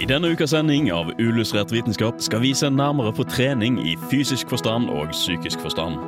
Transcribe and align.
I 0.00 0.06
denne 0.08 0.30
ukas 0.32 0.54
sending 0.54 0.86
av 0.96 1.10
Uillustrert 1.20 1.74
vitenskap 1.74 2.22
skal 2.24 2.40
vi 2.40 2.54
se 2.56 2.70
nærmere 2.72 3.10
på 3.12 3.26
trening 3.28 3.74
i 3.84 3.98
fysisk 4.08 4.48
forstand 4.48 4.88
og 4.88 5.10
psykisk 5.12 5.60
forstand. 5.60 5.98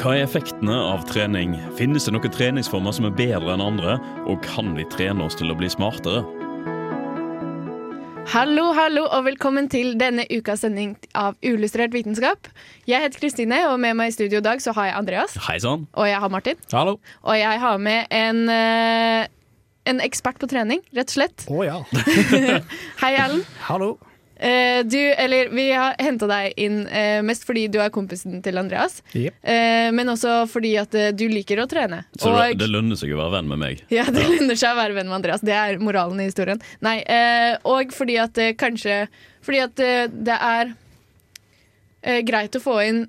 Hva 0.00 0.16
er 0.16 0.24
effektene 0.24 0.74
av 0.74 1.04
trening? 1.06 1.54
Finnes 1.78 2.08
det 2.08 2.16
noen 2.16 2.34
treningsformer 2.34 2.96
som 2.96 3.06
er 3.06 3.14
bedre 3.14 3.54
enn 3.54 3.62
andre? 3.62 4.00
Og 4.26 4.42
kan 4.42 4.74
vi 4.74 4.88
trene 4.90 5.22
oss 5.28 5.38
til 5.38 5.54
å 5.54 5.58
bli 5.60 5.70
smartere? 5.70 6.24
Hallo, 8.34 8.72
hallo, 8.74 9.04
og 9.06 9.28
velkommen 9.28 9.70
til 9.70 9.94
denne 10.00 10.24
ukas 10.32 10.64
sending 10.64 10.96
av 11.14 11.38
Uillustrert 11.44 11.94
vitenskap. 11.94 12.50
Jeg 12.88 13.04
heter 13.04 13.20
Kristine, 13.20 13.60
og 13.68 13.78
med 13.78 13.94
meg 14.00 14.10
i 14.10 14.16
studio 14.16 14.42
i 14.42 14.46
dag 14.48 14.58
så 14.64 14.74
har 14.74 14.90
jeg 14.90 14.98
Andreas. 15.04 15.38
Hei 15.46 15.60
sann. 15.62 15.86
Og 15.94 16.10
jeg 16.10 16.18
har 16.18 16.34
Martin. 16.34 16.58
Hallo! 16.74 16.96
Og 17.22 17.38
jeg 17.38 17.62
har 17.62 17.78
med 17.78 18.10
en, 18.10 18.48
eh, 18.48 19.28
en 19.84 20.00
ekspert 20.00 20.38
på 20.40 20.48
trening, 20.50 20.80
rett 20.96 21.10
og 21.12 21.16
slett. 21.18 21.44
Å 21.52 21.64
ja. 21.66 21.78
Hei, 23.02 23.14
Erlend. 23.14 23.44
Hallo. 23.68 23.94
Uh, 24.34 24.80
du, 24.90 24.98
eller 24.98 25.48
vi 25.54 25.68
har 25.70 25.94
henta 26.02 26.26
deg 26.26 26.56
inn 26.60 26.80
uh, 26.90 27.20
mest 27.24 27.44
fordi 27.46 27.68
du 27.70 27.78
er 27.80 27.92
kompisen 27.94 28.40
til 28.42 28.58
Andreas, 28.58 28.96
Yep. 29.14 29.36
Uh, 29.46 29.90
men 29.94 30.10
også 30.10 30.40
fordi 30.50 30.72
at 30.80 30.96
eh, 30.98 31.12
du 31.14 31.22
liker 31.30 31.62
å 31.62 31.68
trene. 31.70 32.00
Så 32.18 32.32
det, 32.34 32.48
Og- 32.50 32.58
det 32.64 32.68
lønner 32.72 32.98
seg 32.98 33.12
å 33.14 33.20
være 33.20 33.36
venn 33.36 33.48
med 33.52 33.62
meg. 33.62 33.84
Ja, 33.94 34.04
det 34.10 34.24
lønner 34.26 34.58
seg 34.58 34.74
å 34.74 34.80
være 34.80 34.96
venn 34.98 35.06
med 35.12 35.20
Andreas. 35.20 35.44
Det 35.46 35.54
er 35.54 35.78
moralen 35.78 36.18
i 36.24 36.26
historien. 36.26 36.60
Nei, 36.84 36.96
eh, 37.06 37.54
og 37.62 37.94
fordi 37.94 38.18
at 38.24 38.40
eh, 38.42 38.56
kanskje 38.58 39.04
Fordi 39.46 39.60
at 39.68 39.80
eh, 39.84 40.08
det 40.10 40.36
er 40.40 40.74
eh, 42.02 42.20
greit 42.26 42.58
å 42.58 42.64
få 42.64 42.80
inn 42.88 43.04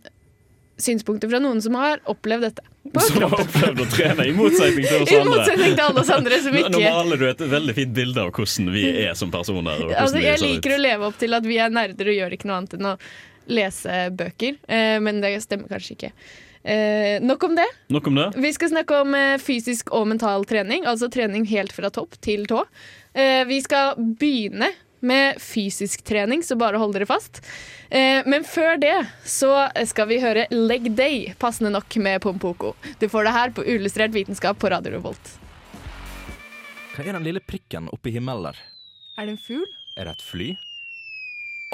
synspunkter 0.78 1.30
fra 1.32 1.40
noen 1.40 1.62
som 1.64 1.76
har 1.80 2.02
opplevd 2.12 2.48
dette. 2.48 2.66
Som 3.02 3.24
har 3.24 3.36
opplevd 3.40 3.82
å 3.82 3.88
trene, 3.92 4.28
i 4.30 4.34
motsetning 4.36 4.88
til 4.88 5.04
oss 5.04 5.14
andre. 5.16 5.22
I 5.22 5.30
motsetning 5.30 5.76
til 5.76 5.84
alle 5.86 6.04
oss 6.04 6.12
andre 6.16 6.40
som 6.46 6.58
ikke... 6.62 6.74
nå 6.74 6.82
maler 6.84 7.22
du 7.22 7.28
et 7.30 7.46
veldig 7.56 7.78
fint 7.78 7.94
bilde 7.96 8.26
av 8.26 8.34
hvordan 8.36 8.74
vi 8.76 8.88
er 9.06 9.14
som 9.20 9.34
personer. 9.34 9.86
Og 9.88 9.94
Altså, 9.96 10.22
jeg 10.24 10.42
liker 10.44 10.76
å 10.76 10.82
leve 10.82 11.12
opp 11.12 11.22
til 11.22 11.38
at 11.38 11.48
vi 11.48 11.60
er 11.64 11.74
nerder 11.74 12.12
og 12.12 12.20
gjør 12.20 12.36
ikke 12.38 12.52
noe 12.52 12.60
annet 12.62 12.76
enn 12.78 12.90
å 12.94 12.98
lese 13.46 14.02
bøker, 14.18 14.58
eh, 14.68 14.98
men 15.06 15.22
det 15.22 15.38
stemmer 15.44 15.70
kanskje 15.70 15.96
ikke. 15.96 16.12
Eh, 16.66 17.22
nok 17.22 17.44
om 17.46 17.56
det. 17.56 17.68
Nok 17.94 18.08
om 18.08 18.16
det. 18.16 18.32
Vi 18.42 18.54
skal 18.54 18.72
snakke 18.72 19.02
om 19.04 19.14
eh, 19.14 19.36
fysisk 19.38 19.92
og 19.94 20.08
mental 20.10 20.48
trening, 20.50 20.88
altså 20.90 21.12
trening 21.14 21.46
helt 21.52 21.76
fra 21.76 21.92
topp 21.94 22.18
til 22.26 22.48
tå. 22.50 22.64
Eh, 23.14 23.44
vi 23.46 23.60
skal 23.62 23.94
begynne 24.18 24.72
med 25.06 25.42
fysisk 25.42 26.04
trening, 26.08 26.44
så 26.44 26.58
bare 26.60 26.80
hold 26.82 26.96
dere 26.98 27.08
fast. 27.10 27.42
Eh, 27.90 28.26
men 28.26 28.46
før 28.48 28.80
det 28.82 28.96
så 29.26 29.52
skal 29.88 30.10
vi 30.10 30.20
høre 30.24 30.48
Leg 30.52 30.92
Day, 30.98 31.34
passende 31.40 31.72
nok 31.74 31.98
med 32.02 32.22
Pompoko. 32.26 32.74
Du 33.00 33.08
får 33.10 33.28
det 33.30 33.36
her 33.38 33.56
på 33.56 33.66
Uillustrert 33.66 34.16
vitenskap 34.16 34.60
på 34.60 34.72
Radio 34.74 34.98
Revolt. 34.98 35.36
Hva 36.96 37.04
er 37.04 37.18
den 37.18 37.26
lille 37.28 37.44
prikken 37.44 37.90
oppe 37.92 38.10
i 38.10 38.16
himmelen 38.16 38.50
der? 38.50 38.62
Er 39.20 39.28
det 39.28 39.36
en 39.36 39.42
fugl? 39.42 39.68
Er 39.96 40.08
det 40.08 40.18
et 40.18 40.26
fly? 40.26 40.50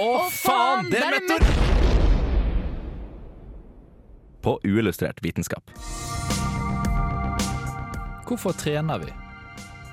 Å, 0.02 0.10
faen! 0.34 0.90
Det 0.90 1.02
er 1.02 1.18
meteor! 1.18 1.46
På 4.42 4.56
Uillustrert 4.66 5.22
vitenskap. 5.22 5.70
Hvorfor 8.26 8.56
trener 8.58 9.02
vi? 9.04 9.12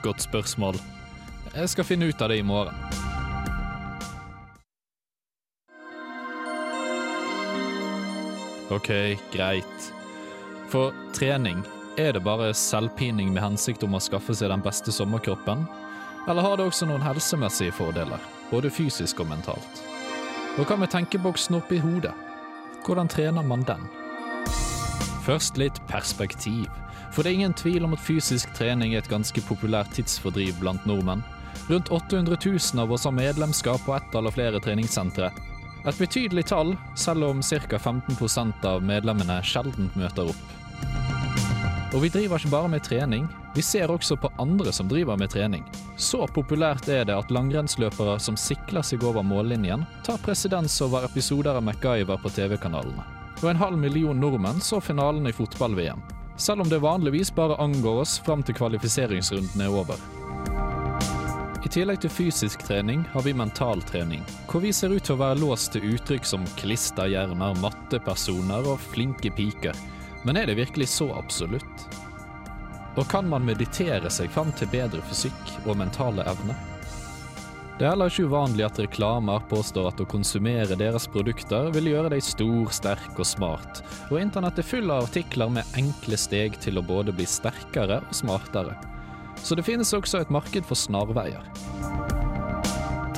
Godt 0.04 0.22
spørsmål. 0.22 0.78
Jeg 1.56 1.68
skal 1.72 1.84
finne 1.84 2.08
ut 2.08 2.22
av 2.22 2.30
det 2.30 2.38
i 2.38 2.46
morgen. 2.46 2.76
Ok, 8.70 9.18
greit. 9.32 9.92
For 10.68 10.92
trening, 11.16 11.62
er 11.96 12.12
det 12.12 12.20
bare 12.20 12.52
selvpining 12.54 13.32
med 13.32 13.40
hensikt 13.42 13.82
om 13.86 13.96
å 13.96 14.00
skaffe 14.02 14.34
seg 14.36 14.52
den 14.52 14.60
beste 14.64 14.92
sommerkroppen? 14.92 15.64
Eller 16.28 16.44
har 16.44 16.58
det 16.58 16.66
også 16.68 16.88
noen 16.90 17.02
helsemessige 17.02 17.72
fordeler, 17.72 18.20
både 18.50 18.68
fysisk 18.68 19.24
og 19.24 19.30
mentalt? 19.30 19.80
Og 20.60 20.68
hva 20.68 20.76
med 20.76 20.92
tenkeboksen 20.92 21.56
oppi 21.56 21.80
hodet? 21.80 22.12
Hvordan 22.84 23.08
trener 23.08 23.46
man 23.46 23.64
den? 23.64 23.88
Først 25.24 25.56
litt 25.56 25.80
perspektiv. 25.88 26.68
For 27.12 27.24
det 27.24 27.30
er 27.32 27.40
ingen 27.40 27.56
tvil 27.56 27.88
om 27.88 27.96
at 27.96 28.04
fysisk 28.04 28.52
trening 28.56 28.92
er 28.92 29.00
et 29.00 29.08
ganske 29.08 29.40
populært 29.48 29.96
tidsfordriv 29.96 30.60
blant 30.60 30.84
nordmenn. 30.84 31.24
Rundt 31.72 31.88
800 31.88 32.36
000 32.44 32.84
av 32.84 32.92
oss 32.92 33.08
har 33.08 33.16
medlemskap 33.16 33.80
på 33.86 33.96
ett 33.96 34.14
eller 34.14 34.34
flere 34.36 34.60
treningssentre. 34.60 35.32
Et 35.86 35.98
betydelig 35.98 36.48
tall, 36.50 36.74
selv 36.98 37.28
om 37.28 37.42
ca. 37.42 37.78
15% 37.78 38.64
av 38.66 38.82
medlemmene 38.82 39.40
sjelden 39.46 39.90
møter 39.94 40.32
opp. 40.32 40.54
Og 41.94 42.02
vi 42.02 42.10
driver 42.12 42.36
ikke 42.36 42.52
bare 42.52 42.68
med 42.68 42.84
trening, 42.84 43.28
vi 43.56 43.62
ser 43.64 43.90
også 43.90 44.18
på 44.20 44.28
andre 44.38 44.72
som 44.76 44.90
driver 44.90 45.16
med 45.16 45.30
trening. 45.32 45.64
Så 45.96 46.26
populært 46.34 46.88
er 46.92 47.06
det 47.08 47.16
at 47.16 47.32
langrennsløpere 47.32 48.18
som 48.20 48.36
sikler 48.36 48.84
seg 48.84 49.02
over 49.08 49.24
mållinjen, 49.24 49.86
tar 50.04 50.20
presedens 50.22 50.76
over 50.84 51.08
episoder 51.08 51.56
av 51.56 51.64
MacGyver 51.64 52.20
på 52.20 52.34
TV-kanalene. 52.36 53.06
Og 53.40 53.48
en 53.50 53.62
halv 53.62 53.80
million 53.80 54.20
nordmenn 54.20 54.60
så 54.60 54.82
finalen 54.84 55.30
i 55.30 55.34
fotball-VM. 55.34 56.04
Selv 56.38 56.62
om 56.62 56.70
det 56.70 56.84
vanligvis 56.84 57.32
bare 57.34 57.58
angår 57.58 58.04
oss 58.04 58.18
fram 58.22 58.44
til 58.46 58.54
kvalifiseringsrunden 58.58 59.64
er 59.64 59.74
over. 59.74 59.98
I 61.58 61.68
tillegg 61.74 61.98
til 62.04 62.12
fysisk 62.14 62.62
trening 62.68 63.00
har 63.10 63.24
vi 63.26 63.32
mental 63.34 63.80
trening, 63.82 64.20
hvor 64.46 64.62
vi 64.62 64.70
ser 64.72 64.92
ut 64.94 65.02
til 65.02 65.16
å 65.16 65.22
være 65.24 65.40
låst 65.40 65.72
til 65.74 65.88
uttrykk 65.96 66.26
som 66.30 66.44
klisterhjerner, 66.60 67.58
mattepersoner 67.58 68.68
og 68.70 68.78
flinke 68.92 69.32
piker. 69.34 69.74
Men 70.22 70.38
er 70.38 70.46
det 70.46 70.54
virkelig 70.60 70.86
så 70.92 71.08
absolutt? 71.18 71.88
Og 72.94 73.08
kan 73.10 73.26
man 73.30 73.46
meditere 73.46 74.10
seg 74.10 74.30
fram 74.30 74.52
til 74.54 74.70
bedre 74.70 75.02
fysikk 75.10 75.50
og 75.64 75.80
mentale 75.80 76.22
evner? 76.30 76.54
Det 77.78 77.86
er 77.86 77.92
heller 77.92 78.10
ikke 78.10 78.30
uvanlig 78.30 78.64
at 78.66 78.78
reklamer 78.82 79.42
påstår 79.50 79.90
at 79.90 80.02
å 80.02 80.06
konsumere 80.10 80.78
deres 80.78 81.06
produkter 81.10 81.72
vil 81.74 81.90
gjøre 81.90 82.12
deg 82.14 82.22
stor, 82.26 82.70
sterk 82.74 83.18
og 83.18 83.26
smart, 83.26 83.82
og 84.12 84.18
internett 84.22 84.62
er 84.62 84.66
full 84.66 84.94
av 84.94 85.06
artikler 85.10 85.50
med 85.58 85.78
enkle 85.78 86.18
steg 86.18 86.58
til 86.62 86.78
å 86.78 86.86
både 86.86 87.14
bli 87.14 87.26
sterkere 87.26 88.00
og 88.06 88.14
smartere. 88.14 88.78
Så 89.42 89.54
det 89.54 89.64
finnes 89.64 89.92
også 89.92 90.20
et 90.22 90.30
marked 90.30 90.66
for 90.68 90.78
snarveier. 90.78 91.42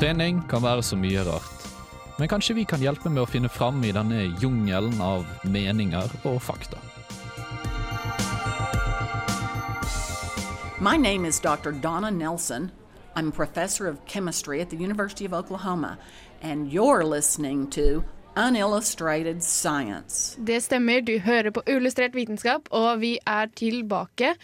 Trening 0.01 0.41
kan 0.49 0.63
være 0.63 0.83
så 0.83 0.97
mye 0.97 1.25
rart, 1.27 1.67
men 2.19 2.29
kanskje 2.29 2.55
vi 2.57 2.65
kan 2.65 2.81
hjelpe 2.81 3.11
med 3.13 3.25
å 3.25 3.29
finne 3.29 3.51
fram 3.53 3.83
i 3.85 3.93
denne 3.93 4.23
jungelen 4.41 5.01
av 5.05 5.27
meninger 5.45 6.09
og 6.25 6.41
fakta. 6.41 6.81
My 10.81 10.97
name 10.97 11.27
is 11.27 11.39
Dr. 11.41 11.73
Donna 11.73 12.11
Nelson. 12.11 12.71
I'm 13.15 13.29
a 13.29 13.33
professor 13.33 13.87
of 13.87 13.99
chemistry 14.07 14.63
at 14.63 14.71
the 14.71 14.77
University 14.77 15.27
of 15.27 15.35
Oklahoma, 15.35 15.99
and 16.41 16.73
you're 16.73 17.05
listening 17.05 17.69
to 17.71 18.03
Unillustrated 18.37 19.43
Science. 19.43 20.37
Det 20.47 20.63
stemmer, 20.63 21.01
du 21.01 21.19
hører 21.19 21.51
på 21.51 21.63
Uillustrert 21.67 22.15
vitenskap, 22.15 22.69
og 22.71 23.01
vi 23.01 23.19
er 23.27 23.47
tilbake 23.57 24.35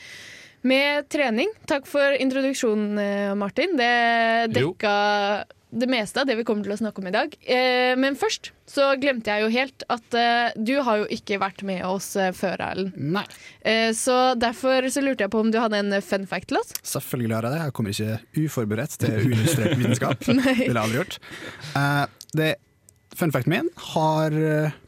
med 0.63 1.09
trening. 1.13 1.49
Takk 1.69 1.87
for 1.87 2.17
introduksjonen, 2.21 2.99
eh, 2.99 3.35
Martin. 3.39 3.77
Det 3.77 4.61
Jo. 4.61 4.73
det 5.77 5.89
meste 5.91 6.21
av 6.21 6.27
det 6.27 6.37
vi 6.39 6.45
kommer 6.45 6.65
til 6.65 6.73
å 6.73 6.79
snakke 6.79 6.99
om 7.03 7.07
i 7.09 7.11
dag. 7.13 7.35
Eh, 7.47 7.95
Men 7.97 8.15
først 8.17 8.51
så 8.67 8.95
glemte 8.99 9.27
jeg 9.27 9.43
jo 9.43 9.49
helt 9.53 9.83
at 9.91 10.15
eh, 10.15 10.51
du 10.57 10.81
har 10.83 10.99
jo 10.99 11.07
ikke 11.11 11.39
vært 11.39 11.63
med 11.63 11.85
oss 11.85 12.15
før, 12.33 12.57
Erlend. 12.61 13.19
Eh, 13.63 13.93
Så 13.93 14.35
derfor 14.39 14.83
så 14.89 15.03
lurte 15.03 15.21
jeg 15.27 15.31
på 15.31 15.41
om 15.41 15.51
du 15.51 15.59
hadde 15.59 15.75
en 15.77 16.01
fun 16.03 16.27
fact 16.27 16.49
til 16.49 16.59
oss? 16.59 16.73
selvfølgelig 16.83 17.35
har 17.35 17.43
jeg 17.43 17.53
det. 17.53 17.63
Jeg 17.65 17.73
kommer 17.73 17.91
ikke 17.91 18.47
uforberedt 18.47 18.99
til 18.99 19.11
uillustrert 19.27 19.77
vitenskap. 19.83 20.19
Det 20.21 20.35
ville 20.35 20.73
jeg 20.73 20.77
aldri 20.77 20.99
gjort. 21.03 21.19
Eh, 21.77 22.07
det, 22.37 22.55
fun 23.15 23.33
facten 23.33 23.51
min 23.51 23.69
har 23.95 24.31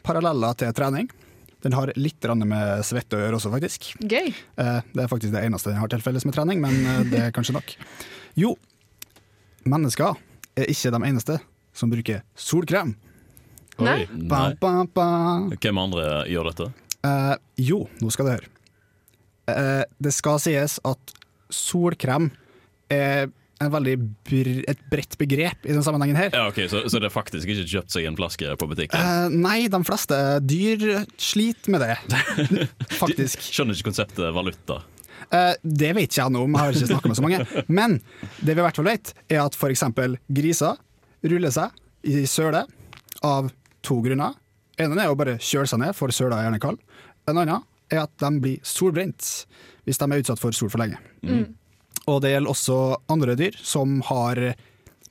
paralleller 0.03 0.55
til 0.57 0.73
trening. 0.73 1.09
Den 1.65 1.75
har 1.75 1.91
litt 1.99 2.23
med 2.45 2.85
svette 2.87 3.19
å 3.19 3.23
gjøre 3.23 3.39
også, 3.41 3.51
faktisk. 3.51 3.89
Gøy. 3.99 4.31
Eh, 4.31 4.81
det 4.95 5.03
er 5.05 5.11
faktisk 5.11 5.35
det 5.35 5.43
eneste 5.47 5.73
den 5.73 5.81
har 5.81 5.91
til 5.91 6.03
felles 6.05 6.27
med 6.29 6.37
trening, 6.37 6.61
men 6.63 6.77
eh, 6.87 7.01
det 7.11 7.23
er 7.27 7.35
kanskje 7.35 7.57
nok. 7.57 7.75
Jo, 8.39 8.53
mennesker 9.67 10.15
er 10.59 10.71
ikke 10.71 10.93
de 10.95 11.01
eneste 11.09 11.39
som 11.75 11.91
bruker 11.91 12.23
solkrem. 12.39 12.95
Nei. 13.79 14.05
Ba, 14.11 14.49
Nei. 14.49 14.55
ba, 14.59 14.73
ba. 14.95 15.09
Hvem 15.59 15.79
andre 15.83 16.07
gjør 16.31 16.51
dette? 16.51 16.71
Eh, 17.07 17.35
jo, 17.63 17.85
nå 18.03 18.11
skal 18.15 18.27
du 18.27 18.33
høre. 18.37 18.49
Eh, 19.51 19.85
det 20.03 20.15
skal 20.15 20.41
sies 20.43 20.79
at 20.87 21.15
solkrem 21.55 22.31
er 22.93 23.31
br 23.59 24.51
et 24.71 24.83
bredt 24.91 25.17
begrep 25.19 25.67
i 25.67 25.73
den 25.75 25.83
sammenhengen 25.83 26.17
her. 26.17 26.31
Ja, 26.33 26.47
ok, 26.51 26.61
så, 26.71 26.85
så 26.87 27.01
det 27.03 27.09
er 27.09 27.15
faktisk 27.15 27.49
ikke 27.49 27.67
kjøpt 27.67 27.95
seg 27.95 28.07
en 28.07 28.19
flaske 28.19 28.55
på 28.59 28.69
butikken? 28.71 29.01
Uh, 29.01 29.35
nei, 29.35 29.67
de 29.71 29.81
fleste 29.87 30.19
dyr 30.47 30.85
sliter 31.19 31.75
med 31.75 31.83
det, 31.83 31.97
faktisk. 33.03 33.43
Skjønner 33.43 33.75
ikke 33.75 33.91
konseptet 33.91 34.31
valuta. 34.37 34.83
Uh, 35.29 35.55
det 35.63 35.91
vet 35.97 36.07
ikke 36.07 36.23
jeg 36.23 36.35
noe 36.35 36.47
om, 36.47 36.55
jeg 36.55 36.63
har 36.63 36.79
ikke 36.79 36.91
snakka 36.93 37.11
med 37.11 37.19
så 37.19 37.27
mange. 37.27 37.65
Men 37.67 37.99
det 38.39 38.55
vi 38.55 38.61
i 38.63 38.67
hvert 38.69 38.79
fall 38.79 38.91
vet, 38.91 39.15
er 39.27 39.43
at 39.43 39.59
f.eks. 39.59 39.87
griser 40.39 40.79
ruller 41.27 41.55
seg 41.55 41.75
i 42.07 42.23
søle 42.31 42.63
av 43.27 43.51
to 43.83 43.99
grunner. 44.05 44.39
En 44.79 44.95
er 44.95 45.11
å 45.11 45.19
bare 45.19 45.41
kjøle 45.43 45.67
seg 45.67 45.83
ned, 45.83 45.97
for 45.99 46.15
søla 46.15 46.39
er 46.39 46.49
gjerne 46.49 46.63
kald. 46.63 46.79
En 47.27 47.41
annen 47.43 47.67
er 47.91 48.05
at 48.05 48.13
de 48.21 48.31
blir 48.39 48.63
solbrent 48.67 49.25
hvis 49.89 49.99
de 49.99 50.07
er 50.07 50.23
utsatt 50.23 50.41
for 50.41 50.55
sol 50.55 50.71
for 50.71 50.83
lenge. 50.83 51.01
Og 52.09 52.23
det 52.25 52.33
gjelder 52.33 52.53
også 52.53 52.79
andre 53.13 53.37
dyr 53.39 53.57
som 53.61 53.99
har 54.09 54.41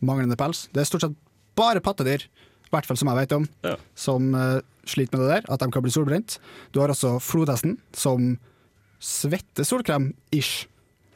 manglende 0.01 0.37
pels. 0.39 0.65
Det 0.73 0.81
er 0.81 0.89
stort 0.89 1.05
sett 1.05 1.17
bare 1.57 1.81
pattedyr, 1.81 2.25
i 2.27 2.71
hvert 2.73 2.87
fall 2.89 2.97
som 2.99 3.09
jeg 3.11 3.21
vet 3.21 3.35
om, 3.37 3.45
Ja. 3.65 3.75
som 3.97 4.33
uh, 4.35 4.59
sliter 4.87 5.17
med 5.17 5.27
det 5.27 5.35
der, 5.35 5.53
at 5.53 5.61
de 5.61 5.69
kan 5.73 5.83
bli 5.85 5.93
solbrent. 5.93 6.37
Du 6.73 6.81
har 6.81 6.93
også 6.93 7.15
flodhesten, 7.23 7.77
som 7.93 8.35
svetter 8.99 9.65
solkrem-ish. 9.67 10.65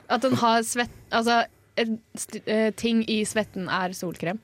At 0.10 0.22
den 0.26 0.38
har 0.42 0.62
svett... 0.68 0.94
Altså, 1.12 1.44
en 1.80 2.00
st 2.20 2.42
eh, 2.46 2.70
ting 2.76 3.00
i 3.10 3.22
svetten 3.26 3.70
er 3.72 3.94
solkrem. 3.96 4.42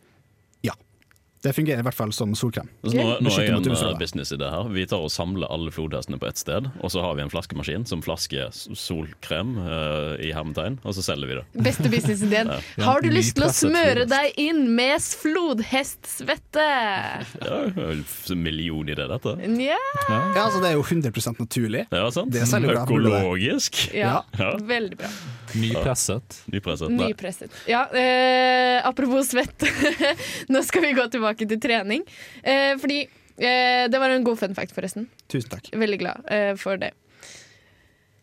Det 1.43 1.53
fungerer 1.53 1.83
i 1.83 1.85
hvert 1.85 1.95
fall 1.97 2.11
som 2.15 2.33
solkrem. 2.37 2.69
Nå, 2.81 2.91
nå 2.93 3.03
er 3.03 3.21
det 3.21 3.45
jeg 3.45 3.83
en 3.91 3.99
business 3.99 4.31
i 4.33 4.39
det 4.41 4.47
her. 4.49 4.69
Vi 4.73 4.85
tar 4.89 5.03
og 5.05 5.11
samler 5.13 5.49
alle 5.53 5.71
flodhestene 5.73 6.17
på 6.21 6.27
ett 6.29 6.39
sted, 6.41 6.65
og 6.81 6.91
så 6.93 7.03
har 7.05 7.17
vi 7.19 7.23
en 7.25 7.31
flaskemaskin 7.31 7.85
som 7.89 8.01
flasker 8.05 8.49
solkrem 8.77 9.53
uh, 9.61 10.15
i 10.23 10.31
hermetegn, 10.33 10.79
og 10.83 10.97
så 10.97 11.05
selger 11.05 11.29
vi 11.29 11.37
det. 11.39 11.45
Beste 11.69 11.91
businessideen. 11.93 12.49
Ja, 12.77 12.83
Har 12.87 13.01
du 13.01 13.09
lyst 13.11 13.35
til 13.37 13.45
å 13.45 13.51
smøre 13.53 14.03
flodhest. 14.05 14.11
deg 14.11 14.39
inn 14.41 14.63
med 14.77 15.01
flodhestsvette? 15.21 16.65
Ja, 17.47 17.57
en 17.77 18.41
million 18.43 18.89
i 18.89 18.95
det, 18.97 19.07
dette. 19.11 19.33
Yeah. 19.47 19.87
Ja, 20.09 20.43
altså 20.47 20.61
Det 20.63 20.71
er 20.71 20.75
jo 20.77 20.83
100 20.83 21.35
naturlig. 21.37 21.85
Ja, 21.93 22.07
sant? 22.13 22.33
Det 22.33 22.45
selger. 22.49 22.81
Økologisk. 22.83 23.87
ja, 23.95 24.21
Ja. 24.37 24.51
veldig 24.57 24.97
bra. 24.99 25.11
Nypresset. 25.57 26.41
Nypresset. 26.51 26.91
Nypresset. 26.91 27.55
Ja, 27.69 27.85
eh, 27.95 28.81
apropos 28.87 29.29
svett. 29.31 29.63
Nå 30.51 30.61
skal 30.67 30.83
vi 30.83 30.91
gå 30.97 31.07
tilbake 31.13 31.26
til 31.35 31.59
trening. 31.59 32.05
Eh, 32.43 32.77
fordi 32.79 33.01
eh, 33.37 33.87
Det 33.89 33.99
var 33.99 34.09
en 34.09 34.23
god 34.23 34.39
fun 34.39 34.55
fact, 34.55 34.73
forresten. 34.75 35.09
Tusen 35.27 35.49
takk. 35.49 35.69
Veldig 35.73 35.99
glad 35.99 36.23
eh, 36.31 36.55
for 36.55 36.77
det. 36.77 36.93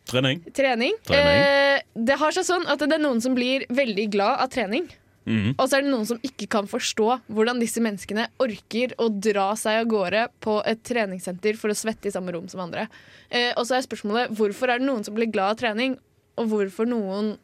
Trening. 0.09 0.43
Trening. 0.53 0.93
Trening. 1.05 1.41
Eh, 1.41 1.81
det 1.95 2.19
har 2.21 2.33
seg 2.33 2.45
sånn 2.45 2.67
at 2.69 2.79
det 2.83 2.93
er 2.93 3.03
noen 3.03 3.23
som 3.25 3.35
blir 3.37 3.65
veldig 3.73 4.11
glad 4.13 4.41
av 4.45 4.51
trening. 4.53 4.89
Mhm. 5.25 5.55
Og 5.57 5.69
så 5.69 5.79
er 5.79 5.85
det 5.87 5.93
noen 5.93 6.05
som 6.05 6.19
ikke 6.21 6.47
kan 6.53 6.67
forstå 6.69 7.07
hvordan 7.33 7.61
disse 7.63 7.81
menneskene 7.81 8.27
orker 8.45 8.93
å 9.01 9.09
dra 9.09 9.55
seg 9.57 9.81
av 9.81 9.89
gårde 9.89 10.27
på 10.45 10.59
et 10.69 10.83
treningssenter 10.85 11.57
for 11.57 11.73
å 11.73 11.79
svette 11.79 12.11
i 12.11 12.13
samme 12.13 12.35
rom 12.35 12.49
som 12.53 12.61
andre. 12.61 12.89
Eh, 13.31 13.53
og 13.57 13.65
så 13.65 13.79
er 13.79 13.87
spørsmålet 13.87 14.35
hvorfor 14.37 14.69
er 14.69 14.83
det 14.83 14.89
noen 14.89 15.05
som 15.07 15.17
blir 15.17 15.33
glad 15.33 15.57
av 15.57 15.63
trening, 15.63 15.97
og 16.37 16.51
hvorfor 16.51 16.89
noen 16.91 17.39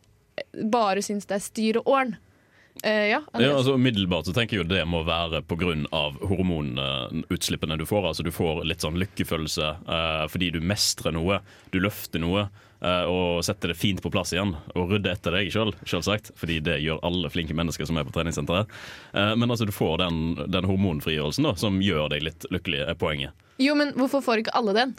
bare 0.70 1.00
syns 1.04 1.28
det 1.28 1.38
er 1.38 1.44
styr 1.44 1.80
og 1.80 1.88
ordn. 1.88 2.16
Eh, 2.82 3.10
ja, 3.10 3.18
Ja, 3.36 3.50
altså 3.58 3.74
Umiddelbart 3.76 4.24
så 4.24 4.32
tenker 4.32 4.56
jeg 4.56 4.62
jo 4.64 4.68
det 4.70 4.86
må 4.88 5.02
være 5.04 5.42
pga. 5.44 5.74
hormonutslippene 6.24 7.76
du 7.78 7.84
får. 7.86 8.06
Altså 8.08 8.24
Du 8.24 8.30
får 8.32 8.64
litt 8.64 8.80
sånn 8.84 8.98
lykkefølelse 9.00 9.68
eh, 9.88 10.24
fordi 10.32 10.50
du 10.54 10.60
mestrer 10.64 11.12
noe, 11.16 11.40
du 11.72 11.80
løfter 11.82 12.22
noe. 12.22 12.48
eh, 12.80 13.04
og 13.04 13.42
setter 13.44 13.68
det 13.68 13.76
fint 13.76 14.00
på 14.00 14.08
plass 14.10 14.32
igjen, 14.32 14.54
og 14.74 14.88
rydder 14.94 15.12
etter 15.12 15.34
deg 15.36 15.50
sjøl, 15.52 15.74
selvsagt. 15.84 16.30
Fordi 16.40 16.60
det 16.64 16.78
gjør 16.80 17.02
alle 17.04 17.28
flinke 17.28 17.52
mennesker 17.52 17.84
som 17.84 17.98
er 18.00 18.06
på 18.08 18.14
treningssenteret. 18.16 18.72
Eh, 19.12 19.34
men 19.36 19.50
altså 19.52 19.66
du 19.68 19.72
får 19.76 19.98
den, 20.00 20.22
den 20.48 20.64
hormonfrigjørelsen 20.64 21.44
da, 21.44 21.52
som 21.60 21.76
gjør 21.84 22.08
deg 22.14 22.24
litt 22.24 22.46
lykkelig, 22.50 22.86
er 22.88 22.96
poenget. 22.96 23.36
Jo, 23.60 23.74
men 23.76 23.92
hvorfor 23.98 24.24
får 24.24 24.40
ikke 24.46 24.56
alle 24.56 24.72
den? 24.72 24.96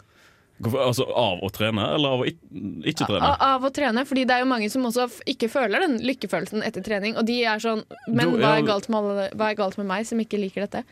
Altså 0.62 1.06
Av 1.08 1.42
å 1.42 1.50
trene, 1.54 1.84
eller 1.96 2.16
av 2.16 2.22
å 2.22 2.26
ikke 2.28 3.06
trene? 3.08 3.26
Av, 3.26 3.36
av 3.56 3.66
å 3.66 3.70
trene, 3.74 4.04
fordi 4.08 4.26
det 4.28 4.36
er 4.36 4.44
jo 4.44 4.50
mange 4.50 4.70
som 4.72 4.86
også 4.86 5.08
ikke 5.32 5.50
føler 5.52 5.82
den 5.84 5.98
lykkefølelsen 6.06 6.64
etter 6.66 6.84
trening. 6.86 7.16
Og 7.18 7.26
de 7.28 7.40
er 7.42 7.62
sånn 7.62 7.82
Men 8.06 8.34
Du, 8.34 8.40
hva 8.42 8.56
er 8.58 8.66
galt 8.66 8.88
med, 8.92 8.98
alle, 9.00 9.30
hva 9.34 9.50
er 9.50 9.58
galt 9.58 9.78
med 9.80 9.88
meg 9.90 10.06
som 10.08 10.20
ikke 10.22 10.40
liker 10.40 10.66
dette? 10.66 10.84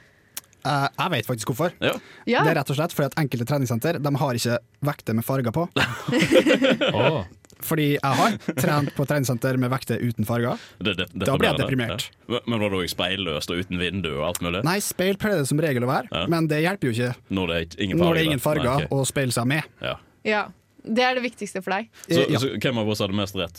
Uh, 0.61 0.89
jeg 0.93 1.13
vet 1.15 1.29
faktisk 1.31 1.53
hvorfor. 1.55 1.73
Ja. 1.81 1.95
Ja, 2.29 2.43
Det 2.45 2.53
er 2.53 2.59
rett 2.61 2.73
og 2.73 2.77
slett 2.77 2.93
fordi 2.93 3.09
at 3.09 3.21
enkelte 3.23 3.47
treningssenter 3.49 4.01
de 4.03 4.15
har 4.21 4.37
ikke 4.37 4.59
vekter 4.91 5.17
med 5.17 5.25
farger 5.25 5.55
på. 5.57 5.69
Åh, 7.01 7.23
Fordi 7.67 7.89
jeg 7.97 8.15
har 8.21 8.37
trent 8.57 8.93
på 8.97 9.05
treningssenter 9.09 9.59
med 9.61 9.71
vekter 9.73 10.01
uten 10.03 10.25
farger. 10.29 10.59
Det, 10.79 10.97
det, 10.99 11.07
det 11.13 11.27
Da 11.29 11.37
blir 11.37 11.51
jeg 11.51 11.59
deprimert. 11.63 12.07
Ja. 12.29 12.41
Men- 12.47 12.61
var 12.61 12.71
det 12.71 12.79
òg 12.81 12.89
speilløst 12.93 13.51
og 13.51 13.61
uten 13.65 13.79
vindu 13.81 14.11
og 14.19 14.25
alt 14.29 14.41
mulig? 14.45 14.63
Nei, 14.65 14.79
speil 14.85 15.17
pleier 15.21 15.39
det 15.43 15.49
som 15.51 15.59
regel 15.61 15.85
å 15.85 15.91
være, 15.91 16.09
Ja. 16.13 16.27
men 16.27 16.47
det 16.51 16.63
hjelper 16.63 16.91
jo 16.91 16.95
ikke 16.97 17.15
Når 17.31 17.47
det 17.53 17.57
er 17.61 17.85
ingen 17.85 17.99
farger? 17.99 18.17
er 18.21 18.25
ingen 18.25 18.41
farger 18.41 18.65
Nei, 18.65 18.75
okay. 18.85 18.89
å 18.97 19.07
speile 19.07 19.33
seg 19.33 19.47
med. 19.47 19.63
ja. 19.83 19.97
ja. 20.25 20.47
Det 20.81 21.03
er 21.05 21.15
det 21.19 21.23
viktigste 21.23 21.61
for 21.63 21.75
deg. 21.77 21.91
så, 22.09 22.21
Eh, 22.23 22.31
ja. 22.33 22.39
så 22.41 22.49
hvem 22.57 22.79
av 22.81 22.89
oss 22.89 23.01
hadde 23.05 23.13
mest 23.13 23.37
rett? 23.37 23.59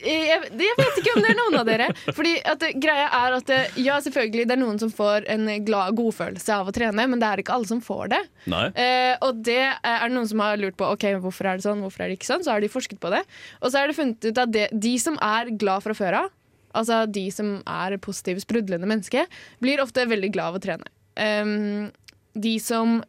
Jeg, 0.00 0.48
jeg 0.60 0.76
vet 0.76 0.98
ikke 1.00 1.12
om 1.16 1.22
det 1.24 1.30
er 1.32 1.38
noen 1.38 1.56
av 1.60 1.68
dere. 1.68 1.86
Fordi 2.16 2.34
at 2.48 2.64
greia 2.80 3.06
er 3.16 3.36
at 3.38 3.46
det, 3.48 3.60
Ja, 3.80 3.98
selvfølgelig, 4.04 4.46
det 4.48 4.56
er 4.56 4.60
noen 4.60 4.80
som 4.82 4.92
får 4.92 5.28
en 5.32 5.46
glad 5.66 5.96
godfølelse 5.98 6.58
av 6.60 6.68
å 6.68 6.74
trene, 6.76 7.06
men 7.10 7.22
det 7.22 7.28
er 7.28 7.42
ikke 7.42 7.56
alle 7.56 7.70
som 7.70 7.80
får 7.84 8.12
det. 8.12 8.20
Eh, 8.50 9.14
og 9.24 9.40
det 9.46 9.62
er 9.62 10.12
noen 10.12 10.28
som 10.28 10.42
har 10.44 10.60
lurt 10.60 10.76
på 10.80 10.88
Ok, 10.90 11.06
hvorfor 11.22 11.48
er 11.48 11.60
det 11.60 11.66
sånn, 11.66 11.80
hvorfor 11.84 12.04
er 12.04 12.12
det 12.12 12.18
ikke 12.20 12.28
sånn. 12.28 12.44
Så 12.44 12.52
har 12.54 12.64
de 12.64 12.72
forsket 12.72 13.00
på 13.02 13.12
det. 13.14 13.22
Og 13.60 13.72
så 13.72 13.80
er 13.80 13.90
det 13.90 13.96
funnet 13.98 14.28
ut 14.28 14.42
at 14.44 14.52
det, 14.52 14.68
de 14.72 14.94
som 15.00 15.16
er 15.24 15.52
glad 15.60 15.86
fra 15.86 15.96
før 15.96 16.20
av, 16.24 16.30
altså 16.76 17.02
de 17.10 17.24
som 17.34 17.56
er 17.64 17.96
positive, 18.02 18.42
sprudlende 18.44 18.88
mennesker, 18.90 19.26
blir 19.64 19.82
ofte 19.82 20.06
veldig 20.08 20.32
glad 20.36 20.52
av 20.52 20.60
å 20.60 20.64
trene. 20.64 20.92
Um, 21.20 21.90
de 22.38 22.54
som 22.62 23.00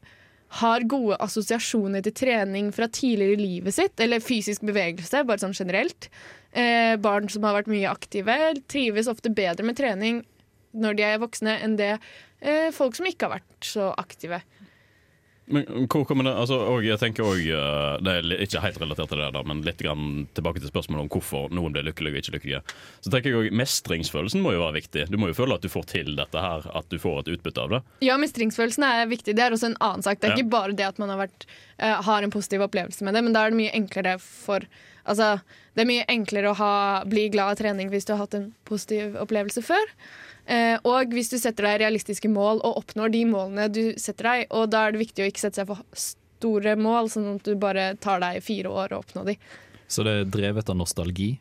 har 0.61 0.83
gode 0.89 1.15
assosiasjoner 1.23 2.03
til 2.03 2.15
trening 2.17 2.71
fra 2.75 2.89
tidligere 2.91 3.37
i 3.37 3.43
livet 3.45 3.75
sitt, 3.75 3.95
eller 4.03 4.23
fysisk 4.23 4.65
bevegelse, 4.67 5.23
bare 5.27 5.39
sånn 5.39 5.55
generelt. 5.55 6.09
Eh, 6.53 6.97
barn 6.99 7.29
som 7.31 7.43
har 7.47 7.55
vært 7.61 7.71
mye 7.71 7.87
aktive, 7.91 8.35
trives 8.67 9.07
ofte 9.07 9.31
bedre 9.31 9.63
med 9.63 9.77
trening 9.79 10.23
når 10.75 10.95
de 10.97 11.03
er 11.03 11.19
voksne, 11.19 11.57
enn 11.63 11.77
det 11.79 11.93
eh, 12.41 12.71
folk 12.75 12.95
som 12.95 13.07
ikke 13.07 13.27
har 13.27 13.37
vært 13.39 13.67
så 13.67 13.91
aktive. 13.99 14.41
Men 15.51 15.65
hvor 15.91 16.05
kommer 16.07 16.23
det 16.23 16.31
altså, 16.37 16.55
og 16.69 16.83
Jeg 16.85 16.99
tenker 17.01 17.25
også, 17.27 17.55
eh, 17.57 17.95
Det 18.05 18.11
er 18.13 18.43
ikke 18.45 18.61
helt 18.63 18.77
relatert 18.79 19.09
til 19.11 19.19
det, 19.19 19.31
der, 19.35 19.47
men 19.49 19.63
litt 19.65 19.81
grann 19.83 20.27
tilbake 20.37 20.61
til 20.61 20.69
spørsmålet 20.71 21.03
om 21.03 21.09
hvorfor 21.11 21.49
noen 21.51 21.73
blir 21.75 21.83
lykkelige 21.89 22.13
og 22.13 22.21
ikke 22.21 22.35
lykkelige. 22.37 22.61
Så 23.03 23.11
tenker 23.11 23.31
jeg 23.33 23.39
også, 23.41 23.57
Mestringsfølelsen 23.59 24.43
må 24.45 24.53
jo 24.55 24.61
være 24.63 24.77
viktig. 24.79 25.07
Du 25.11 25.17
må 25.19 25.31
jo 25.31 25.35
føle 25.41 25.57
at 25.57 25.65
du 25.65 25.67
får 25.73 25.87
til 25.91 26.13
dette 26.15 26.39
her, 26.45 26.67
at 26.77 26.87
du 26.93 26.97
får 27.01 27.23
et 27.23 27.33
utbytte 27.35 27.65
av 27.65 27.73
det. 27.73 27.81
Ja, 28.05 28.15
mestringsfølelsen 28.21 28.85
er 28.87 29.11
viktig. 29.11 29.35
Det 29.35 29.43
er 29.43 29.51
også 29.57 29.71
en 29.73 29.79
annen 29.81 30.03
sak. 30.07 30.21
Det 30.21 30.29
er 30.29 30.35
Ja. 30.37 30.39
ikke 30.39 30.53
bare 30.55 30.77
det 30.77 30.87
at 30.87 30.99
man 31.03 31.09
har, 31.09 31.19
vært, 31.27 31.45
eh, 31.79 32.01
har 32.01 32.23
en 32.23 32.31
positiv 32.31 32.61
opplevelse 32.67 33.01
med 33.03 33.13
det, 33.17 33.23
men 33.23 33.33
da 33.33 33.43
er 33.45 33.49
det 33.51 33.59
mye 33.59 33.75
enklere 33.75 34.19
for 34.21 34.61
Altså, 35.09 35.35
det 35.75 35.83
er 35.83 35.89
mye 35.89 36.07
enklere 36.11 36.51
å 36.51 36.57
ha, 36.59 36.73
bli 37.09 37.29
glad 37.33 37.55
av 37.55 37.61
trening 37.61 37.91
hvis 37.91 38.07
du 38.07 38.13
har 38.15 38.23
hatt 38.23 38.35
en 38.37 38.51
positiv 38.67 39.15
opplevelse 39.21 39.63
før. 39.65 39.93
Eh, 40.45 40.77
og 40.87 41.13
hvis 41.13 41.29
du 41.31 41.37
setter 41.39 41.67
deg 41.67 41.81
realistiske 41.83 42.29
mål 42.31 42.63
og 42.65 42.81
oppnår 42.81 43.13
de 43.13 43.21
målene 43.29 43.67
du 43.71 43.83
setter 44.01 44.29
deg, 44.29 44.47
og 44.49 44.71
da 44.73 44.87
er 44.87 44.95
det 44.95 45.03
viktig 45.03 45.23
å 45.23 45.29
ikke 45.29 45.43
sette 45.43 45.61
seg 45.61 45.69
for 45.69 45.85
store 45.95 46.75
mål, 46.79 47.11
sånn 47.13 47.29
at 47.35 47.45
du 47.45 47.53
bare 47.61 47.91
tar 48.01 48.23
deg 48.23 48.41
fire 48.45 48.71
år 48.73 48.95
å 48.95 49.01
oppnå 49.03 49.25
de. 49.29 49.37
så 49.91 50.03
det 50.07 50.17
er 50.17 50.29
drevet 50.33 50.69
av 50.71 50.77
nostalgi. 50.79 51.31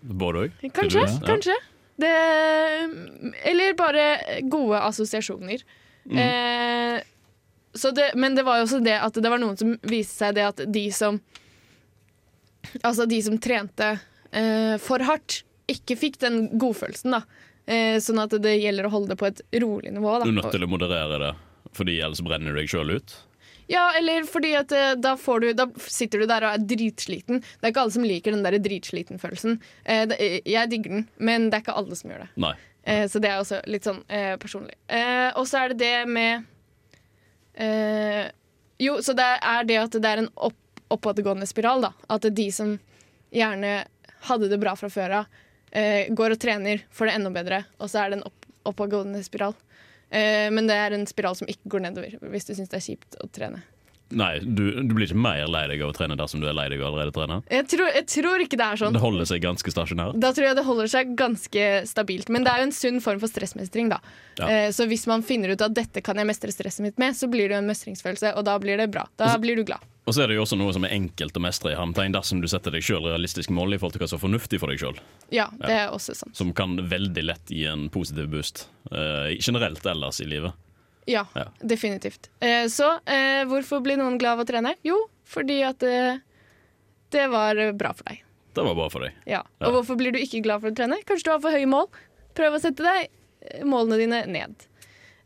Både 0.00 0.46
òg. 0.46 0.62
Kanskje. 0.74 1.04
Det? 1.06 1.26
kanskje. 1.26 1.56
Det, 1.98 2.14
eller 3.50 3.74
bare 3.78 4.04
gode 4.46 4.78
assosiasjoner. 4.86 5.64
Eh, 6.08 7.00
så 7.74 7.90
det, 7.90 8.12
men 8.14 8.36
det 8.36 8.44
var 8.46 8.60
jo 8.60 8.68
også 8.68 8.80
det 8.84 8.96
at 9.02 9.18
det 9.18 9.30
var 9.30 9.40
noen 9.42 9.58
som 9.58 9.74
viste 9.82 10.14
seg 10.14 10.36
det 10.38 10.46
at 10.46 10.62
de 10.72 10.84
som 10.94 11.18
Altså 12.82 13.06
de 13.08 13.20
som 13.24 13.38
trente 13.40 13.92
eh, 14.32 14.74
for 14.82 15.04
hardt, 15.06 15.42
ikke 15.68 15.96
fikk 16.00 16.18
den 16.22 16.46
godfølelsen, 16.60 17.14
da. 17.18 17.22
Eh, 17.68 17.98
sånn 18.00 18.20
at 18.22 18.32
det 18.40 18.54
gjelder 18.56 18.88
å 18.88 18.92
holde 18.94 19.12
det 19.12 19.18
på 19.20 19.28
et 19.28 19.42
rolig 19.60 19.92
nivå. 19.92 20.18
Du 20.24 20.30
er 20.30 20.38
nødt 20.40 20.52
til 20.54 20.64
å 20.64 20.70
moderere 20.70 21.18
det, 21.20 21.32
Fordi 21.76 21.98
ellers 22.00 22.22
brenner 22.24 22.54
du 22.54 22.60
deg 22.62 22.70
sjøl 22.72 22.94
ut. 22.96 23.16
Ja, 23.68 23.90
eller 23.98 24.24
fordi 24.24 24.54
at 24.56 24.72
eh, 24.72 24.94
da, 24.96 25.12
får 25.20 25.40
du, 25.44 25.48
da 25.52 25.66
sitter 25.84 26.22
du 26.22 26.26
der 26.30 26.46
og 26.48 26.54
er 26.56 26.62
dritsliten. 26.70 27.42
Det 27.44 27.66
er 27.68 27.74
ikke 27.74 27.82
alle 27.84 27.92
som 27.98 28.06
liker 28.08 28.32
den 28.32 28.46
der 28.46 28.56
dritsliten-følelsen. 28.64 29.58
Eh, 29.84 30.14
jeg 30.48 30.70
digger 30.72 30.94
den, 30.96 31.04
men 31.20 31.50
det 31.50 31.58
er 31.58 31.66
ikke 31.66 31.76
alle 31.76 31.98
som 31.98 32.14
gjør 32.14 32.24
det. 32.24 32.30
Nei. 32.40 32.54
Eh, 32.88 33.04
så 33.12 33.20
det 33.20 33.28
er 33.28 33.42
også 33.42 33.60
litt 33.68 33.84
sånn 33.84 34.00
eh, 34.08 34.38
personlig. 34.40 34.78
Eh, 34.88 35.28
og 35.36 35.44
så 35.50 35.60
er 35.66 35.74
det 35.74 35.82
det 35.84 36.08
med 36.08 36.48
eh, 37.60 38.24
Jo, 38.80 38.96
så 39.04 39.12
det 39.18 39.28
er 39.36 39.68
det 39.68 39.78
at 39.82 40.00
det 40.00 40.14
er 40.14 40.24
en 40.24 40.32
opp, 40.48 40.56
oppadgående 40.94 41.46
spiral, 41.46 41.84
da. 41.88 41.92
At 42.08 42.26
de 42.34 42.48
som 42.54 42.76
gjerne 43.34 43.72
hadde 44.28 44.50
det 44.50 44.58
bra 44.58 44.74
fra 44.76 44.90
før 44.90 45.16
av, 45.20 45.40
eh, 45.72 46.08
går 46.10 46.34
og 46.34 46.40
trener, 46.42 46.84
får 46.90 47.06
det 47.06 47.16
enda 47.18 47.30
bedre, 47.30 47.64
og 47.78 47.90
så 47.90 48.02
er 48.02 48.10
det 48.10 48.18
en 48.18 48.28
opp, 48.30 48.46
oppadgående 48.72 49.22
spiral. 49.24 49.54
Eh, 50.10 50.48
men 50.50 50.66
det 50.66 50.76
er 50.76 50.96
en 50.96 51.06
spiral 51.06 51.36
som 51.36 51.48
ikke 51.48 51.74
går 51.76 51.84
nedover, 51.84 52.18
hvis 52.32 52.48
du 52.48 52.54
syns 52.54 52.72
det 52.72 52.80
er 52.80 52.86
kjipt 52.86 53.18
å 53.20 53.28
trene. 53.28 53.62
Nei, 54.10 54.38
du, 54.40 54.62
du 54.88 54.94
blir 54.96 55.04
ikke 55.04 55.20
mer 55.20 55.42
lei 55.52 55.66
deg 55.68 55.82
av 55.84 55.90
å 55.90 55.96
trene 55.96 56.16
dersom 56.16 56.40
du 56.40 56.46
er 56.48 56.54
lei 56.56 56.68
deg 56.72 56.80
av 56.80 56.94
allerede 56.94 57.12
trene. 57.12 57.42
Jeg 57.52 57.66
tror, 57.68 57.90
jeg 57.92 58.06
tror 58.08 58.44
ikke 58.44 58.56
det 58.56 58.68
er 58.72 58.80
sånn. 58.80 58.94
Det 58.96 59.02
holder 59.02 59.28
seg 59.28 59.42
ganske 59.44 59.74
stasjonært. 59.74 60.16
Da 60.22 60.30
tror 60.32 60.46
jeg 60.48 60.56
det 60.56 60.64
holder 60.64 60.88
seg 60.94 61.12
ganske 61.18 61.66
stabilt. 61.90 62.30
Men 62.32 62.46
det 62.46 62.54
er 62.54 62.62
jo 62.62 62.68
en 62.70 62.72
sunn 62.78 63.02
form 63.04 63.20
for 63.20 63.28
stressmestring. 63.28 63.90
da. 63.92 63.98
Ja. 64.40 64.48
Eh, 64.48 64.70
så 64.72 64.86
hvis 64.88 65.04
man 65.10 65.20
finner 65.26 65.52
ut 65.52 65.60
at 65.66 65.76
dette 65.76 66.00
kan 66.00 66.16
jeg 66.16 66.28
mestre 66.30 66.54
stresset 66.54 66.86
mitt 66.86 66.96
med, 66.98 67.16
så 67.18 67.28
blir 67.28 67.50
det 67.50 67.58
jo 67.58 67.62
en 67.62 67.68
mestringsfølelse, 67.68 68.32
og 68.38 68.46
da 68.48 68.56
blir 68.62 68.80
det 68.80 68.88
bra. 68.94 69.04
Da 69.20 69.34
blir 69.42 69.60
du 69.60 69.64
glad. 69.68 69.84
Og 70.08 70.14
så 70.16 70.22
er 70.24 70.30
det 70.32 70.38
jo 70.38 70.44
også 70.46 70.56
noe 70.56 70.72
som 70.72 70.86
er 70.88 70.94
enkelt 70.96 71.36
å 71.36 71.40
mestre 71.44 71.74
i 71.74 71.76
hermetegn 71.76 72.14
dersom 72.16 72.40
du 72.40 72.46
setter 72.48 72.72
deg 72.72 72.80
sjøl 72.86 73.04
realistiske 73.10 73.52
mål 73.52 73.76
i 73.76 73.78
forhold 73.82 73.98
til 73.98 74.00
hva 74.06 74.08
som 74.08 74.16
er 74.16 74.22
fornuftig 74.22 74.60
for 74.62 74.72
deg 74.72 74.80
sjøl. 74.80 74.96
Ja, 75.36 75.50
det 75.60 75.74
er 75.82 75.90
også 75.92 76.14
sant. 76.16 76.32
Som 76.38 76.54
kan 76.56 76.78
veldig 76.88 77.26
lett 77.28 77.52
gi 77.52 77.66
en 77.68 77.90
positiv 77.92 78.30
boost. 78.32 78.64
eh, 78.88 79.36
generelt 79.36 79.84
ellers 79.84 80.22
i 80.24 80.30
livet. 80.30 80.56
Ja, 81.08 81.22
Ja. 81.38 81.46
definitivt. 81.64 82.28
Eh, 82.44 82.66
så 82.68 82.98
eh, 83.08 83.44
hvorfor 83.48 83.80
blir 83.84 83.96
noen 83.96 84.18
glad 84.20 84.36
av 84.38 84.44
å 84.44 84.48
trene? 84.48 84.74
Jo, 84.84 84.98
fordi 85.24 85.62
at 85.64 85.78
det, 85.80 86.20
det 87.14 87.28
var 87.32 87.56
eh, 87.56 87.72
bra 87.72 87.94
for 87.96 88.10
deg. 88.12 88.24
Det 88.58 88.64
var 88.66 88.74
bra 88.76 88.88
for 88.92 89.04
deg. 89.06 89.14
Ja. 89.28 89.40
Ja. 89.60 89.68
Og 89.68 89.72
hvorfor 89.78 89.96
blir 90.00 90.12
du 90.12 90.18
ikke 90.20 90.42
glad 90.44 90.60
for 90.64 90.72
å 90.72 90.76
trene? 90.76 90.98
Kanskje 91.08 91.28
du 91.28 91.32
har 91.32 91.40
for 91.44 91.54
høye 91.54 91.68
mål? 91.70 91.86
Prøv 92.36 92.58
å 92.58 92.60
sette 92.62 92.84
deg 92.84 93.06
eh, 93.08 93.64
målene 93.64 94.00
dine 94.02 94.20
ned. 94.28 94.66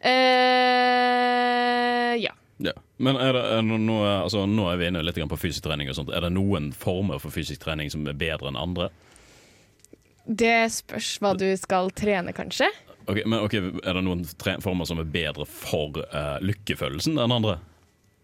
Eh, 0.02 2.14
ja. 2.22 2.34
Ja. 2.62 2.74
Men 3.02 3.18
er 3.18 3.32
det, 3.34 3.42
er 3.56 3.62
det 3.66 3.78
noe, 3.82 4.10
altså, 4.22 4.44
nå 4.46 4.68
er 4.70 4.78
vi 4.78 4.86
inne 4.90 5.02
litt 5.02 5.18
på 5.30 5.38
fysisk 5.40 5.64
trening. 5.66 5.90
og 5.90 5.96
sånt. 5.98 6.12
Er 6.14 6.22
det 6.26 6.30
noen 6.36 6.70
former 6.76 7.18
for 7.22 7.34
fysisk 7.34 7.64
trening 7.64 7.90
som 7.90 8.06
er 8.06 8.14
bedre 8.18 8.52
enn 8.52 8.58
andre? 8.60 8.90
Det 10.26 10.68
spørs 10.70 11.16
hva 11.22 11.32
du 11.34 11.48
skal 11.58 11.90
trene, 11.98 12.30
kanskje. 12.36 12.68
Ok, 13.06 13.22
men 13.26 13.40
okay, 13.42 13.60
Er 13.82 13.98
det 13.98 14.04
noen 14.06 14.24
former 14.62 14.88
som 14.88 15.00
er 15.02 15.08
bedre 15.10 15.46
for 15.48 15.98
uh, 16.12 16.38
lykkefølelsen 16.44 17.18
enn 17.18 17.34
andre? 17.40 17.58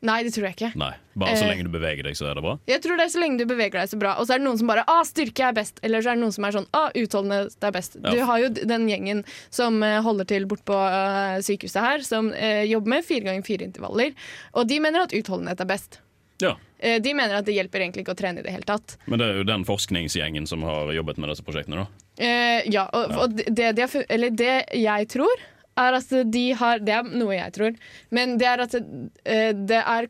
Nei, 0.06 0.20
det 0.22 0.30
tror 0.30 0.44
jeg 0.46 0.54
ikke. 0.54 0.68
Nei. 0.78 0.92
Bare 1.18 1.34
så 1.34 1.42
Eh. 1.42 1.48
lenge 1.50 1.64
du 1.66 1.72
beveger 1.74 2.06
deg, 2.06 2.14
så 2.14 2.28
er 2.30 2.36
det 2.38 2.42
bra? 2.44 2.52
Jeg 2.70 2.82
tror 2.84 3.00
det 3.00 3.06
er 3.08 3.10
så 3.10 3.18
lenge 3.18 3.40
du 3.40 3.46
beveger 3.50 3.80
deg 3.80 3.88
så 3.90 3.98
bra. 3.98 4.12
Og 4.20 4.28
så 4.28 4.36
er 4.36 4.38
det 4.38 4.44
noen 4.46 4.58
som 4.60 4.68
bare 4.70 4.84
ah, 4.86 5.00
styrke 5.02 5.42
er 5.48 5.56
best. 5.56 5.80
Eller 5.82 6.04
så 6.04 6.12
er 6.12 6.14
det 6.14 6.22
noen 6.22 6.34
som 6.36 6.46
er 6.46 6.54
sånn 6.54 6.68
ah, 6.78 6.92
utholdenhet 6.94 7.66
er 7.66 7.74
best. 7.74 7.96
Ja. 7.98 8.12
Du 8.14 8.22
har 8.28 8.38
jo 8.44 8.50
den 8.54 8.86
gjengen 8.86 9.24
som 9.50 9.82
eh, 9.82 9.98
holder 10.06 10.28
til 10.30 10.46
bort 10.46 10.62
på 10.70 10.76
eh, 10.78 11.40
sykehuset 11.42 11.82
her, 11.82 12.06
som 12.06 12.30
jobber 12.70 12.94
med 12.94 13.08
fire 13.08 13.26
ganger 13.26 13.42
fire 13.42 13.66
intervaller. 13.66 14.14
Og 14.54 14.68
de 14.70 14.78
mener 14.86 15.02
at 15.08 15.16
utholdenhet 15.18 15.66
er 15.66 15.66
best. 15.74 15.98
Ja. 16.38 16.54
De 16.78 17.10
mener 17.18 17.34
at 17.40 17.48
det 17.48 17.56
hjelper 17.56 17.82
egentlig 17.82 18.04
ikke 18.04 18.14
å 18.14 18.18
trene 18.20 18.38
i 18.38 18.44
det 18.46 18.52
hele 18.54 18.62
tatt. 18.62 18.94
Men 19.10 19.18
det 19.18 19.26
er 19.26 19.40
jo 19.40 19.46
den 19.48 19.64
forskningsgjengen 19.66 20.46
som 20.46 20.62
har 20.62 20.92
jobbet 20.94 21.18
med 21.18 21.32
disse 21.32 21.42
prosjektene, 21.42 21.82
da. 21.82 22.07
Eh, 22.18 22.66
ja, 22.72 22.88
og, 22.92 23.14
og 23.14 23.34
det, 23.38 23.72
de 23.78 23.84
har, 23.84 24.04
eller 24.10 24.34
det 24.34 24.54
jeg 24.74 25.08
tror, 25.14 25.42
er 25.78 25.94
at 25.94 26.14
de 26.26 26.44
har 26.58 26.80
Det 26.82 26.94
er 26.96 27.06
noe 27.06 27.36
jeg 27.36 27.52
tror, 27.54 27.76
men 28.10 28.38
det 28.40 28.48
er 28.50 28.62
at 28.64 28.74
eh, 28.74 29.52
det 29.54 29.78
er 29.78 30.08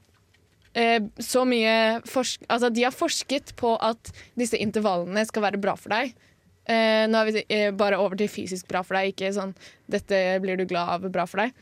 eh, 0.73 1.03
så 1.21 1.45
mye 1.49 1.75
forsk... 2.09 2.47
Altså, 2.49 2.71
de 2.73 2.87
har 2.87 2.97
forsket 2.97 3.53
på 3.61 3.75
at 3.77 4.12
disse 4.41 4.57
intervallene 4.57 5.27
skal 5.29 5.45
være 5.45 5.61
bra 5.61 5.77
for 5.77 5.93
deg. 5.93 6.15
Eh, 6.69 7.05
nå 7.09 7.21
er 7.21 7.29
vi 7.29 7.45
eh, 7.53 7.69
bare 7.77 8.00
over 8.00 8.17
til 8.21 8.31
fysisk 8.33 8.69
bra 8.69 8.83
for 8.85 8.99
deg, 8.99 9.12
ikke 9.12 9.33
sånn 9.37 9.55
'dette 9.88 10.38
blir 10.45 10.57
du 10.57 10.67
glad 10.69 10.97
av, 10.97 11.07
bra 11.12 11.25
for 11.29 11.45
deg'. 11.45 11.53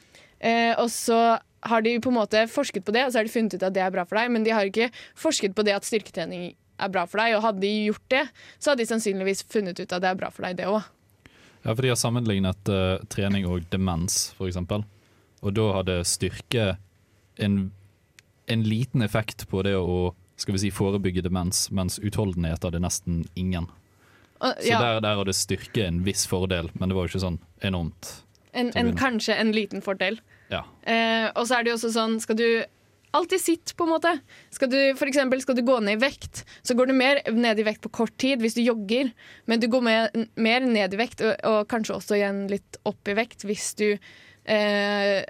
Eh, 0.42 0.74
og 0.78 0.90
så 0.90 1.38
har 1.66 1.82
de 1.82 1.96
på 2.02 2.10
en 2.10 2.18
måte 2.18 2.46
forsket 2.50 2.84
på 2.86 2.94
det, 2.94 3.06
og 3.06 3.12
så 3.12 3.20
har 3.20 3.26
de 3.26 3.32
funnet 3.32 3.54
ut 3.54 3.66
at 3.66 3.74
det 3.74 3.82
er 3.82 3.94
bra 3.94 4.04
for 4.06 4.18
deg, 4.18 4.30
men 4.30 4.46
de 4.46 4.54
har 4.54 4.66
ikke 4.66 4.90
forsket 5.18 5.54
på 5.56 5.64
det 5.66 5.74
at 5.74 5.86
styrketrening 5.86 6.54
er 6.78 6.92
bra 6.92 7.06
for 7.08 7.22
deg. 7.22 7.36
Og 7.36 7.44
hadde 7.44 7.64
de 7.64 7.72
gjort 7.88 8.06
det, 8.12 8.24
så 8.58 8.72
hadde 8.72 8.82
de 8.82 8.90
sannsynligvis 8.90 9.44
funnet 9.52 9.80
ut 9.80 9.88
at 9.88 10.04
det 10.04 10.10
er 10.10 10.20
bra 10.20 10.30
for 10.34 10.46
deg, 10.46 10.58
det 10.60 10.68
òg. 10.70 10.82
Ja, 11.62 11.72
for 11.72 11.82
de 11.82 11.90
har 11.90 11.98
sammenlignet 11.98 12.70
uh, 12.70 13.00
trening 13.10 13.48
og 13.48 13.66
demens, 13.72 14.30
eksempel. 14.38 14.84
Og 15.42 15.56
da 15.56 15.70
hadde 15.80 15.96
styrke 16.06 16.76
en, 17.42 17.58
en 18.46 18.62
liten 18.66 19.02
effekt 19.04 19.48
på 19.50 19.64
det 19.66 19.74
å 19.78 20.14
skal 20.36 20.52
vi 20.52 20.66
si, 20.66 20.70
forebygge 20.74 21.24
demens, 21.24 21.66
mens 21.72 21.96
utholdenhet 22.04 22.64
hadde 22.66 22.82
nesten 22.84 23.24
ingen. 23.40 23.70
Og, 24.36 24.52
Så 24.60 24.76
der, 24.76 25.00
der 25.00 25.16
hadde 25.16 25.32
styrke 25.32 25.86
en 25.88 26.02
viss 26.04 26.26
fordel, 26.28 26.68
men 26.76 26.90
det 26.90 26.96
var 26.96 27.06
jo 27.06 27.14
ikke 27.14 27.24
sånn 27.24 27.38
enormt. 27.64 28.10
en, 28.52 28.70
en, 28.76 28.92
kanskje 28.96 29.36
en 29.36 29.52
liten 29.56 29.82
fordel. 29.84 30.20
Ja. 30.52 30.62
Uh, 30.84 31.32
og 31.34 31.48
så 31.48 31.56
er 31.56 31.64
det 31.64 31.72
jo 31.72 31.76
også 31.80 31.88
sånn 31.90 32.20
Skal 32.22 32.36
du 32.38 32.46
alltid 33.16 33.42
sitt, 33.42 33.72
på 33.76 33.86
en 33.86 33.94
måte. 33.94 34.12
Skal 34.54 34.70
du, 34.72 34.78
for 34.98 35.08
eksempel, 35.08 35.40
skal 35.42 35.58
du 35.58 35.64
gå 35.66 35.78
ned 35.84 35.98
i 35.98 36.02
vekt, 36.06 36.44
så 36.66 36.76
går 36.76 36.90
du 36.90 36.96
mer 36.96 37.22
ned 37.32 37.60
i 37.60 37.66
vekt 37.66 37.82
på 37.84 37.92
kort 38.02 38.16
tid 38.20 38.42
hvis 38.44 38.58
du 38.58 38.62
jogger, 38.64 39.12
men 39.50 39.62
du 39.62 39.68
går 39.72 39.84
mer, 39.84 40.10
mer 40.36 40.66
ned 40.66 40.94
i 40.94 41.00
vekt, 41.00 41.24
og, 41.24 41.34
og 41.48 41.70
kanskje 41.70 41.96
også 41.96 42.18
igjen 42.18 42.44
litt 42.52 42.80
opp 42.88 43.10
i 43.10 43.16
vekt 43.18 43.46
hvis 43.48 43.72
du 43.80 43.88
eh, 43.92 45.24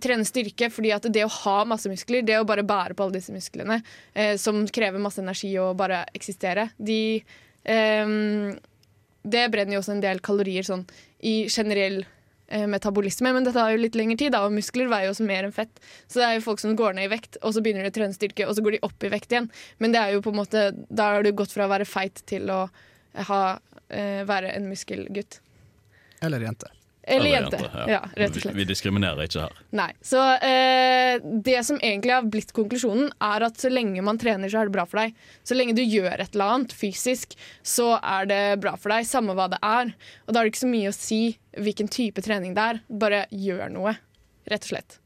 trener 0.00 0.28
styrke. 0.28 0.70
fordi 0.72 0.92
at 0.94 1.08
det 1.12 1.24
å 1.26 1.32
ha 1.42 1.58
masse 1.68 1.90
muskler, 1.92 2.24
det 2.26 2.38
å 2.40 2.48
bare 2.48 2.66
bære 2.66 2.96
på 2.96 3.06
alle 3.06 3.18
disse 3.18 3.34
musklene, 3.34 3.82
eh, 4.14 4.36
som 4.40 4.64
krever 4.66 5.02
masse 5.02 5.22
energi 5.22 5.52
å 5.60 5.72
bare 5.76 6.04
eksistere, 6.14 6.70
de 6.78 7.22
eh, 7.64 8.16
Det 9.26 9.48
brenner 9.50 9.74
jo 9.74 9.80
også 9.82 9.96
en 9.96 10.04
del 10.04 10.20
kalorier 10.22 10.62
sånn 10.62 10.84
i 11.26 11.48
generell 11.50 12.04
metabolisme, 12.70 13.32
men 13.34 13.46
det 13.46 13.56
tar 13.56 13.72
jo 13.72 13.80
litt 13.82 13.96
lengre 13.98 14.18
tid, 14.20 14.34
da, 14.34 14.44
og 14.46 14.54
muskler 14.54 14.90
veier 14.92 15.08
jo 15.08 15.14
også 15.16 15.26
mer 15.26 15.48
enn 15.48 15.54
fett. 15.54 15.80
Så 16.06 16.20
det 16.20 16.28
er 16.28 16.36
jo 16.36 16.44
folk 16.44 16.62
som 16.62 16.76
går 16.78 16.94
ned 16.98 17.08
i 17.08 17.12
vekt, 17.12 17.40
og 17.42 17.56
så 17.56 17.62
begynner 17.64 17.86
de 17.86 17.90
å 17.90 17.96
trene 17.98 18.16
styrke, 18.16 18.46
og 18.46 18.54
så 18.54 18.62
går 18.62 18.76
de 18.76 18.82
opp 18.86 19.06
i 19.06 19.10
vekt 19.12 19.34
igjen. 19.34 19.50
Men 19.82 19.96
det 19.96 20.02
er 20.02 20.14
jo 20.14 20.22
på 20.22 20.34
en 20.34 20.40
måte, 20.42 20.68
da 20.88 21.10
har 21.16 21.26
du 21.26 21.32
gått 21.34 21.54
fra 21.56 21.66
å 21.66 21.72
være 21.72 21.88
feit 21.88 22.22
til 22.30 22.50
å 22.54 22.62
ha, 23.30 23.42
eh, 23.90 24.22
være 24.28 24.54
en 24.54 24.70
muskelgutt. 24.70 25.40
Eller 26.22 26.46
jente. 26.46 26.70
Eller, 27.06 27.30
jente. 27.30 27.56
jente. 27.56 27.70
Ja. 27.78 27.86
ja. 27.90 28.00
rett 28.16 28.34
og 28.34 28.42
slett. 28.42 28.54
Vi, 28.56 28.64
vi 28.64 28.68
diskriminerer 28.68 29.28
ikke 29.28 29.44
her. 29.44 29.60
Nei. 29.78 29.88
Så 30.02 30.18
eh, 30.42 31.22
det 31.22 31.60
som 31.68 31.78
egentlig 31.78 32.16
har 32.16 32.26
blitt 32.26 32.50
konklusjonen, 32.56 33.12
er 33.22 33.46
at 33.46 33.62
så 33.62 33.70
lenge 33.70 34.02
man 34.02 34.18
trener, 34.18 34.50
så 34.50 34.64
er 34.64 34.70
det 34.70 34.74
bra 34.74 34.86
for 34.90 35.04
deg. 35.04 35.14
Så 35.46 35.54
lenge 35.54 35.76
du 35.78 35.84
gjør 35.84 36.18
et 36.18 36.34
eller 36.34 36.56
annet 36.56 36.74
fysisk, 36.74 37.38
så 37.62 37.92
er 38.02 38.26
det 38.30 38.42
bra 38.64 38.74
for 38.80 38.94
deg, 38.94 39.06
samme 39.06 39.38
hva 39.38 39.46
det 39.54 39.62
er. 39.62 39.94
Og 40.26 40.34
da 40.34 40.42
er 40.42 40.48
det 40.48 40.56
ikke 40.56 40.64
så 40.66 40.74
mye 40.74 40.90
å 40.90 40.98
si 40.98 41.22
hvilken 41.56 41.90
type 41.94 42.26
trening 42.26 42.58
det 42.58 42.70
er. 42.74 42.84
Bare 42.90 43.24
gjør 43.30 43.70
noe, 43.78 43.94
rett 44.50 44.66
og 44.66 44.74
slett. 44.74 44.98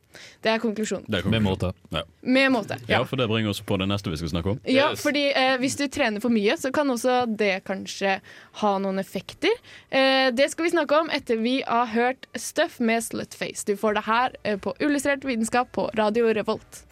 Det 0.43 0.51
er 0.53 0.59
konklusjonen. 0.63 1.05
Det 1.09 1.21
er 1.25 1.29
Med 1.31 1.43
måte. 1.43 1.73
Ja. 1.93 2.03
Med 2.23 2.53
måte. 2.53 2.79
ja, 2.89 2.99
Ja. 2.99 3.05
for 3.05 3.17
det 3.17 3.29
bringer 3.29 3.51
oss 3.51 3.61
på 3.61 3.79
det 3.79 3.89
neste 3.89 4.11
vi 4.11 4.17
skal 4.17 4.29
snakke 4.33 4.51
om. 4.51 4.61
Ja, 4.67 4.91
Yes. 4.91 5.03
fordi 5.03 5.33
eh, 5.35 5.57
hvis 5.59 5.77
du 5.77 5.87
trener 5.89 6.21
for 6.21 6.31
mye, 6.31 6.57
så 6.57 6.73
kan 6.73 6.89
også 6.91 7.37
det 7.37 7.65
kanskje 7.65 8.21
ha 8.63 8.79
noen 8.79 8.99
effekter. 8.99 9.53
Eh, 9.91 10.31
det 10.31 10.51
skal 10.51 10.65
vi 10.65 10.71
snakke 10.71 10.99
om 11.01 11.11
etter 11.11 11.37
vi 11.41 11.63
har 11.67 11.87
hørt 11.87 12.27
Stuff 12.37 12.81
med 12.81 13.03
Slutface. 13.03 13.65
Du 13.65 13.77
får 13.77 13.95
det 13.95 14.05
her 14.05 14.31
eh, 14.45 14.57
på 14.57 14.75
Illustrert 14.81 15.25
vitenskap 15.25 15.73
på 15.73 15.91
Radio 15.97 16.33
Revolt. 16.33 16.85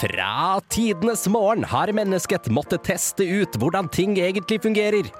Fra 0.00 0.60
tidenes 0.68 1.28
morgen 1.28 1.64
har 1.64 1.92
mennesket 1.92 2.46
måttet 2.54 2.84
teste 2.86 3.24
ut 3.26 3.56
hvordan 3.60 3.88
ting 3.92 4.14
egentlig 4.22 4.60
fungerer. 4.62 5.10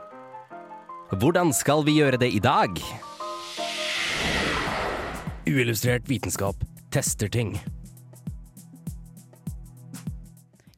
Hvordan 1.18 1.50
skal 1.56 1.82
vi 1.86 1.96
gjøre 1.98 2.18
det 2.20 2.30
i 2.36 2.40
dag? 2.42 2.76
Uillustrert 5.50 6.06
vitenskap 6.10 6.60
tester 6.94 7.28
ting. 7.32 7.56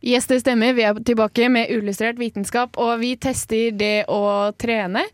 Yes, 0.02 0.26
det 0.26 0.40
stemmer. 0.42 0.72
Vi 0.74 0.82
er 0.82 0.96
tilbake 1.06 1.46
med 1.52 1.70
uillustrert 1.70 2.18
vitenskap, 2.18 2.74
og 2.80 2.96
vi 3.04 3.12
tester 3.22 3.70
det 3.78 4.04
å 4.10 4.50
trene. 4.58 5.04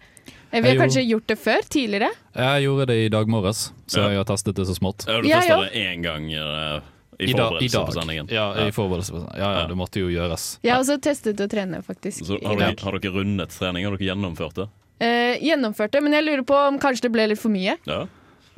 Eh, 0.50 0.62
Vi 0.62 0.68
har 0.68 0.75
Jeg 0.75 0.78
kanskje 0.80 1.02
gjort 1.10 1.26
det 1.28 1.37
før, 1.38 1.60
tidligere. 1.68 2.08
Jeg 2.34 2.62
gjorde 2.64 2.87
det 2.87 2.96
i 3.04 3.08
dag 3.12 3.28
morges, 3.28 3.72
så 3.87 3.98
Ja. 4.00 4.08
jeg 4.08 4.16
har 4.16 4.25
testet 4.25 4.54
det 4.56 4.64
så 4.66 4.75
smått. 4.78 5.04
Ja, 5.06 5.20
du 5.20 5.28
Ja, 5.28 5.40
testa 5.40 5.48
ja. 5.48 5.60
det 5.60 5.72
én 5.75 6.02
gang 6.02 6.32
eh, 6.32 6.80
i 7.20 7.25
I, 7.25 7.32
forberedelse 7.34 7.72
dag. 7.76 7.87
på 7.87 7.92
sendingen. 8.00 8.28
Ja, 8.30 8.54
i 8.66 8.70
forberedelse 8.70 9.12
på 9.12 9.18
sendingen. 9.20 9.38
Ja, 9.38 9.60
ja, 9.60 9.66
det 9.66 9.76
måtte 9.76 10.00
jo 10.00 10.08
gjøres. 10.08 10.58
Jeg 10.62 10.72
har 10.72 10.80
også 10.80 10.98
testet 11.02 11.37
å 11.40 11.48
trene, 11.50 11.82
faktisk. 11.84 12.25
Så 12.25 12.38
i 12.40 12.44
dag. 12.44 12.58
dere, 12.58 12.76
har 12.80 12.98
dere 12.98 13.12
rundet 13.12 13.50
trening? 13.50 13.84
Har 13.84 13.96
dere 13.96 14.08
gjennomført 14.16 14.54
det? 14.54 14.68
Eh, 14.99 15.38
gjennomførte. 15.45 16.00
men 16.02 16.12
jeg 16.12 16.25
lurer 16.25 16.43
på 16.43 16.57
om 16.69 16.78
kanskje 16.78 17.07
det 17.07 17.12
ble 17.14 17.28
litt 17.31 17.38
for 17.40 17.55
mye. 17.55 17.76
Ja. 17.87 18.07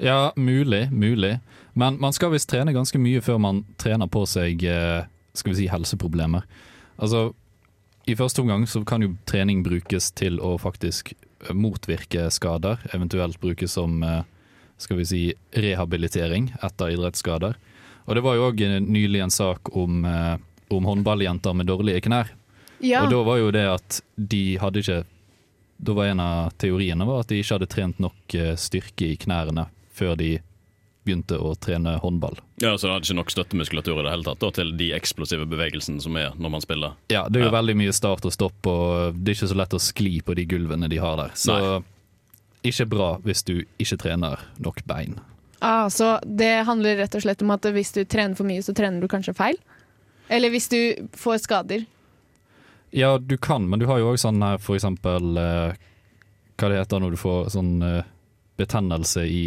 Ja, 0.01 0.33
mulig, 0.37 0.89
mulig. 0.93 1.41
Men 1.77 2.01
man 2.01 2.13
skal 2.17 2.33
visst 2.33 2.49
trene 2.49 2.73
ganske 2.73 2.99
mye 2.99 3.21
før 3.21 3.39
man 3.39 3.65
trener 3.77 4.09
på 4.09 4.25
seg 4.27 4.65
eh, 4.65 5.05
skal 5.37 5.53
vi 5.53 5.59
si, 5.59 5.67
helseproblemer. 5.69 6.47
Altså, 6.97 7.35
I 8.09 8.17
første 8.17 8.41
omgang 8.41 8.65
så 8.67 8.81
kan 8.85 9.05
jo 9.05 9.13
trening 9.29 9.63
brukes 9.63 10.11
til 10.17 10.41
å 10.41 10.57
faktisk 10.61 11.13
motvirke 11.53 12.31
skader, 12.33 12.81
eventuelt 12.95 13.41
brukes 13.41 13.77
som 13.77 14.03
eh, 14.03 14.23
skal 14.81 15.01
vi 15.01 15.07
si, 15.09 15.23
rehabilitering 15.53 16.51
etter 16.65 16.97
idrettsskader. 16.97 17.57
Og 18.09 18.17
Det 18.17 18.25
var 18.25 18.37
jo 18.37 18.49
òg 18.49 18.65
nylig 18.81 19.21
en 19.23 19.31
sak 19.31 19.71
om, 19.77 20.05
eh, 20.05 20.37
om 20.73 20.89
håndballjenter 20.89 21.55
med 21.55 21.69
dårlige 21.69 22.01
knær. 22.09 22.33
Ja, 22.81 23.05
Og 23.05 23.13
da 23.13 23.23
var 23.23 23.39
jo 23.39 23.51
det 23.53 23.67
at 23.69 24.01
de 24.17 24.57
hadde 24.57 24.81
ikke 24.81 25.05
Da 25.83 25.93
var 25.97 26.11
en 26.11 26.21
av 26.21 26.53
teoriene 26.61 27.07
var 27.09 27.23
at 27.25 27.29
de 27.33 27.39
ikke 27.41 27.57
hadde 27.59 27.69
trent 27.73 28.01
nok 28.03 28.35
eh, 28.37 28.55
styrke 28.61 29.07
i 29.15 29.17
knærne 29.17 29.67
før 29.97 30.17
de 30.21 30.35
begynte 31.07 31.39
å 31.41 31.55
trene 31.57 31.95
håndball. 32.03 32.37
ja, 32.61 32.75
Så 32.77 32.87
det 32.87 32.93
hadde 32.93 33.07
ikke 33.09 33.17
nok 33.17 33.31
støttemuskulatur 33.33 34.01
i 34.01 34.03
det 34.05 34.11
hele 34.13 34.27
tatt 34.27 34.43
da, 34.45 34.51
til 34.53 34.75
de 34.77 34.91
eksplosive 34.93 35.47
bevegelsene 35.49 36.03
som 36.05 36.17
er 36.21 36.35
når 36.37 36.53
man 36.53 36.61
spiller. 36.61 36.93
Ja, 37.09 37.23
det 37.29 37.41
er 37.41 37.47
jo 37.47 37.51
Ja. 37.51 37.57
veldig 37.63 37.77
mye 37.81 37.93
start 37.97 38.25
og 38.29 38.33
stopp, 38.37 38.67
og 38.69 39.15
det 39.17 39.33
er 39.33 39.39
ikke 39.41 39.49
så 39.55 39.57
lett 39.57 39.73
å 39.73 39.81
skli 39.81 40.21
på 40.23 40.37
de 40.37 40.45
gulvene 40.45 40.89
de 40.93 40.99
har 41.01 41.17
der. 41.17 41.31
Så 41.35 41.83
ikke 42.63 42.87
bra 42.93 43.15
hvis 43.25 43.43
du 43.49 43.65
ikke 43.81 43.97
trener 43.99 44.39
nok 44.61 44.83
bein. 44.87 45.17
Ah, 45.63 45.89
så 45.89 46.19
det 46.25 46.67
handler 46.67 46.97
rett 47.01 47.15
og 47.17 47.23
slett 47.25 47.43
om 47.43 47.51
at 47.51 47.63
hvis 47.63 47.93
du 47.97 48.05
trener 48.05 48.37
for 48.37 48.45
mye, 48.45 48.61
så 48.65 48.75
trener 48.77 49.01
du 49.01 49.09
kanskje 49.09 49.35
feil? 49.37 49.57
Eller 50.29 50.51
hvis 50.51 50.69
du 50.69 51.09
får 51.17 51.41
skader? 51.49 51.87
Ja, 52.91 53.19
du 53.19 53.37
kan, 53.39 53.69
men 53.71 53.79
du 53.79 53.87
har 53.87 54.01
jo 54.01 54.11
òg 54.11 54.19
sånn 54.19 54.43
her 54.43 54.59
for 54.59 54.75
eksempel 54.75 55.37
eh, 55.39 55.77
Hva 56.59 56.71
det 56.71 56.81
heter 56.81 57.03
når 57.03 57.15
du 57.15 57.21
får 57.21 57.53
sånn 57.55 57.77
eh, 57.87 58.09
betennelse 58.59 59.23
i 59.31 59.45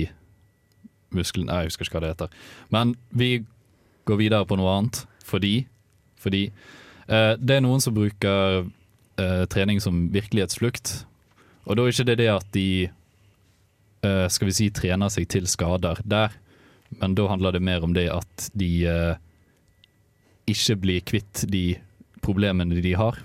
muskelen 1.13 1.51
Jeg 1.51 1.67
husker 1.67 1.85
ikke 1.85 1.97
hva 1.97 2.03
det 2.05 2.13
heter. 2.13 2.37
Men 2.73 2.95
vi 3.11 3.43
går 4.07 4.21
videre 4.21 4.47
på 4.47 4.57
noe 4.59 4.77
annet 4.77 5.03
fordi 5.27 5.65
Fordi 6.23 6.45
eh, 6.47 7.33
det 7.35 7.57
er 7.57 7.65
noen 7.65 7.83
som 7.83 7.95
bruker 7.95 8.63
eh, 9.19 9.43
trening 9.51 9.81
som 9.83 10.07
virkelighetsflukt. 10.13 11.03
Og 11.67 11.75
da 11.75 11.83
er 11.83 11.93
ikke 11.93 12.07
det 12.07 12.19
det 12.23 12.29
at 12.31 12.47
de 12.55 12.67
eh, 12.87 14.27
skal 14.31 14.49
vi 14.49 14.55
si 14.55 14.69
trener 14.75 15.11
seg 15.11 15.27
til 15.31 15.47
skader 15.51 15.99
der, 16.03 16.31
men 16.99 17.15
da 17.17 17.27
handler 17.27 17.55
det 17.55 17.63
mer 17.63 17.83
om 17.83 17.93
det 17.95 18.07
at 18.11 18.49
de 18.55 18.71
eh, 18.87 19.19
ikke 20.47 20.79
blir 20.79 21.05
kvitt 21.07 21.45
de 21.51 21.65
problemene 22.23 22.81
de 22.83 22.95
har. 22.99 23.19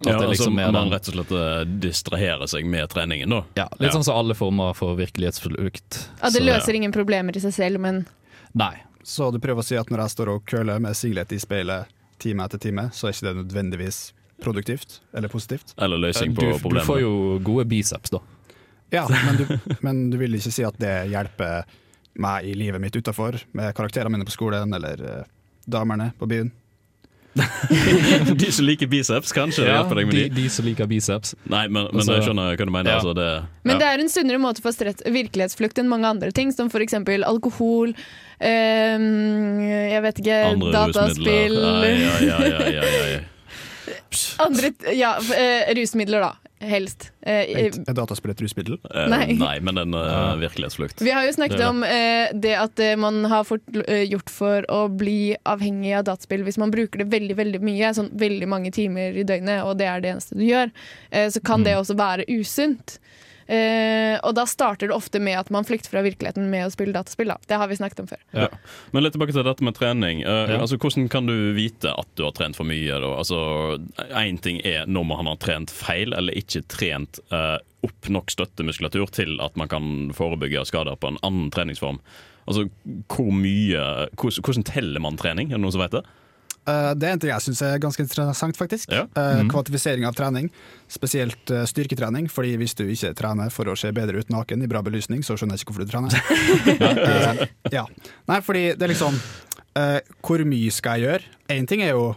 At 0.00 0.06
Ja, 0.06 0.12
det 0.18 0.28
altså, 0.28 0.30
liksom 0.32 0.58
er 0.58 0.72
man 0.72 0.88
den- 0.88 0.92
rett 0.94 1.08
og 1.08 1.14
slett 1.14 1.32
eh, 1.36 1.64
distraherer 1.80 2.46
seg 2.48 2.64
med 2.64 2.88
treningen, 2.88 3.28
da. 3.28 3.42
ja, 3.56 3.66
litt 3.78 3.92
sånn 3.92 4.04
som 4.04 4.16
alle 4.16 4.32
former 4.34 4.72
for 4.74 4.96
virkelighetsflukt. 4.96 6.08
Ja, 6.22 6.30
det 6.30 6.40
Så- 6.40 6.44
løser 6.46 6.74
ingen 6.74 6.92
problemer 6.92 7.36
i 7.36 7.40
seg 7.40 7.52
selv, 7.52 7.80
men 7.80 8.06
Nei. 8.54 8.76
Så 9.04 9.30
du 9.32 9.38
prøver 9.38 9.60
å 9.60 9.64
si 9.64 9.76
at 9.76 9.86
når 9.88 9.98
jeg 9.98 10.10
står 10.10 10.28
og 10.34 10.44
køler 10.46 10.80
med 10.80 10.92
singlet 10.96 11.32
i 11.32 11.38
speilet 11.38 11.86
time 12.18 12.42
etter 12.44 12.58
time, 12.58 12.90
så 12.92 13.08
er 13.08 13.12
ikke 13.12 13.28
det 13.28 13.36
nødvendigvis 13.46 14.12
produktivt 14.42 15.00
eller 15.14 15.28
positivt? 15.28 15.74
Eller 15.78 15.96
løsning 15.98 16.34
på 16.34 16.40
Du, 16.62 16.68
du 16.68 16.80
får 16.80 17.00
jo 17.00 17.38
gode 17.38 17.64
biceps, 17.68 18.10
da. 18.10 18.18
Ja, 18.92 19.06
men 19.08 19.36
du, 19.36 19.60
men 19.82 20.10
du 20.10 20.16
vil 20.18 20.32
ikke 20.34 20.52
si 20.52 20.64
at 20.64 20.76
det 20.78 21.10
hjelper 21.10 21.64
meg 22.16 22.44
i 22.44 22.54
livet 22.54 22.80
mitt 22.80 22.96
utafor, 22.96 23.40
med 23.52 23.74
karakterene 23.74 24.10
mine 24.10 24.24
på 24.24 24.32
skolen 24.34 24.74
eller 24.74 25.00
eh, 25.20 25.24
damene 25.68 26.12
på 26.18 26.26
byen? 26.28 26.50
de 28.42 28.48
som 28.52 28.66
liker 28.66 28.88
biceps, 28.90 29.30
kanskje 29.32 29.62
ja, 29.66 29.76
hjelper 29.78 30.00
deg 30.00 30.08
med 30.10 30.16
de, 30.18 30.24
de. 30.34 30.46
som 30.50 30.66
liker 30.66 30.88
biceps. 30.90 31.36
Nei, 31.46 31.66
men, 31.68 31.86
men 31.92 32.00
Altså- 32.02 32.16
jeg 32.18 32.26
skjønner 32.26 32.56
hva 32.58 32.66
du 32.66 32.72
mener. 32.74 32.90
Ja. 32.90 32.96
Altså, 32.98 33.14
det, 33.14 33.28
Men 33.62 33.76
ja. 33.76 33.78
det 33.82 33.88
er 33.90 34.02
en 34.04 34.12
sunnere 34.12 34.42
måte 34.42 34.64
for 34.64 34.74
stress, 34.74 35.02
virkelighetsflukt 35.06 35.78
enn 35.78 35.90
mange 35.92 36.10
andre 36.10 36.32
ting, 36.34 36.50
som 36.54 36.70
f.eks. 36.72 36.96
alkohol, 37.28 37.94
øh, 37.94 39.08
jeg 39.94 40.02
vet 40.08 40.22
ikke, 40.24 40.40
Andre 40.50 40.72
dataspill 40.74 41.56
rusmidler. 41.56 41.90
Ja, 41.94 42.14
ja, 42.20 42.38
ja, 42.50 42.70
ja, 42.80 42.84
ja, 42.90 43.08
ja. 43.14 43.26
Andre, 44.42 44.72
ja, 44.96 45.14
eh, 45.36 45.70
rusmidler, 45.78 46.26
da. 46.26 46.49
Helst. 46.60 47.06
Eh, 47.24 47.48
er 47.56 47.94
dataspill 47.96 48.34
et 48.34 48.40
rusmiddel? 48.44 48.76
Eh, 48.92 49.06
Nei. 49.08 49.32
nei, 49.40 49.54
men 49.64 49.80
en 49.80 49.94
uh, 49.96 50.34
virkelighetsflukt. 50.40 51.00
vi 51.00 51.12
har 51.16 51.24
jo 51.24 51.32
snakket 51.32 51.56
Det 51.56 51.62
det. 51.64 51.68
om 51.72 51.84
eh, 51.86 52.34
det 52.46 52.52
at 52.60 52.82
eh, 52.84 52.96
man 53.00 53.22
har 53.32 53.46
fort, 53.48 53.64
eh, 53.86 54.02
gjort 54.10 54.28
for 54.28 54.66
å 54.68 54.82
bli 54.92 55.34
avhengig 55.48 55.94
av 55.96 56.04
dataspill 56.10 56.44
hvis 56.44 56.58
man 56.60 56.72
bruker 56.74 57.00
det 57.00 57.08
veldig 57.14 57.38
veldig 57.38 57.62
mye, 57.64 57.94
sånn 57.96 58.10
veldig 58.12 58.48
mange 58.52 58.72
timer 58.76 59.16
i 59.16 59.24
døgnet, 59.24 59.62
og 59.64 59.78
det 59.80 59.88
er 59.88 60.04
det 60.04 60.12
eneste 60.12 60.36
du 60.36 60.44
gjør, 60.44 60.68
eh, 61.10 61.30
så 61.32 61.40
kan 61.40 61.64
det 61.64 61.78
også 61.80 61.96
være 61.96 62.28
usunt. 62.28 62.98
Eh, 63.50 64.14
og 64.22 64.34
da 64.38 64.44
starter 64.46 64.86
det 64.90 64.94
ofte 64.94 65.18
med 65.22 65.34
at 65.40 65.48
man 65.50 65.66
flykter 65.66 65.90
fra 65.90 66.04
virkeligheten 66.06 66.44
med 66.52 66.68
å 66.68 66.70
spille 66.70 66.94
dataspill. 66.94 67.32
Da. 67.32 67.38
Det 67.50 67.58
har 67.58 67.70
vi 67.70 67.78
snakket 67.80 68.02
om 68.04 68.08
før. 68.12 68.20
Ja. 68.36 68.46
Men 68.94 69.02
litt 69.02 69.16
tilbake 69.16 69.34
til 69.34 69.46
dette 69.46 69.66
med 69.66 69.74
trening. 69.78 70.22
Eh, 70.22 70.52
Ja. 70.54 70.60
altså, 70.60 70.78
hvordan 70.78 71.08
kan 71.10 71.26
du 71.26 71.34
vite 71.56 71.90
at 71.90 72.06
du 72.14 72.22
har 72.24 72.32
trent 72.36 72.54
for 72.56 72.64
mye? 72.68 73.00
Da? 73.00 73.10
Altså, 73.18 73.40
Én 74.14 74.38
ting 74.40 74.60
er 74.64 74.86
når 74.86 75.04
man 75.06 75.26
har 75.26 75.36
trent 75.42 75.70
feil, 75.74 76.14
eller 76.14 76.32
ikke 76.38 76.62
trent 76.70 77.18
eh, 77.32 77.58
opp 77.82 78.08
nok 78.12 78.30
støttemuskulatur 78.30 79.10
til 79.10 79.40
at 79.40 79.56
man 79.56 79.68
kan 79.68 80.12
forebygge 80.14 80.62
skader 80.68 80.96
på 81.00 81.08
en 81.08 81.18
annen 81.26 81.50
treningsform. 81.50 81.98
Altså, 82.46 82.68
hvor 83.08 83.32
mye, 83.34 83.82
hvordan, 84.16 84.42
hvordan 84.46 84.64
teller 84.64 85.00
man 85.00 85.16
trening? 85.16 85.50
Er 85.50 85.58
det 85.58 85.64
noen 85.64 85.72
som 85.74 85.82
vet 85.82 85.90
det? 85.98 86.04
Eh, 86.68 86.90
det 86.98 87.08
er 87.08 87.14
en 87.14 87.20
ting 87.22 87.30
jeg 87.32 87.44
syns 87.46 87.62
er 87.64 87.80
ganske 87.82 88.04
interessant, 88.04 88.58
faktisk. 88.58 88.90
Ja. 88.92 89.06
Mm. 89.16 89.48
Kvantifisering 89.52 90.06
av 90.08 90.16
trening, 90.18 90.50
spesielt 90.90 91.52
eh, 91.54 91.64
styrketrening. 91.68 92.28
Fordi 92.32 92.54
hvis 92.60 92.76
du 92.78 92.84
ikke 92.86 93.14
trener 93.18 93.52
for 93.54 93.70
å 93.70 93.76
se 93.78 93.92
bedre 93.96 94.20
ut 94.20 94.32
naken 94.32 94.64
i 94.64 94.70
bra 94.70 94.82
belysning, 94.86 95.24
så 95.26 95.38
skjønner 95.38 95.56
jeg 95.56 95.64
ikke 95.64 95.74
hvorfor 95.74 95.88
du 95.88 95.94
trener. 95.94 96.18
Eh, 96.90 97.40
ja. 97.72 97.82
Nei, 98.28 98.38
fordi 98.44 98.62
det 98.78 98.84
er 98.84 98.90
liksom 98.92 99.14
eh, 99.78 99.98
Hvor 100.24 100.42
mye 100.48 100.72
skal 100.74 100.98
jeg 100.98 101.06
gjøre? 101.06 101.30
Én 101.54 101.66
ting 101.68 101.82
er 101.84 101.92
jo 101.94 102.10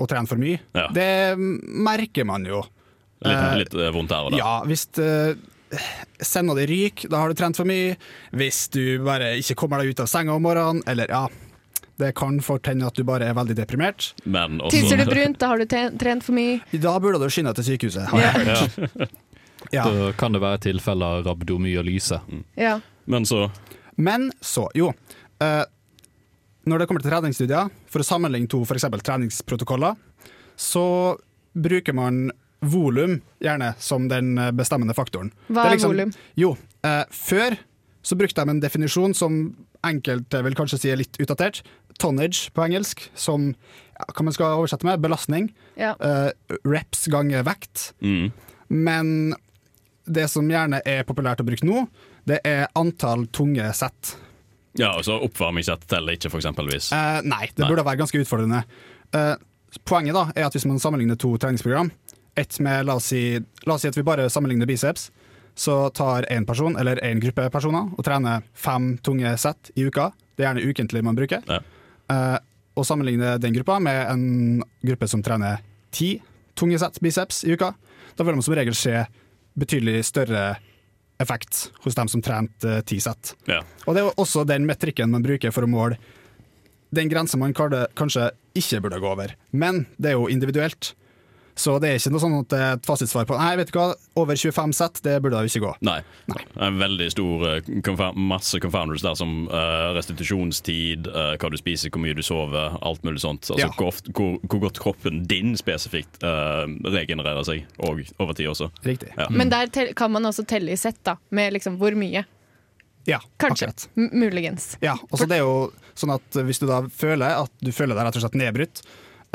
å 0.00 0.08
trene 0.08 0.28
for 0.30 0.40
mye. 0.40 0.60
Ja. 0.76 0.86
Det 0.94 1.36
merker 1.38 2.26
man 2.28 2.46
jo. 2.48 2.62
Litt, 3.20 3.36
Eh, 3.36 3.56
litt 3.60 3.74
eh, 3.76 3.90
vondt 3.92 4.14
her 4.14 4.28
og 4.28 4.34
der. 4.34 4.40
Ja, 4.40 4.52
hvis 4.68 4.86
senda 6.24 6.56
di 6.58 6.64
ryker, 6.70 7.10
da 7.12 7.20
har 7.22 7.30
du 7.30 7.38
trent 7.38 7.58
for 7.58 7.68
mye. 7.68 7.96
Hvis 8.36 8.64
du 8.74 9.00
bare 9.04 9.34
ikke 9.40 9.58
kommer 9.60 9.82
deg 9.82 9.92
ut 9.92 10.02
av 10.04 10.10
senga 10.10 10.34
om 10.36 10.44
morgenen, 10.46 10.82
eller 10.90 11.12
ja 11.12 11.26
Det 12.00 12.14
kan 12.16 12.38
fort 12.44 12.66
hende 12.70 12.86
at 12.88 12.96
du 12.96 13.04
bare 13.04 13.28
er 13.28 13.34
veldig 13.36 13.56
deprimert. 13.58 14.10
Men 14.24 14.58
også, 14.60 14.72
Tisser 14.78 15.00
du 15.02 15.10
brunt, 15.10 15.38
da 15.42 15.50
har 15.52 15.60
du 15.60 15.66
trent 15.68 16.24
for 16.24 16.36
mye. 16.36 16.60
Da 16.80 16.94
burde 17.02 17.20
du 17.20 17.28
skynde 17.32 17.52
deg 17.52 17.60
til 17.60 17.74
sykehuset. 17.74 18.06
Har 18.12 18.24
jeg 18.26 18.46
hørt. 18.48 19.18
Ja. 19.74 19.82
Da 19.84 20.06
kan 20.16 20.32
det 20.32 20.40
være 20.40 20.56
tilfeller 20.64 21.26
av 21.28 21.42
Mm. 21.44 22.44
Ja. 22.56 22.78
Men 23.04 23.26
så 23.28 23.50
Men 23.96 24.30
så, 24.40 24.68
jo. 24.74 24.88
eh, 25.38 25.64
når 26.66 26.78
det 26.78 26.86
kommer 26.88 27.02
til 27.04 27.10
treningsstudier, 27.10 27.68
for 27.86 28.00
å 28.00 28.06
sammenligne 28.08 28.48
to 28.48 28.62
f.eks. 28.64 28.86
treningsprotokoller, 29.04 29.96
så 30.56 31.16
bruker 31.54 31.92
man 31.92 32.30
volum 32.60 33.20
gjerne 33.40 33.74
som 33.78 34.08
den 34.08 34.38
eh, 34.38 34.50
bestemmende 34.50 34.94
faktoren. 34.96 35.30
Hva 35.48 35.66
er 35.66 35.76
liksom- 35.76 35.92
volum? 35.92 36.12
Jo, 36.36 36.56
eh, 36.82 37.04
før 37.10 37.58
så 38.02 38.16
brukte 38.16 38.44
de 38.44 38.50
en 38.50 38.60
definisjon 38.60 39.14
som 39.14 39.54
enkelte 39.84 40.42
vil 40.42 40.54
kanskje 40.54 40.78
si 40.80 40.90
er 40.90 40.96
litt 40.96 41.16
utdatert. 41.20 41.62
Tonnage 42.00 42.50
på 42.56 42.64
engelsk, 42.64 43.04
som 43.14 43.50
ja, 43.52 44.06
hva 44.08 44.24
man 44.26 44.34
skal 44.36 44.56
oversette 44.58 44.86
med, 44.88 45.02
belastning. 45.04 45.50
Ja. 45.78 45.92
Uh, 46.00 46.30
reps 46.64 47.06
ganger 47.12 47.44
vekt. 47.46 47.90
mm, 48.00 48.30
Men 48.72 49.34
det 50.10 50.26
som 50.32 50.48
gjerne 50.50 50.80
er 50.88 51.04
populært 51.06 51.42
å 51.42 51.46
bruke 51.46 51.66
nå, 51.68 51.84
det 52.28 52.40
er 52.46 52.66
antall 52.78 53.26
tunge 53.32 53.66
sett. 53.76 54.14
Ja, 54.78 54.92
altså 54.94 55.18
Oppvarmingssett 55.26 55.86
teller 55.90 56.16
ikke, 56.16 56.30
for 56.30 56.40
eksempelvis. 56.40 56.92
Uh, 56.94 57.20
nei, 57.26 57.48
det 57.52 57.64
Nei. 57.64 57.70
burde 57.72 57.84
være 57.86 58.00
ganske 58.02 58.20
utfordrende. 58.22 58.62
Uh, 59.14 59.34
poenget 59.86 60.16
da 60.16 60.28
er 60.34 60.46
at 60.48 60.56
hvis 60.56 60.66
man 60.68 60.80
sammenligner 60.82 61.18
to 61.20 61.34
treningsprogram, 61.42 61.90
ett 62.38 62.56
med, 62.62 62.86
la 62.86 62.96
oss, 63.00 63.10
si, 63.10 63.40
la 63.66 63.74
oss 63.74 63.84
si 63.84 63.90
at 63.90 63.98
vi 63.98 64.06
bare 64.06 64.28
sammenligner 64.30 64.68
biceps, 64.70 65.10
så 65.58 65.90
tar 65.92 66.28
én 66.32 66.46
person 66.46 66.78
eller 66.78 67.02
én 67.04 67.20
gruppe 67.20 67.48
personer 67.52 67.90
og 67.98 68.04
trener 68.06 68.46
fem 68.54 68.94
tunge 69.04 69.34
sett 69.42 69.72
i 69.76 69.84
uka. 69.90 70.08
Det 70.38 70.46
er 70.46 70.52
gjerne 70.54 70.70
ukentlig 70.70 71.02
man 71.04 71.18
bruker. 71.18 71.42
Ja. 71.50 71.58
Eh, 72.10 72.38
og 72.78 72.86
sammenligne 72.86 73.34
den 73.42 73.54
gruppa 73.56 73.78
med 73.82 73.98
en 74.08 74.24
gruppe 74.86 75.08
som 75.10 75.22
trener 75.26 75.60
ti 75.94 76.14
tunge 76.58 76.78
sett 76.80 77.00
biceps 77.02 77.42
i 77.44 77.54
uka. 77.56 77.72
Da 78.16 78.24
vil 78.24 78.36
man 78.38 78.44
som 78.44 78.54
regel 78.56 78.76
se 78.78 79.04
betydelig 79.58 80.04
større 80.08 80.54
effekt 81.20 81.66
hos 81.84 81.96
dem 81.98 82.08
som 82.08 82.22
trente 82.24 82.80
ti 82.88 83.00
sett. 83.02 83.34
Ja. 83.50 83.60
Og 83.84 83.96
det 83.96 84.04
er 84.04 84.20
også 84.22 84.46
den 84.48 84.64
metrikken 84.68 85.12
man 85.12 85.24
bruker 85.24 85.52
for 85.52 85.66
å 85.66 85.70
måle 85.70 85.98
den 86.90 87.10
grensa 87.10 87.38
man 87.38 87.54
kanskje 87.54 88.30
ikke 88.58 88.80
burde 88.82 89.00
gå 89.02 89.10
over. 89.10 89.34
Men 89.54 89.84
det 89.96 90.12
er 90.12 90.18
jo 90.18 90.30
individuelt. 90.32 90.94
Så 91.58 91.74
det 91.82 91.88
er 91.90 91.98
ikke 91.98 92.12
noe 92.14 92.22
sånn 92.22 92.36
at 92.38 92.48
det 92.52 92.58
er 92.60 92.76
et 92.78 92.86
fasitsvar 92.88 93.26
på 93.28 93.36
Nei, 93.36 93.50
vet 93.58 93.70
du 93.72 93.76
hva, 93.78 93.88
over 94.20 94.38
25 94.38 94.72
sett, 94.76 95.00
det 95.04 95.16
burde 95.22 95.36
da 95.36 95.44
ikke 95.48 95.62
gå. 95.64 95.72
Nei. 95.84 95.98
Nei. 96.30 96.44
En 96.66 96.78
veldig 96.80 97.08
stor 97.12 97.44
eh, 97.50 97.70
masse 98.16 98.60
confounders 98.62 99.02
der, 99.04 99.14
som 99.18 99.48
eh, 99.50 99.90
restitusjonstid, 99.98 101.10
eh, 101.10 101.34
hva 101.42 101.50
du 101.52 101.58
spiser, 101.60 101.90
hvor 101.92 102.02
mye 102.04 102.16
du 102.16 102.22
sover, 102.24 102.78
alt 102.80 103.04
mulig 103.04 103.20
sånt. 103.24 103.50
Altså 103.50 103.60
Ja. 103.60 103.68
hvor, 103.76 103.90
ofte, 103.92 104.12
hvor, 104.16 104.38
hvor 104.46 104.62
godt 104.68 104.80
kroppen 104.80 105.24
din 105.28 105.52
spesifikt 105.58 106.22
regenererer 106.22 107.44
seg, 107.46 107.66
og 107.82 108.00
over 108.22 108.36
tid 108.36 108.48
også. 108.50 108.70
Riktig. 108.86 109.10
Ja. 109.18 109.28
Men 109.30 109.50
der 109.52 109.68
kan 109.96 110.12
man 110.12 110.24
også 110.30 110.46
telle 110.48 110.72
i 110.72 110.78
sett, 110.80 111.02
da, 111.06 111.16
med 111.34 111.52
liksom 111.56 111.76
hvor 111.80 111.94
mye. 111.98 112.24
Ja, 113.08 113.18
Kanskje. 113.40 113.70
muligens. 113.96 114.74
Ja, 114.84 114.94
også 115.10 115.26
det 115.28 115.38
er 115.38 115.44
jo 115.46 115.70
sånn 115.98 116.12
at 116.14 116.36
hvis 116.44 116.60
du 116.60 116.66
da 116.68 116.82
føler 116.92 117.38
at 117.46 117.52
du 117.64 117.72
føler 117.72 117.96
deg 117.96 118.06
rett 118.06 118.18
og 118.20 118.24
slett 118.26 118.36
nedbrutt, 118.38 118.82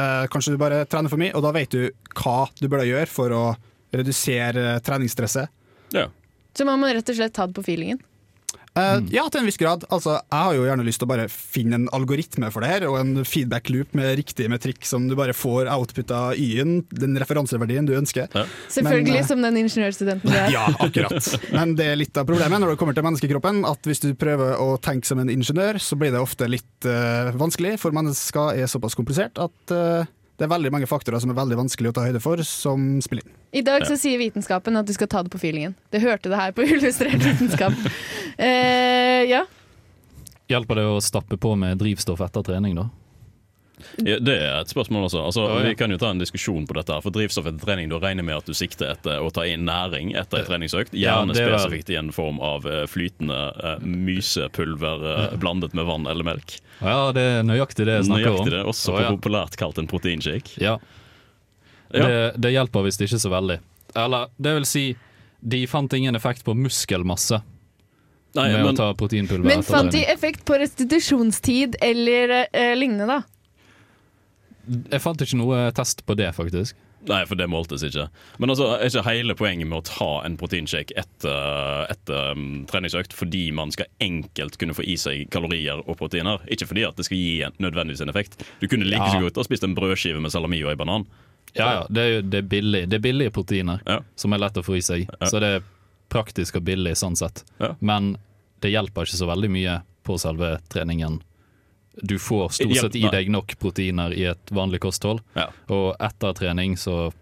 eh, 0.02 0.26
kanskje 0.32 0.56
du 0.56 0.62
bare 0.62 0.84
trener 0.90 1.12
for 1.12 1.22
mye, 1.22 1.34
og 1.36 1.44
da 1.46 1.54
vet 1.56 1.72
du 1.76 1.90
hva 2.22 2.46
du 2.60 2.68
burde 2.68 2.88
gjøre 2.90 3.10
for 3.12 3.36
å 3.36 3.46
redusere 3.96 4.80
treningsstresset. 4.86 5.52
Ja. 5.96 6.10
Så 6.56 6.68
man 6.68 6.82
må 6.82 6.90
rett 6.92 7.10
og 7.12 7.18
slett 7.18 7.36
ta 7.36 7.48
det 7.48 7.56
på 7.58 7.64
feelingen. 7.66 8.02
Eh, 8.76 8.98
Ja, 9.16 9.26
til 9.32 9.42
en 9.42 9.48
viss 9.48 9.60
grad. 9.60 9.86
Altså, 9.94 10.18
jeg 10.20 10.46
har 10.48 10.56
jo 10.58 10.66
gjerne 10.68 10.86
lyst 10.86 11.00
til 11.02 11.08
å 11.08 11.12
bare 11.14 11.28
finne 11.32 11.80
en 11.80 11.88
algoritme 11.96 12.50
for 12.52 12.66
det 12.66 12.72
her, 12.74 12.88
og 12.90 12.98
en 13.00 13.24
feedback 13.28 13.70
loop 13.72 13.94
med 13.98 14.18
riktig 14.20 14.50
metrikk 14.52 14.84
som 14.88 15.08
du 15.10 15.16
bare 15.18 15.36
får 15.36 15.70
outputta 15.72 16.34
y-en, 16.40 16.82
den 16.92 17.16
referanseverdien 17.22 17.88
du 17.88 17.94
ønsker. 17.98 18.28
Selvfølgelig 18.74 19.22
Men, 19.22 19.24
uh, 19.24 19.30
som 19.30 19.46
den 19.46 19.62
ingeniørstudenten 19.64 20.32
du 20.32 20.36
er. 20.36 20.52
Ja, 20.54 20.66
akkurat. 20.84 21.32
Men 21.56 21.76
det 21.80 21.88
er 21.94 22.00
litt 22.00 22.20
av 22.20 22.28
problemet 22.28 22.62
når 22.62 22.74
det 22.74 22.82
kommer 22.82 22.98
til 22.98 23.08
menneskekroppen, 23.08 23.64
at 23.70 23.88
hvis 23.88 24.04
du 24.04 24.10
prøver 24.20 24.60
å 24.60 24.76
tenke 24.84 25.08
som 25.08 25.24
en 25.24 25.32
ingeniør, 25.32 25.80
så 25.80 25.98
blir 26.00 26.12
det 26.16 26.24
ofte 26.24 26.50
litt 26.52 26.90
uh, 26.90 27.32
vanskelig, 27.40 27.78
for 27.82 27.96
mennesker 27.96 28.60
er 28.60 28.72
såpass 28.72 28.98
komplisert 28.98 29.40
at 29.40 29.76
Det 30.36 30.44
er 30.44 30.52
veldig 30.52 30.72
mange 30.74 30.88
faktorer 30.90 31.22
som 31.24 31.32
er 31.32 31.38
veldig 31.38 31.58
vanskelig 31.62 31.94
å 31.94 31.96
ta 31.96 32.04
høyde 32.10 32.20
for, 32.24 32.42
som 32.44 32.98
spiller 33.04 33.24
inn. 33.24 33.36
I 33.56 33.64
dag 33.64 33.86
så 33.88 33.96
sier 34.00 34.20
vitenskapen 34.20 34.76
at 34.76 34.88
du 34.88 34.92
skal 34.96 35.08
ta 35.12 35.22
det 35.24 35.32
på 35.32 35.40
feelingen. 35.40 35.78
Det 35.96 36.02
hørte 36.04 36.32
det 36.32 36.40
her 36.40 36.52
på 36.56 36.66
Illustrert 36.76 37.24
vitenskap. 37.24 37.78
Eh, 38.36 39.24
ja. 39.32 39.46
Hjelper 40.52 40.82
det 40.82 40.86
å 40.92 41.00
stappe 41.02 41.40
på 41.40 41.56
med 41.58 41.80
drivstoff 41.80 42.20
etter 42.26 42.44
trening, 42.46 42.76
da? 42.76 42.90
Ja, 44.04 44.18
det 44.20 44.36
er 44.42 44.60
et 44.60 44.72
spørsmål 44.72 45.08
også. 45.08 45.22
Altså, 45.26 45.46
Ja, 45.46 45.60
ja. 45.60 45.70
Vi 45.70 45.76
kan 45.80 45.92
jo 45.94 45.98
ta 46.02 46.10
en 46.12 46.20
diskusjon 46.20 46.68
på 46.68 46.76
dette. 46.78 46.94
her 46.94 47.02
For 47.02 47.16
drivstoff 47.16 47.48
etter 47.50 47.62
trening, 47.64 47.90
da 47.90 48.00
regner 48.02 48.24
jeg 48.24 48.30
med 48.30 48.38
at 48.38 48.50
du 48.50 48.54
sikter 48.58 48.92
etter 48.94 49.24
å 49.24 49.32
ta 49.34 49.46
inn 49.48 49.66
næring 49.68 50.16
etter 50.18 50.42
en 50.42 50.50
treningsøkt. 50.50 50.94
Gjerne 50.98 51.36
er 51.36 51.54
spesifikt 51.54 51.90
i 51.94 52.00
en 52.00 52.12
form 52.16 52.42
av 52.44 52.68
eh, 52.70 52.84
flytende 52.92 53.40
eh, 53.64 53.86
mysepulver 53.86 55.08
eh, 55.14 55.38
blandet 55.42 55.74
med 55.78 55.88
vann 55.90 56.08
eller 56.12 56.28
melk. 56.28 56.58
Ja, 56.82 57.12
det 57.16 57.24
er 57.38 57.48
nøyaktig 57.48 57.88
det 57.88 58.00
jeg 58.02 58.10
snakker 58.10 58.30
om. 58.32 58.44
Nøyaktig 58.44 58.58
det, 58.58 58.64
også 58.74 58.96
Å, 58.96 59.02
ja. 59.06 59.16
populært 59.16 59.58
kalt 59.60 59.80
en 59.82 59.88
proteinshake. 59.92 60.60
Ja. 60.62 60.78
Ja. 61.94 62.06
Det, 62.08 62.22
det 62.42 62.52
hjelper 62.52 62.88
visst 62.88 63.04
ikke 63.06 63.20
så 63.22 63.32
veldig. 63.32 63.60
Eller 63.96 64.32
det 64.42 64.56
vil 64.58 64.66
si, 64.68 64.86
de 65.40 65.62
fant 65.70 65.94
ingen 65.94 66.18
effekt 66.18 66.44
på 66.44 66.56
muskelmasse 66.58 67.42
Nei, 68.36 68.50
med 68.52 68.66
men, 68.66 68.74
å 68.74 68.76
ta 68.76 68.90
proteinpulver 68.98 69.48
Men 69.48 69.64
fant 69.64 69.94
de 69.94 70.02
effekt 70.12 70.44
på 70.48 70.58
restitusjonstid 70.60 71.78
eller 71.84 72.34
eh, 72.50 72.74
lignende, 72.76 73.08
da? 73.08 73.22
Jeg 74.92 75.02
fant 75.04 75.22
ikke 75.22 75.38
noe 75.38 75.72
test 75.78 76.06
på 76.06 76.16
det, 76.18 76.32
faktisk. 76.36 76.76
nei, 77.06 77.20
for 77.30 77.36
det 77.38 77.46
måltes 77.52 77.84
ikke. 77.86 78.08
Men 78.42 78.50
altså, 78.50 78.72
er 78.80 78.88
ikke 78.90 79.04
hele 79.06 79.36
poenget 79.38 79.68
med 79.70 79.78
å 79.78 79.84
ta 79.86 80.08
en 80.26 80.38
proteinshake 80.42 80.96
etter, 80.98 81.86
etter 81.94 82.32
um, 82.34 82.64
treningsøkt 82.66 83.14
fordi 83.14 83.52
man 83.54 83.70
skal 83.72 83.86
enkelt 84.02 84.58
kunne 84.58 84.74
få 84.74 84.82
i 84.90 84.96
seg 84.98 85.28
kalorier 85.30 85.84
og 85.86 85.98
proteiner? 86.00 86.42
Ikke 86.50 86.66
fordi 86.66 86.84
at 86.88 86.98
det 86.98 87.06
skal 87.06 87.18
gi 87.22 87.36
en, 87.46 87.54
nødvendigvis 87.62 88.02
en 88.02 88.10
effekt. 88.10 88.42
Du 88.62 88.66
kunne 88.68 88.88
like 88.90 89.06
Ja. 89.14 89.22
godt 89.22 89.38
ha 89.38 89.44
spist 89.46 89.64
en 89.68 89.76
brødskive 89.78 90.20
med 90.24 90.32
salami 90.34 90.64
og 90.66 90.72
en 90.74 90.78
banan. 90.82 91.06
Ja, 91.56 91.68
ja, 91.72 91.86
det 91.90 92.02
er, 92.10 92.22
det 92.26 92.38
er 92.42 92.48
billig. 92.52 92.82
Det 92.90 92.98
er 92.98 93.06
billige 93.06 93.32
proteiner 93.32 93.80
Ja. 93.86 94.00
som 94.16 94.34
er 94.34 94.42
lett 94.42 94.58
å 94.58 94.64
få 94.66 94.76
i 94.80 94.82
seg. 94.82 95.06
Så 95.30 95.40
det 95.40 95.54
er 95.60 95.64
praktisk 96.10 96.58
og 96.58 96.66
billig 96.66 96.96
sånn 96.98 97.16
sett. 97.16 97.44
Ja. 97.62 97.76
Men 97.82 98.16
det 98.66 98.74
hjelper 98.74 99.06
ikke 99.06 99.22
så 99.22 99.30
veldig 99.30 99.52
mye 99.54 99.78
på 100.04 100.18
selve 100.20 100.56
treningen. 100.74 101.22
Du 102.04 102.18
får 102.20 102.50
stort 102.58 102.76
sett 102.78 102.96
i 103.00 103.06
deg 103.12 103.30
nok 103.32 103.56
proteiner 103.62 104.14
i 104.16 104.26
et 104.32 104.52
vanlig 104.52 104.82
kosthold, 104.84 105.22
Ja. 105.36 105.50
og 105.70 105.96
etter 106.00 106.34
trening 106.34 106.76
så 106.78 107.14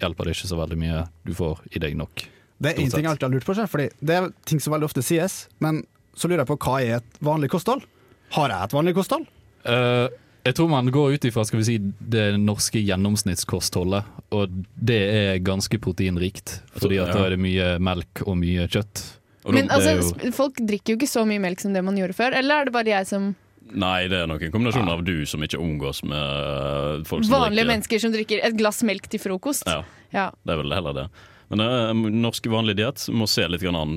hjelper 0.00 0.24
det 0.24 0.36
ikke 0.36 0.50
så 0.50 0.58
veldig 0.58 0.78
mye. 0.78 1.04
Du 1.24 1.34
får 1.34 1.60
i 1.72 1.78
deg 1.82 1.96
nok. 1.96 2.26
Det 2.58 2.72
er 2.72 2.80
én 2.80 2.90
ting 2.90 3.04
jeg 3.04 3.10
alltid 3.12 3.28
har 3.28 3.34
lurt 3.34 3.44
på, 3.46 3.54
seg, 3.54 3.68
fordi 3.68 3.90
det 4.00 4.14
er 4.16 4.30
ting 4.48 4.60
som 4.60 4.72
veldig 4.72 4.88
ofte 4.88 5.02
sies, 5.04 5.48
men 5.60 5.84
så 6.16 6.28
lurer 6.28 6.44
jeg 6.44 6.50
på 6.52 6.58
hva 6.64 6.76
er 6.82 6.94
et 7.00 7.18
vanlig 7.20 7.50
kosthold? 7.52 7.84
Har 8.32 8.48
jeg 8.48 8.64
et 8.64 8.72
vanlig 8.72 8.94
kosthold? 8.96 9.26
Uh, 9.66 10.08
jeg 10.46 10.54
tror 10.54 10.70
man 10.70 10.88
går 10.94 11.16
ut 11.16 11.24
ifra 11.28 11.44
skal 11.44 11.60
vi 11.60 11.66
si, 11.66 11.76
det 12.00 12.38
norske 12.38 12.80
gjennomsnittskostholdet, 12.80 14.04
og 14.32 14.52
det 14.78 15.00
er 15.10 15.38
ganske 15.44 15.78
proteinrikt. 15.82 16.60
Fordi 16.78 17.00
at 17.02 17.12
da 17.12 17.24
er 17.26 17.34
det 17.34 17.40
mye 17.42 17.70
melk 17.82 18.22
og 18.26 18.38
mye 18.40 18.68
kjøtt. 18.70 19.02
Og 19.46 19.54
Men 19.54 19.70
altså, 19.70 20.14
folk 20.34 20.58
drikker 20.58 20.94
jo 20.94 21.00
ikke 21.00 21.10
så 21.10 21.26
mye 21.26 21.42
melk 21.42 21.60
som 21.62 21.74
det 21.74 21.82
man 21.86 21.98
gjorde 21.98 22.16
før. 22.18 22.34
Eller 22.34 22.62
er 22.62 22.68
det 22.68 22.74
bare 22.74 22.90
jeg 22.94 23.06
som 23.10 23.34
Nei, 23.74 24.06
det 24.08 24.18
er 24.22 24.26
nok 24.30 24.42
en 24.46 24.52
kombinasjon 24.54 24.88
av 24.88 25.02
du 25.04 25.24
som 25.26 25.42
ikke 25.42 25.58
omgås 25.58 26.02
med 26.06 26.16
uh, 26.18 27.02
folk 27.08 27.24
som 27.24 27.32
Vanlige 27.34 27.64
drikker. 27.64 27.70
mennesker 27.72 27.98
som 28.04 28.12
drikker 28.14 28.44
et 28.46 28.56
glass 28.56 28.82
melk 28.86 29.08
til 29.10 29.20
frokost? 29.20 29.66
Ja, 29.66 29.82
Ja. 30.12 30.30
det 30.44 30.52
er 30.54 30.62
vel 30.62 30.72
heller 30.72 30.92
det. 30.94 31.06
Men 31.50 31.60
uh, 31.60 31.92
norsk 31.94 32.46
vanlig 32.50 32.76
diett 32.76 33.08
må 33.14 33.26
se 33.30 33.46
litt 33.48 33.62
grann 33.62 33.76
an 33.78 33.96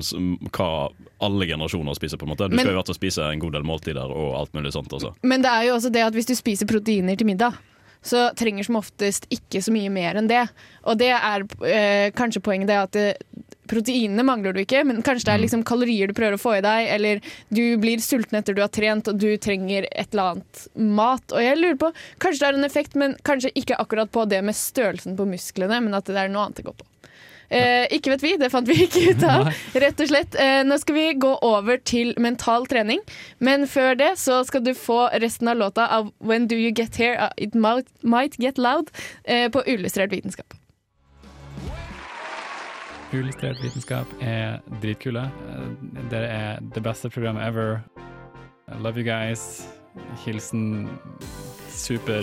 hva 0.50 0.90
alle 1.20 1.46
generasjoner 1.46 1.94
spiser. 1.98 2.16
på 2.18 2.26
en 2.26 2.30
måte 2.34 2.48
Du 2.48 2.56
Men- 2.56 2.64
skal 2.66 2.74
jo 2.74 2.80
i 2.80 2.94
spise 2.94 3.22
en 3.32 3.38
god 3.38 3.52
del 3.52 3.62
måltider 3.62 4.10
og 4.10 4.34
alt 4.38 4.52
mulig 4.54 4.72
sånt 4.72 4.88
også. 4.92 5.14
Men 5.22 5.42
det 5.42 5.50
er 5.50 5.64
jo 5.68 5.74
også 5.76 5.90
det 5.92 6.02
at 6.02 6.14
hvis 6.14 6.26
du 6.26 6.34
spiser 6.34 6.66
proteiner 6.66 7.16
til 7.16 7.26
middag, 7.26 7.54
så 8.02 8.30
trenger 8.38 8.66
som 8.66 8.80
oftest 8.80 9.28
ikke 9.32 9.62
så 9.62 9.74
mye 9.74 9.92
mer 9.92 10.18
enn 10.18 10.30
det. 10.30 10.46
Og 10.88 10.98
det 11.00 11.12
er 11.16 11.46
eh, 11.68 12.08
kanskje 12.16 12.42
poenget 12.44 12.70
det 12.70 12.78
at 12.80 12.96
det, 12.96 13.08
proteinene 13.70 14.24
mangler 14.26 14.54
du 14.54 14.62
ikke, 14.64 14.82
men 14.86 15.02
kanskje 15.06 15.28
det 15.28 15.34
er 15.34 15.42
liksom 15.44 15.64
kalorier 15.68 16.10
du 16.10 16.16
prøver 16.16 16.36
å 16.36 16.42
få 16.42 16.56
i 16.58 16.64
deg, 16.64 16.88
eller 16.96 17.20
du 17.54 17.62
blir 17.82 18.02
sulten 18.02 18.40
etter 18.40 18.56
du 18.56 18.62
har 18.64 18.72
trent 18.74 19.10
og 19.10 19.20
du 19.20 19.28
trenger 19.42 19.86
et 19.90 20.10
eller 20.10 20.34
annet 20.34 20.64
mat. 20.74 21.24
Og 21.30 21.44
jeg 21.44 21.58
lurer 21.60 21.78
på, 21.80 21.92
kanskje 22.22 22.42
det 22.42 22.48
er 22.48 22.60
en 22.60 22.70
effekt, 22.70 22.98
men 22.98 23.16
kanskje 23.26 23.54
ikke 23.54 23.78
akkurat 23.82 24.10
på 24.12 24.26
det 24.30 24.42
med 24.46 24.58
størrelsen 24.58 25.18
på 25.18 25.28
musklene, 25.30 25.82
men 25.84 25.98
at 25.98 26.10
det 26.10 26.18
er 26.18 26.32
noe 26.32 26.48
annet 26.48 26.62
det 26.62 26.66
går 26.66 26.78
på. 26.80 26.88
Eh, 27.50 27.86
ikke 27.90 28.12
vet 28.14 28.22
vi, 28.22 28.36
det 28.38 28.50
fant 28.52 28.68
vi 28.68 28.76
ikke 28.84 29.10
ut 29.10 29.24
av. 29.26 29.48
Rett 29.82 30.00
og 30.00 30.10
slett. 30.10 30.36
Eh, 30.38 30.60
nå 30.66 30.78
skal 30.78 30.94
vi 30.94 31.06
gå 31.18 31.32
over 31.42 31.80
til 31.82 32.14
mental 32.18 32.66
trening, 32.70 33.02
men 33.38 33.66
før 33.66 33.98
det 33.98 34.12
så 34.22 34.44
skal 34.46 34.62
du 34.64 34.72
få 34.78 35.08
resten 35.22 35.50
av 35.50 35.56
låta 35.58 35.88
av 35.90 36.12
When 36.18 36.46
Do 36.46 36.58
You 36.58 36.70
Get 36.76 36.96
Here 36.96 37.18
av 37.18 37.34
It 37.36 37.54
Might, 37.54 37.90
Might 38.02 38.38
Get 38.38 38.58
Loud 38.58 38.90
eh, 39.24 39.48
på 39.50 39.64
Illustrert 39.66 40.12
vitenskap. 40.14 40.54
Illustrert 43.12 43.58
vitenskap 43.58 44.06
er 44.22 44.60
dritkule. 44.82 45.26
Eh, 45.50 45.66
Dere 46.12 46.30
er 46.30 46.62
det 46.74 46.82
beste 46.86 47.10
programmet 47.10 47.42
ever. 47.42 47.82
I 48.70 48.78
love 48.78 48.96
you 48.96 49.04
guys. 49.04 49.66
Hilsen 50.24 50.88
super, 51.68 52.22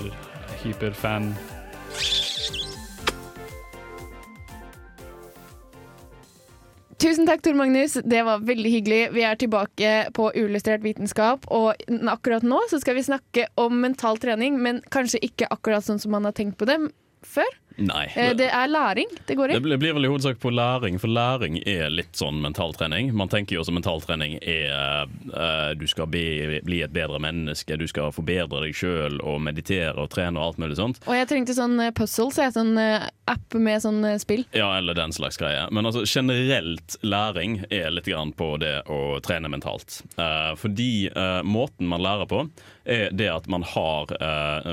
Tusen 6.98 7.28
takk, 7.30 7.44
Tor 7.46 7.54
Magnus. 7.54 7.94
Det 7.94 8.24
var 8.26 8.42
veldig 8.42 8.70
hyggelig. 8.74 9.02
Vi 9.14 9.22
er 9.22 9.38
tilbake 9.38 9.92
på 10.18 10.32
Uillustrert 10.34 10.82
vitenskap, 10.82 11.46
og 11.54 11.78
akkurat 12.10 12.46
nå 12.46 12.64
så 12.72 12.80
skal 12.82 12.98
vi 12.98 13.06
snakke 13.06 13.46
om 13.62 13.78
mental 13.84 14.18
trening, 14.18 14.58
men 14.64 14.82
kanskje 14.94 15.22
ikke 15.30 15.50
akkurat 15.54 15.86
sånn 15.86 16.02
som 16.02 16.16
man 16.18 16.26
har 16.26 16.34
tenkt 16.38 16.58
på 16.58 16.66
det 16.66 16.80
før. 17.22 17.54
Nei. 17.78 18.08
Eh, 18.16 18.34
Det 18.34 18.48
er 18.50 18.68
læring 18.68 19.12
det 19.28 19.36
går 19.38 19.52
i. 19.52 19.60
Det 19.60 19.78
blir 19.78 19.94
vel 19.94 20.06
i 20.06 20.10
hovedsak 20.10 20.40
på 20.42 20.50
læring, 20.50 20.98
for 21.00 21.08
læring 21.14 21.60
er 21.68 21.92
litt 21.94 22.18
sånn 22.18 22.42
mentaltrening. 22.42 23.12
Man 23.14 23.30
tenker 23.30 23.56
jo 23.56 23.62
også 23.62 23.76
mentaltrening 23.76 24.40
er 24.42 25.06
uh, 25.06 25.76
du 25.78 25.86
skal 25.88 26.10
bli, 26.10 26.60
bli 26.66 26.82
et 26.82 26.94
bedre 26.94 27.20
menneske, 27.22 27.78
du 27.78 27.86
skal 27.88 28.10
forbedre 28.16 28.64
deg 28.66 28.74
sjøl 28.74 29.20
og 29.22 29.38
meditere 29.46 29.94
og 30.02 30.10
trene 30.10 30.40
og 30.42 30.48
alt 30.48 30.64
mulig 30.64 30.80
sånt. 30.82 30.98
Og 31.06 31.14
jeg 31.14 31.30
trengte 31.30 31.54
sånn 31.58 31.78
puzzle, 31.94 32.32
så 32.34 32.48
jeg, 32.48 32.58
sånn 32.58 32.74
eh, 32.82 33.06
app 33.28 33.56
med 33.60 33.82
sånn 33.84 34.02
eh, 34.08 34.18
spill. 34.22 34.46
Ja, 34.56 34.70
eller 34.78 34.98
den 34.98 35.13
slags 35.16 35.38
greie. 35.40 35.68
Men 35.72 35.88
altså, 35.90 36.06
generelt 36.08 36.96
læring 37.04 37.60
er 37.70 37.92
litt 37.94 38.08
grann 38.08 38.34
på 38.38 38.54
det 38.62 38.82
å 38.92 39.20
trene 39.26 39.52
mentalt. 39.52 40.02
Eh, 40.18 40.54
fordi 40.60 41.10
eh, 41.12 41.42
måten 41.44 41.90
man 41.92 42.04
lærer 42.04 42.30
på, 42.30 42.46
er 42.88 43.12
det 43.12 43.28
at 43.34 43.50
man 43.52 43.66
har 43.68 44.13
eh, 44.16 44.70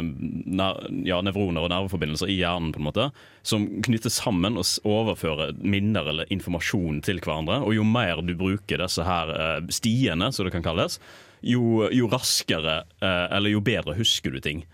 ja, 1.05 1.21
nevroner 1.27 1.67
og 1.67 1.73
nerveforbindelser 1.73 2.31
i 2.31 2.39
hjernen 2.39 2.73
på 2.75 2.83
en 2.83 2.89
måte, 2.89 3.09
som 3.43 3.67
knytter 3.85 4.13
sammen 4.13 4.59
og 4.61 4.87
overfører 4.89 5.57
minner 5.61 6.13
eller 6.13 6.31
informasjon 6.35 7.03
til 7.05 7.21
hverandre. 7.25 7.61
Og 7.67 7.75
jo 7.79 7.87
mer 7.89 8.23
du 8.23 8.37
bruker 8.39 8.83
disse 8.85 9.07
her 9.07 9.35
eh, 9.35 9.59
stiene, 9.75 10.31
som 10.33 10.47
det 10.47 10.55
kan 10.55 10.67
kalles, 10.67 11.01
jo, 11.45 11.89
jo 11.93 12.07
raskere 12.09 12.85
eh, 13.03 13.27
eller 13.35 13.53
jo 13.53 13.65
bedre 13.65 13.99
husker 13.99 14.33
du 14.33 14.41
ting. 14.45 14.65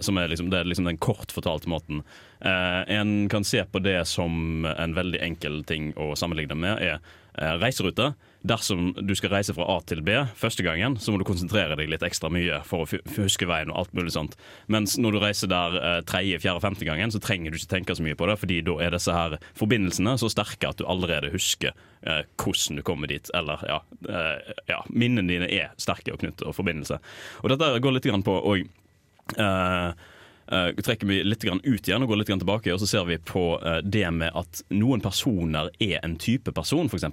Som 0.00 0.16
er 0.16 0.30
liksom, 0.32 0.46
det 0.48 0.62
er 0.62 0.68
liksom 0.70 0.86
den 0.88 0.96
kort 0.96 1.34
fortalte 1.36 1.68
måten. 1.68 1.98
Eh, 2.40 2.96
en 2.96 3.28
kan 3.32 3.44
se 3.44 3.64
på 3.64 3.82
det 3.84 4.00
som 4.08 4.66
en 4.66 4.96
veldig 4.96 5.22
enkel 5.24 5.62
ting 5.64 5.92
å 5.96 6.14
sammenligne 6.18 6.58
med, 6.58 6.82
er 6.82 6.98
eh, 7.38 7.54
reiserute. 7.60 8.12
Dersom 8.46 8.92
du 8.94 9.14
skal 9.18 9.32
reise 9.32 9.54
fra 9.56 9.64
A 9.72 9.80
til 9.88 10.02
B 10.06 10.14
første 10.38 10.62
gangen, 10.62 10.96
så 11.02 11.10
må 11.10 11.18
du 11.18 11.26
konsentrere 11.26 11.76
deg 11.78 11.88
litt 11.90 12.04
ekstra 12.06 12.28
mye 12.32 12.60
for 12.68 12.84
å 12.84 13.00
huske 13.16 13.48
veien 13.48 13.72
og 13.72 13.80
alt 13.80 13.96
mulig 13.96 14.14
sånt. 14.14 14.36
Mens 14.70 14.94
når 15.00 15.16
du 15.16 15.20
reiser 15.24 15.50
der 15.50 15.78
eh, 15.80 15.98
tredje, 16.06 16.40
fjerde, 16.44 16.62
femte 16.62 16.86
gangen, 16.86 17.12
så 17.12 17.20
trenger 17.22 17.50
du 17.50 17.58
ikke 17.58 17.72
tenke 17.74 17.96
så 17.96 18.06
mye 18.06 18.18
på 18.18 18.28
det, 18.30 18.38
fordi 18.42 18.60
da 18.66 18.78
er 18.84 18.94
disse 18.94 19.14
her 19.16 19.38
forbindelsene 19.58 20.16
så 20.20 20.30
sterke 20.32 20.70
at 20.70 20.80
du 20.80 20.86
allerede 20.86 21.32
husker 21.34 21.74
eh, 22.06 22.22
hvordan 22.38 22.80
du 22.80 22.86
kommer 22.86 23.10
dit. 23.10 23.30
Eller 23.34 23.64
ja, 23.66 23.80
eh, 24.06 24.52
ja 24.70 24.82
minnene 24.92 25.26
dine 25.32 25.50
er 25.50 25.72
sterke 25.82 26.14
og 26.14 26.22
knyttet 26.22 26.46
og 26.46 26.54
forbindelse. 26.58 27.00
Og 27.42 27.54
dette 27.54 27.72
går 27.82 27.96
litt 27.96 28.10
grann 28.10 28.26
på 28.26 28.36
òg 28.52 28.68
eh, 30.52 30.68
trekker 30.82 31.08
vi 31.08 31.20
litt 31.26 31.42
grann 31.46 31.60
ut 31.64 31.88
igjen 31.88 32.04
og 32.04 32.12
går 32.12 32.20
litt 32.20 32.30
grann 32.30 32.42
tilbake, 32.42 32.72
og 32.74 32.82
så 32.82 32.88
ser 32.90 33.08
vi 33.08 33.18
på 33.18 33.44
uh, 33.62 33.80
det 33.82 34.06
med 34.14 34.34
at 34.36 34.62
noen 34.74 35.02
personer 35.04 35.70
er 35.82 35.98
en 36.04 36.16
type 36.20 36.52
person, 36.54 36.86
f.eks. 36.90 37.06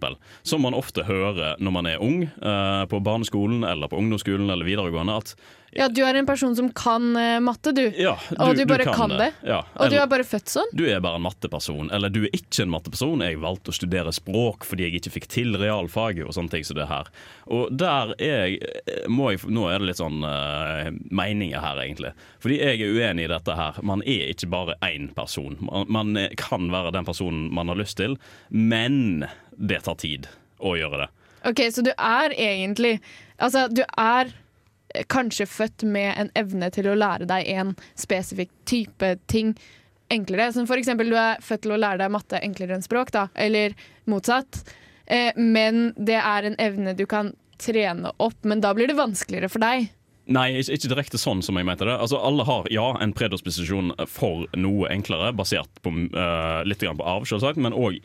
Som 0.44 0.64
man 0.66 0.78
ofte 0.78 1.06
hører 1.08 1.58
når 1.60 1.76
man 1.76 1.90
er 1.90 2.04
ung, 2.04 2.24
uh, 2.44 2.86
på 2.90 3.02
barneskolen 3.04 3.66
eller 3.68 3.92
på 3.92 4.00
ungdomsskolen 4.00 4.50
eller 4.50 4.68
videregående. 4.68 5.18
at 5.18 5.36
Ja, 5.74 5.88
du 5.90 6.04
er 6.06 6.14
en 6.14 6.28
person 6.30 6.54
som 6.56 6.68
kan 6.70 7.16
matte, 7.42 7.72
du. 7.74 7.82
ja, 7.98 8.14
Og 8.38 8.54
du 8.56 8.62
bare 8.70 8.86
kan 8.86 9.10
det. 9.10 9.32
Ja, 9.42 9.64
Og 9.82 9.90
du 9.90 9.96
er 9.98 10.06
bare 10.06 10.22
født 10.22 10.52
sånn. 10.54 10.70
du 10.78 10.84
er 10.86 11.00
bare 11.02 11.18
en 11.18 11.26
matteperson, 11.26 11.90
eller 11.90 12.14
du 12.14 12.28
er 12.28 12.36
ikke 12.38 12.68
en 12.68 12.70
matteperson. 12.76 13.24
Jeg 13.26 13.40
valgte 13.42 13.74
å 13.74 13.78
studere 13.80 14.14
språk 14.14 14.68
fordi 14.70 14.86
jeg 14.86 15.02
ikke 15.02 15.16
fikk 15.16 15.28
til 15.34 15.58
realfaget 15.58 16.28
og 16.28 16.36
sånne 16.38 16.54
ting 16.54 16.68
som 16.68 16.78
det 16.78 16.86
her. 16.92 17.10
Og 17.50 17.74
der 17.74 18.14
er 18.20 18.46
jeg, 18.54 18.60
jeg 18.86 19.42
Nå 19.50 19.66
er 19.70 19.82
det 19.82 19.90
litt 19.90 20.00
sånn 20.02 20.22
uh, 20.22 20.94
meninger 21.10 21.60
her, 21.60 21.82
egentlig. 21.82 22.14
Fordi 22.44 22.60
jeg 22.62 22.82
er 22.84 22.94
uenig 22.94 23.23
i 23.24 23.32
dette 23.32 23.56
her. 23.58 23.80
Man 23.86 24.04
er 24.06 24.30
ikke 24.34 24.50
bare 24.52 24.78
én 24.86 25.10
person. 25.16 25.58
Man, 25.64 25.90
man 25.92 26.22
kan 26.40 26.70
være 26.74 26.94
den 26.96 27.08
personen 27.08 27.50
man 27.54 27.72
har 27.72 27.80
lyst 27.80 27.98
til, 28.02 28.18
men 28.50 29.26
det 29.58 29.84
tar 29.88 30.00
tid 30.02 30.30
å 30.64 30.76
gjøre 30.80 31.04
det. 31.06 31.10
Ok, 31.50 31.66
så 31.76 31.84
du 31.84 31.92
er 31.92 32.36
egentlig 32.40 33.00
Altså, 33.44 33.66
du 33.68 33.82
er 34.00 34.30
kanskje 35.10 35.48
født 35.50 35.84
med 35.90 36.14
en 36.22 36.30
evne 36.38 36.70
til 36.72 36.88
å 36.88 36.96
lære 36.96 37.26
deg 37.28 37.50
en 37.56 37.74
spesifikk 38.00 38.52
type 38.70 39.10
ting 39.28 39.56
enklere. 40.14 40.52
Som 40.54 40.68
for 40.70 40.80
eksempel 40.80 41.10
du 41.10 41.18
er 41.18 41.42
født 41.44 41.66
til 41.66 41.76
å 41.76 41.80
lære 41.82 42.04
deg 42.04 42.14
matte 42.14 42.42
enklere 42.46 42.78
enn 42.78 42.86
språk, 42.86 43.12
da, 43.16 43.28
eller 43.34 43.76
motsatt. 44.10 44.62
Eh, 45.06 45.34
men 45.36 45.92
det 45.98 46.20
er 46.22 46.48
en 46.48 46.60
evne 46.62 46.96
du 46.98 47.06
kan 47.10 47.34
trene 47.62 48.14
opp, 48.22 48.38
men 48.46 48.62
da 48.64 48.74
blir 48.76 48.90
det 48.92 49.00
vanskeligere 49.00 49.50
for 49.52 49.64
deg. 49.64 49.90
Nei, 50.32 50.54
ikke, 50.62 50.88
direkte 50.88 51.20
sånn 51.20 51.42
som 51.44 51.58
jeg 51.60 51.68
mente 51.68 51.88
det. 51.88 51.98
Altså, 52.00 52.20
Alle 52.24 52.46
har 52.48 52.68
ja, 52.72 52.86
en 53.04 53.12
predisposisjon 53.16 53.92
for 54.08 54.46
noe 54.56 54.88
enklere, 54.94 55.34
basert 55.36 55.82
på, 55.84 55.92
uh, 56.16 56.62
litt 56.68 56.84
på 56.84 57.08
arv, 57.08 57.28
selvsagt, 57.28 57.60
men 57.60 57.76
òg 57.76 58.00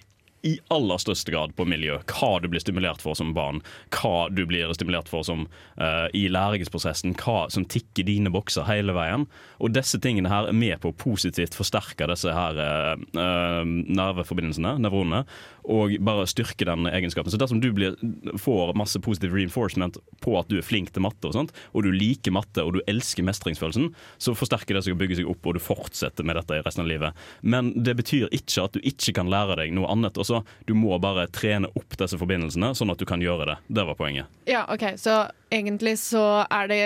i 0.46 0.55
aller 0.72 1.01
største 1.03 1.33
grad 1.35 1.55
på 1.59 1.66
miljø. 1.68 1.98
Hva 2.11 2.38
du 2.42 2.48
blir 2.51 2.62
stimulert 2.62 3.03
for 3.03 3.18
som 3.18 3.35
barn, 3.37 3.61
hva 3.94 4.29
du 4.31 4.44
blir 4.48 4.70
stimulert 4.77 5.11
for 5.11 5.27
som, 5.27 5.46
uh, 5.81 6.07
i 6.16 6.27
læringsprosessen, 6.31 7.16
hva 7.18 7.48
som 7.53 7.66
tikker 7.68 8.07
dine 8.09 8.33
bokser 8.35 8.68
hele 8.68 8.94
veien. 8.96 9.27
Og 9.59 9.74
disse 9.74 10.01
tingene 10.03 10.31
her 10.33 10.51
er 10.51 10.57
med 10.57 10.79
på 10.83 10.92
å 10.92 10.98
positivt 10.98 11.57
forsterke 11.59 12.09
disse 12.11 12.33
her 12.35 12.59
uh, 12.59 13.64
nerveforbindelsene, 13.64 14.77
nevronene, 14.85 15.24
og 15.68 15.98
bare 16.05 16.29
styrke 16.31 16.64
den 16.68 16.88
egenskapen. 16.88 17.33
Så 17.33 17.40
dersom 17.40 17.61
du 17.61 17.68
blir, 17.77 17.96
får 18.40 18.72
masse 18.79 19.01
positiv 19.05 19.35
reinforcement 19.37 19.98
på 20.24 20.37
at 20.38 20.48
du 20.48 20.59
er 20.61 20.66
flink 20.66 20.94
til 20.94 21.05
matte, 21.05 21.29
og 21.29 21.37
sånt, 21.37 21.53
og 21.74 21.85
du 21.85 21.90
liker 21.92 22.33
matte 22.35 22.64
og 22.64 22.79
du 22.79 22.81
elsker 22.88 23.27
mestringsfølelsen, 23.27 23.90
så 24.22 24.35
forsterker 24.38 24.77
det 24.77 24.85
seg 24.87 24.96
og 24.96 25.03
bygger 25.03 25.20
seg 25.20 25.31
opp, 25.31 25.44
og 25.44 25.59
du 25.59 25.62
fortsetter 25.62 26.27
med 26.27 26.38
dette 26.38 26.57
i 26.57 26.64
resten 26.64 26.85
av 26.85 26.90
livet. 26.90 27.27
Men 27.42 27.72
det 27.77 27.98
betyr 27.98 28.33
ikke 28.35 28.64
at 28.64 28.77
du 28.77 28.81
ikke 28.87 29.14
kan 29.18 29.31
lære 29.33 29.59
deg 29.61 29.74
noe 29.77 29.90
annet. 29.92 30.18
Også. 30.28 30.42
Du 30.68 30.74
må 30.76 30.98
bare 31.00 31.26
trene 31.32 31.70
opp 31.78 31.96
disse 31.98 32.18
forbindelsene, 32.20 32.74
sånn 32.76 32.92
at 32.92 33.00
du 33.00 33.06
kan 33.08 33.22
gjøre 33.24 33.46
det. 33.48 33.56
Det 33.68 33.84
var 33.88 33.96
poenget. 33.98 34.26
Ja, 34.48 34.66
ok, 34.68 34.92
Så 35.00 35.30
egentlig 35.50 35.96
så 35.98 36.44
er 36.50 36.68
det 36.68 36.82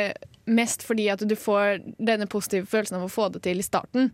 mest 0.46 0.82
fordi 0.86 1.08
at 1.12 1.22
du 1.26 1.34
får 1.38 1.82
denne 1.98 2.26
positive 2.30 2.66
følelsen 2.66 2.98
av 2.98 3.06
å 3.06 3.12
få 3.12 3.28
det 3.34 3.42
til 3.46 3.58
i 3.58 3.66
starten. 3.66 4.12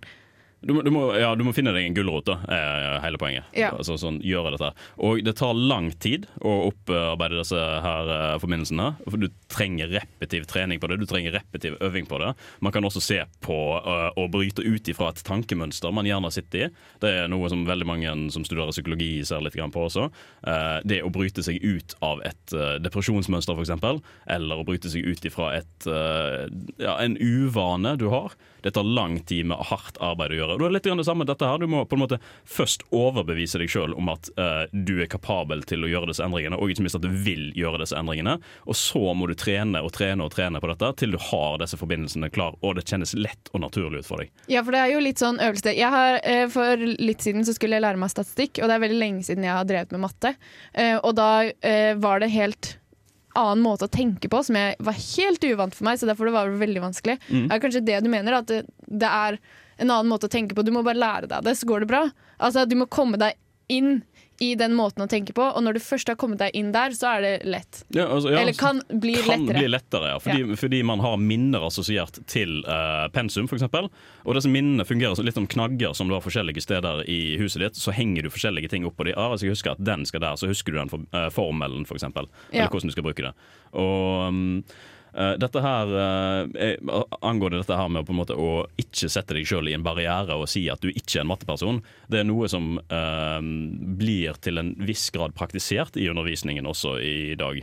Du 0.60 0.72
må, 0.74 0.82
du, 0.82 0.90
må, 0.90 1.02
ja, 1.14 1.30
du 1.38 1.44
må, 1.46 1.52
finne 1.54 1.70
deg 1.74 1.86
en 1.86 1.94
gulrot, 1.94 2.26
da, 2.26 2.34
er 2.50 2.96
hele 3.04 3.18
poenget. 3.20 3.46
Ja. 3.54 3.70
Altså, 3.76 3.94
sånn, 4.00 4.18
gjøre 4.26 4.56
dette. 4.56 4.72
Og 5.06 5.20
det 5.22 5.36
tar 5.38 5.54
lang 5.54 5.92
tid 6.02 6.26
å 6.42 6.54
opparbeide 6.72 7.38
disse 7.38 7.58
her 7.58 8.10
uh, 8.10 8.38
forbindelsene. 8.42 8.88
For 9.06 9.22
du 9.22 9.28
trenger 9.52 9.92
repetiv 9.94 10.48
trening 10.50 10.82
på 10.82 10.90
det, 10.90 10.98
du 10.98 11.06
trenger 11.06 11.36
repetiv 11.38 11.76
øving 11.84 12.08
på 12.10 12.18
det. 12.24 12.32
Man 12.64 12.74
kan 12.74 12.88
også 12.88 13.02
se 13.04 13.20
på 13.44 13.58
uh, 13.84 14.10
å 14.18 14.26
bryte 14.32 14.66
ut 14.66 14.90
ifra 14.90 15.12
et 15.12 15.22
tankemønster 15.28 15.94
man 15.94 16.10
gjerne 16.10 16.32
sitter 16.34 16.66
i. 16.66 16.70
Det 17.04 17.14
er 17.20 17.30
noe 17.30 17.52
som 17.52 17.62
veldig 17.68 17.88
mange 17.88 18.16
som 18.34 18.46
studerer 18.46 18.74
psykologi 18.74 19.12
ser 19.28 19.46
litt 19.46 19.54
på 19.54 19.86
også. 19.86 20.08
Uh, 20.42 20.82
det 20.82 21.04
å 21.06 21.14
bryte 21.14 21.44
seg 21.46 21.62
ut 21.62 21.94
av 22.02 22.24
et 22.26 22.58
depresjonsmønster, 22.82 23.54
f.eks., 23.54 24.02
eller 24.34 24.58
å 24.58 24.66
bryte 24.66 24.90
seg 24.90 25.06
ut 25.06 25.24
ifra 25.28 25.52
et, 25.60 25.86
ja, 25.86 26.94
en 26.98 27.16
uvane 27.20 27.94
du 28.00 28.08
har. 28.10 28.34
Det 28.62 28.74
tar 28.76 28.86
lang 28.86 29.20
tid 29.28 29.46
med 29.50 29.60
hardt 29.70 29.98
arbeid 30.02 30.34
å 30.34 30.38
gjøre. 30.40 30.56
Og 30.56 30.62
det 30.62 30.68
er 30.68 30.74
litt 30.76 30.88
det 30.88 31.06
samme 31.06 31.26
dette 31.28 31.46
her. 31.46 31.58
Du 31.58 31.68
må 31.70 31.84
på 31.88 31.96
en 31.96 32.02
måte 32.02 32.18
først 32.48 32.84
overbevise 32.94 33.60
deg 33.60 33.70
sjøl 33.72 33.94
om 33.98 34.10
at 34.12 34.30
uh, 34.38 34.64
du 34.72 34.98
er 35.02 35.10
kapabel 35.10 35.62
til 35.68 35.84
å 35.84 35.90
gjøre 35.90 36.10
disse 36.10 36.24
endringene, 36.24 36.58
og 36.58 36.72
ikke 36.72 36.86
minst 36.86 36.98
at 36.98 37.04
du 37.04 37.12
vil 37.12 37.50
gjøre 37.58 37.82
disse 37.82 37.98
endringene. 37.98 38.38
Og 38.66 38.78
så 38.78 39.02
må 39.14 39.28
du 39.30 39.36
trene 39.38 39.82
og 39.84 39.92
trene 39.96 40.26
og 40.26 40.34
trene 40.34 40.62
på 40.62 40.72
dette 40.72 40.92
til 41.02 41.14
du 41.14 41.20
har 41.30 41.60
disse 41.62 41.78
forbindelsene 41.80 42.32
klar, 42.34 42.56
og 42.62 42.78
det 42.78 42.86
kjennes 42.88 43.14
lett 43.18 43.52
og 43.52 43.62
naturlig 43.66 44.02
ut 44.02 44.10
for 44.10 44.24
deg. 44.24 44.32
Ja, 44.50 44.64
for 44.66 44.74
det 44.74 44.82
er 44.82 44.94
jo 44.94 45.04
litt 45.04 45.22
sånn 45.22 45.40
øvelse. 45.42 45.76
Jeg 45.76 45.94
har, 45.94 46.20
uh, 46.24 46.46
for 46.52 46.88
litt 46.98 47.24
siden 47.24 47.46
så 47.46 47.54
skulle 47.56 47.78
jeg 47.78 47.86
lære 47.86 48.00
meg 48.00 48.12
statistikk, 48.14 48.62
og 48.62 48.70
det 48.70 48.78
er 48.78 48.84
veldig 48.86 49.00
lenge 49.00 49.24
siden 49.28 49.46
jeg 49.46 49.56
har 49.56 49.68
drevet 49.68 49.94
med 49.94 50.06
matte. 50.08 50.34
Uh, 50.74 50.98
og 50.98 51.14
da 51.18 51.30
var 51.98 52.20
det 52.22 52.30
helt 52.32 52.74
annen 53.36 53.62
måte 53.64 53.86
å 53.86 53.92
tenke 53.92 54.30
på 54.30 54.40
som 54.46 54.56
jeg 54.58 54.76
var 54.84 54.96
helt 54.96 55.44
uvant 55.44 55.76
for 55.76 55.88
meg, 55.88 56.00
så 56.00 56.08
derfor 56.08 56.28
det 56.28 56.36
var 56.36 56.52
veldig 56.60 56.84
vanskelig. 56.84 57.18
Mm. 57.28 57.48
Er 57.52 57.62
kanskje 57.62 57.84
det 57.86 58.00
du 58.04 58.10
mener, 58.12 58.38
at 58.40 58.48
det, 58.50 58.62
det, 58.86 59.08
er 59.08 59.38
en 59.78 59.90
annen 59.90 60.10
måte 60.10 60.28
å 60.28 60.32
tenke 60.32 60.56
på. 60.56 60.64
Du 60.66 60.72
må 60.74 60.82
bare 60.86 61.00
lære 61.00 61.30
deg 61.30 61.44
det, 61.46 61.54
så 61.58 61.68
går 61.68 61.84
det 61.84 61.90
bra. 61.92 62.06
Altså, 62.38 62.64
du 62.68 62.76
må 62.80 62.88
komme 62.90 63.20
deg 63.20 63.36
inn 63.72 64.00
i 64.38 64.54
den 64.54 64.74
måten 64.78 65.02
å 65.02 65.08
tenke 65.10 65.34
på, 65.34 65.42
og 65.42 65.62
når 65.66 65.78
du 65.78 65.80
først 65.82 66.10
har 66.12 66.16
kommet 66.18 66.38
deg 66.38 66.54
inn 66.56 66.70
der, 66.74 66.94
så 66.94 67.10
er 67.16 67.24
det 67.24 67.32
lett. 67.50 67.80
Ja, 67.94 68.06
altså, 68.06 68.30
ja, 68.30 68.42
Eller 68.42 68.54
kan 68.54 68.78
bli 68.88 69.16
kan 69.18 69.42
lettere. 69.42 69.58
Bli 69.58 69.70
lettere 69.72 70.12
ja. 70.12 70.18
Fordi, 70.22 70.58
fordi, 70.60 70.82
man 70.86 71.02
har 71.02 71.16
minner 71.18 71.66
assosiert 71.66 72.20
til 72.30 72.60
uh, 72.68 73.08
pensum, 73.14 73.48
f.eks. 73.50 73.66
Og 74.22 74.38
disse 74.38 74.52
minnene 74.52 74.86
fungerer 74.86 75.18
litt 75.26 75.38
som 75.38 75.48
knagger 75.50 75.96
som 75.98 76.10
du 76.10 76.14
har 76.14 76.22
forskjellige 76.22 76.62
steder 76.62 77.02
i 77.10 77.38
huset 77.42 77.64
ditt. 77.64 77.80
Så 77.80 77.94
henger 77.96 78.28
du 78.28 78.30
forskjellige 78.34 78.70
ting 78.70 78.86
oppå 78.86 79.08
de. 79.08 79.16
Ah, 79.18 79.32
hvis 79.32 79.46
jeg 79.46 79.56
husker 79.56 79.74
at 79.74 79.82
den 79.82 80.06
skal 80.06 80.22
der, 80.22 80.38
så 80.38 80.50
husker 80.50 80.74
du 80.74 80.78
den 80.78 80.92
for, 80.92 81.08
uh, 81.16 81.26
formelen, 81.34 81.82
f.eks. 81.88 82.06
For 82.06 82.30
Eller 82.52 82.70
hvordan 82.70 82.94
du 82.94 82.94
skal 82.94 83.08
bruke 83.10 83.26
det. 83.26 83.34
Og 83.74 84.28
um, 84.30 84.62
dette 85.18 85.62
her 85.62 85.90
uh, 85.90 87.02
Angående 87.26 87.58
dette 87.62 87.78
her 87.78 87.88
med 87.90 88.06
på 88.06 88.14
en 88.14 88.20
måte 88.20 88.36
å 88.38 88.66
ikke 88.78 89.10
sette 89.10 89.34
deg 89.34 89.48
sjøl 89.48 89.70
i 89.70 89.74
en 89.74 89.86
barriere 89.86 90.36
og 90.38 90.46
si 90.50 90.66
at 90.70 90.82
du 90.84 90.92
ikke 90.92 91.18
er 91.18 91.24
en 91.24 91.30
matteperson, 91.32 91.80
det 92.12 92.20
er 92.20 92.28
noe 92.28 92.48
som 92.50 92.76
eh, 92.78 93.40
blir 93.98 94.38
til 94.44 94.60
en 94.60 94.70
viss 94.86 95.08
grad 95.14 95.34
praktisert 95.38 95.98
i 95.98 96.06
undervisningen 96.10 96.68
også 96.68 96.96
i 97.02 97.34
dag. 97.38 97.60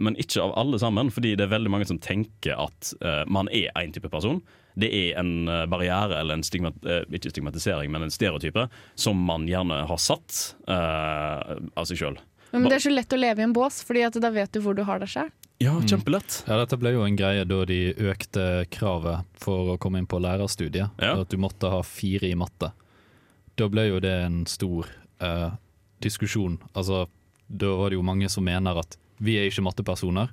men 0.00 0.16
ikke 0.22 0.42
av 0.44 0.52
alle 0.60 0.78
sammen, 0.78 1.10
fordi 1.10 1.34
det 1.34 1.48
er 1.48 1.50
veldig 1.50 1.70
mange 1.74 1.88
som 1.88 1.98
tenker 1.98 2.54
at 2.54 2.92
man 3.26 3.48
er 3.50 3.72
én 3.74 3.90
type 3.92 4.08
person. 4.12 4.38
Det 4.78 4.90
er 4.94 5.18
en 5.18 5.50
barriere 5.70 6.20
eller 6.20 6.38
en 6.38 6.46
stigmat 6.46 6.76
ikke 7.10 7.32
stigmatisering, 7.34 7.90
men 7.90 8.06
en 8.06 8.14
stereotype 8.14 8.68
som 8.94 9.18
man 9.18 9.48
gjerne 9.50 9.82
har 9.90 9.98
satt 9.98 10.54
av 10.70 11.88
seg 11.90 11.98
sjøl. 11.98 12.20
Men 12.52 12.70
det 12.70 12.78
er 12.78 12.86
så 12.86 12.94
lett 12.94 13.12
å 13.14 13.18
leve 13.18 13.42
i 13.42 13.48
en 13.48 13.54
bås, 13.54 13.82
Fordi 13.86 14.06
at 14.06 14.22
da 14.22 14.30
vet 14.34 14.52
du 14.54 14.62
hvor 14.62 14.78
du 14.78 14.84
har 14.86 15.02
deg 15.02 15.10
sjøl. 15.10 15.34
Ja, 15.60 15.74
kjempelett. 15.84 16.44
Mm. 16.46 16.52
Ja, 16.52 16.58
Dette 16.62 16.76
ble 16.80 16.94
jo 16.94 17.02
en 17.04 17.16
greie 17.20 17.44
da 17.44 17.58
de 17.68 17.80
økte 18.08 18.44
kravet 18.72 19.26
for 19.36 19.74
å 19.74 19.78
komme 19.80 20.00
inn 20.00 20.08
på 20.08 20.20
lærerstudiet. 20.22 20.96
Ja. 20.96 21.14
At 21.20 21.28
du 21.28 21.36
måtte 21.36 21.68
ha 21.68 21.82
fire 21.84 22.30
i 22.30 22.36
matte. 22.38 22.70
Da 23.60 23.68
ble 23.68 23.90
jo 23.90 23.98
det 24.00 24.14
en 24.24 24.38
stor 24.48 24.88
eh, 25.20 25.50
diskusjon. 26.00 26.56
Altså, 26.72 27.04
da 27.46 27.74
var 27.76 27.92
det 27.92 27.98
jo 27.98 28.06
mange 28.08 28.30
som 28.32 28.46
mener 28.48 28.80
at 28.80 28.96
vi 29.20 29.36
er 29.36 29.50
ikke 29.50 29.66
mattepersoner. 29.66 30.32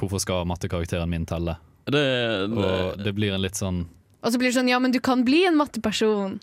Hvorfor 0.00 0.22
skal 0.24 0.48
mattekarakteren 0.48 1.12
min 1.12 1.28
telle? 1.28 1.58
Det, 1.84 2.00
det, 2.48 2.56
Og 2.56 3.04
det 3.04 3.12
blir 3.12 3.34
en 3.34 3.42
litt 3.42 3.58
sånn 3.58 3.80
Og 4.22 4.30
så 4.30 4.38
blir 4.38 4.52
det 4.52 4.54
sånn 4.54 4.68
ja, 4.70 4.78
men 4.78 4.92
du 4.94 5.00
kan 5.02 5.24
bli 5.26 5.42
en 5.48 5.58
matteperson. 5.58 6.38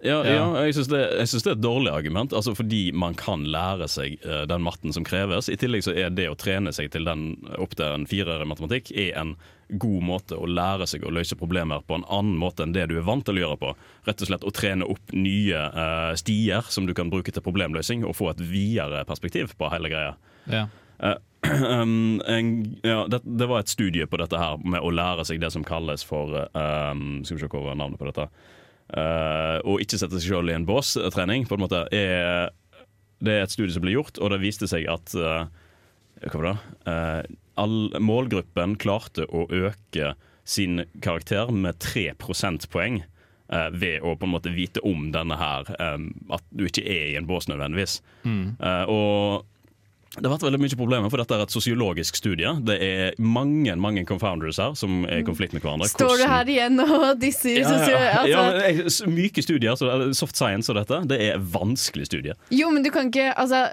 Ja, 0.00 0.20
ja. 0.24 0.32
ja 0.32 0.64
jeg 0.64 0.76
syns 0.78 0.88
det, 0.88 1.00
det, 1.20 1.38
er 1.44 1.52
et 1.52 1.62
dårlig 1.62 1.92
argument, 1.92 2.32
altså 2.36 2.54
fordi 2.56 2.88
man 2.96 3.16
kan 3.18 3.44
lære 3.52 3.88
seg 3.90 4.16
uh, 4.24 4.42
den 4.48 4.64
matten 4.64 4.94
som 4.96 5.04
kreves. 5.04 5.50
I 5.52 5.58
tillegg 5.60 5.84
så 5.84 5.92
er 5.92 6.12
det 6.14 6.30
å 6.30 6.38
trene 6.40 6.72
seg 6.72 6.90
til 6.94 7.08
den 7.08 7.34
opp 7.60 7.76
til 7.76 7.98
en 7.98 8.06
firer 8.08 8.44
i 8.44 8.48
matematikk 8.48 8.92
er 8.96 9.12
en 9.20 9.34
god 9.70 10.02
måte 10.02 10.34
å 10.34 10.48
lære 10.50 10.88
seg 10.90 11.04
å 11.06 11.12
løse 11.14 11.36
problemer 11.38 11.84
på 11.86 11.98
en 11.98 12.06
annen 12.10 12.38
måte 12.40 12.64
enn 12.64 12.74
det 12.74 12.88
du 12.90 12.96
er 12.98 13.06
vant 13.06 13.24
til 13.26 13.38
å 13.38 13.44
gjøre 13.44 13.60
på. 13.60 13.72
Rett 14.08 14.24
og 14.24 14.30
slett 14.30 14.46
å 14.46 14.54
trene 14.54 14.88
opp 14.88 15.14
nye 15.14 15.64
uh, 15.76 16.12
stier 16.18 16.66
som 16.72 16.88
du 16.88 16.94
kan 16.96 17.12
bruke 17.12 17.32
til 17.34 17.44
problemløsning, 17.44 18.06
og 18.08 18.16
få 18.18 18.32
et 18.32 18.42
videre 18.42 19.04
perspektiv 19.08 19.54
på 19.58 19.70
hele 19.72 19.92
greia. 19.92 20.14
Ja. 20.50 20.68
Uh, 21.00 21.16
um, 21.80 22.18
en, 22.28 22.48
ja, 22.84 23.06
det, 23.08 23.22
det, 23.24 23.46
var 23.48 23.62
et 23.62 23.70
studie 23.72 24.04
på 24.04 24.18
dette 24.20 24.36
her 24.36 24.58
med 24.60 24.84
å 24.84 24.90
lære 24.92 25.24
seg 25.24 25.38
det 25.40 25.48
som 25.54 25.62
kalles 25.64 26.02
for 26.04 26.34
um, 26.52 27.22
Skal 27.24 27.38
vi 27.38 27.40
se 27.40 27.48
hva 27.48 27.62
var 27.70 27.78
navnet 27.80 27.96
på 27.96 28.04
dette. 28.10 28.26
Uh, 28.90 29.60
og 29.62 29.84
ikke 29.84 30.00
sette 30.00 30.18
seg 30.18 30.32
sjøl 30.32 30.50
i 30.50 30.56
en 30.56 30.66
bås-trening, 30.66 31.46
på 31.46 31.54
en 31.54 31.62
måte, 31.62 31.84
er 31.94 32.50
Det 33.20 33.34
er 33.36 33.44
et 33.44 33.52
studie 33.52 33.74
som 33.74 33.84
ble 33.84 33.94
gjort, 33.94 34.18
og 34.18 34.32
det 34.32 34.40
viste 34.42 34.66
seg 34.70 34.88
at 34.90 35.14
uh, 35.14 35.46
Hva 36.24 36.40
var 36.40 36.48
det? 36.48 36.56
Uh, 36.88 37.38
all, 37.60 37.78
målgruppen 38.00 38.74
klarte 38.80 39.28
å 39.28 39.46
øke 39.46 40.14
sin 40.48 40.82
karakter 41.04 41.52
med 41.52 41.78
3 41.78 42.10
prosentpoeng 42.18 43.04
ved 43.50 44.04
å 44.06 44.12
på 44.14 44.28
en 44.28 44.30
måte 44.30 44.52
vite 44.54 44.78
om 44.86 45.08
denne 45.10 45.34
her, 45.34 45.66
um, 45.82 46.04
at 46.30 46.44
du 46.54 46.68
ikke 46.68 46.84
er 46.86 47.08
i 47.08 47.16
en 47.18 47.26
bås 47.26 47.48
nødvendigvis. 47.50 47.96
Mm. 48.22 48.54
og 48.86 49.42
det 50.16 50.26
har 50.26 50.32
vært 50.32 50.42
veldig 50.42 50.58
mye 50.58 50.76
problemer, 50.78 51.10
for 51.12 51.22
dette 51.22 51.36
er 51.36 51.44
et 51.44 51.52
sosiologisk 51.54 52.16
studie. 52.18 52.50
Det 52.66 52.76
er 52.82 53.18
mange 53.22 53.76
mange 53.78 54.02
confounders 54.08 54.58
her 54.58 54.74
som 54.78 55.04
er 55.06 55.22
i 55.22 55.26
konflikt 55.26 55.54
med 55.54 55.62
hverandre. 55.62 55.86
Står 55.92 56.16
du 56.18 56.24
her 56.26 56.50
igjen 56.50 56.82
og 56.82 57.04
disser 57.22 57.60
ja, 57.62 57.76
ja, 57.86 58.24
ja. 58.26 58.44
Altså. 58.72 59.06
Myke 59.06 59.44
studier, 59.46 59.78
soft 60.18 60.38
science 60.38 60.72
og 60.72 60.80
dette, 60.80 60.98
det 61.12 61.20
er 61.28 61.38
vanskelig 61.54 62.10
studie. 62.10 62.34
Jo, 62.50 62.72
men 62.74 62.82
du 62.82 62.90
kan 62.94 63.12
ikke 63.12 63.30
altså 63.38 63.68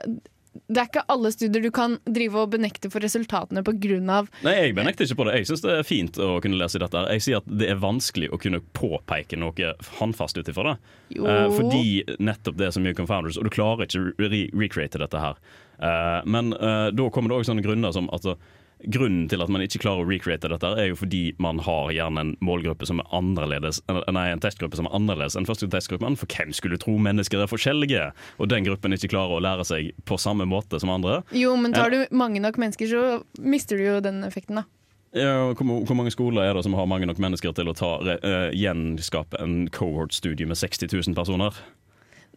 det 0.68 0.82
er 0.82 0.90
ikke 0.90 1.06
alle 1.14 1.32
studier 1.34 1.64
du 1.64 1.70
kan 1.74 1.98
drive 2.06 2.42
og 2.42 2.52
benekte 2.56 2.92
for 2.94 3.04
resultatene 3.04 3.64
pga. 3.66 4.00
Nei, 4.46 4.54
jeg 4.56 4.76
benekter 4.78 5.08
ikke 5.08 5.20
på 5.22 5.28
det. 5.30 5.38
Jeg 5.42 5.50
syns 5.52 5.64
det 5.66 5.76
er 5.76 5.88
fint 5.88 6.20
å 6.22 6.38
kunne 6.44 6.60
lese 6.60 6.82
dette. 6.82 7.04
Jeg 7.14 7.26
sier 7.26 7.42
at 7.42 7.48
det 7.62 7.70
er 7.72 7.80
vanskelig 7.82 8.32
å 8.34 8.40
kunne 8.42 8.62
påpeke 8.78 9.40
noe 9.40 9.74
håndfast 10.00 10.40
ut 10.40 10.52
ifra 10.52 10.74
det. 10.74 10.76
Eh, 11.18 11.48
fordi 11.54 12.18
nettopp 12.20 12.60
det 12.60 12.70
er 12.70 12.76
så 12.76 12.84
mye 12.84 12.98
confounders, 12.98 13.40
og 13.40 13.48
du 13.48 13.54
klarer 13.54 13.88
ikke 13.88 14.04
å 14.04 14.30
re 14.32 14.44
recreate 14.58 15.02
dette 15.02 15.24
her. 15.24 15.40
Eh, 15.78 16.20
men 16.26 16.54
eh, 16.54 16.88
da 16.96 17.10
kommer 17.14 17.32
det 17.32 17.42
òg 17.42 17.50
sånne 17.50 17.66
grunner 17.66 17.94
som 17.96 18.10
altså, 18.14 18.38
Grunnen 18.86 19.26
til 19.30 19.42
at 19.42 19.50
man 19.50 19.64
ikke 19.66 19.82
klarer 19.82 20.06
å 20.06 20.08
recreate 20.08 20.52
dette, 20.52 20.70
er 20.78 20.92
jo 20.92 21.00
fordi 21.00 21.22
man 21.42 21.62
har 21.66 21.90
gjerne 21.96 22.24
en 22.24 22.34
målgruppe 22.46 22.86
som 22.86 23.02
er 23.02 23.10
annerledes 23.16 23.80
Nei, 23.90 24.28
en 24.30 24.42
testgruppe 24.44 24.78
som 24.78 24.86
er 24.90 24.94
annerledes 24.98 25.38
enn 25.40 25.48
første 25.50 25.70
testgruppen. 25.72 26.18
For 26.20 26.30
hvem 26.30 26.54
skulle 26.56 26.80
tro 26.82 26.94
mennesker 27.02 27.42
er 27.42 27.50
forskjellige? 27.50 28.12
Og 28.38 28.52
den 28.52 28.68
gruppen 28.68 28.94
ikke 28.94 29.12
klarer 29.16 29.38
å 29.38 29.44
lære 29.44 29.66
seg 29.68 29.92
på 30.06 30.20
samme 30.22 30.46
måte 30.50 30.82
som 30.82 30.94
andre. 30.94 31.22
Jo, 31.36 31.56
men 31.60 31.74
tar 31.76 31.94
du 31.94 32.04
mange 32.16 32.42
nok 32.44 32.60
mennesker, 32.62 32.90
så 32.92 33.42
mister 33.42 33.80
du 33.80 33.88
jo 33.88 34.02
den 34.04 34.22
effekten, 34.28 34.62
da. 34.62 34.68
Ja, 35.18 35.54
hvor, 35.56 35.82
hvor 35.88 35.96
mange 35.98 36.12
skoler 36.12 36.44
er 36.44 36.54
det 36.54 36.66
som 36.68 36.76
har 36.78 36.88
mange 36.90 37.08
nok 37.10 37.20
mennesker 37.24 37.54
til 37.56 37.72
å 37.72 37.76
ta, 37.78 37.94
uh, 38.04 38.50
gjenskape 38.54 39.40
en 39.42 39.66
cohort-studie 39.74 40.46
med 40.50 40.60
60 40.60 40.92
000 40.92 41.18
personer? 41.18 41.56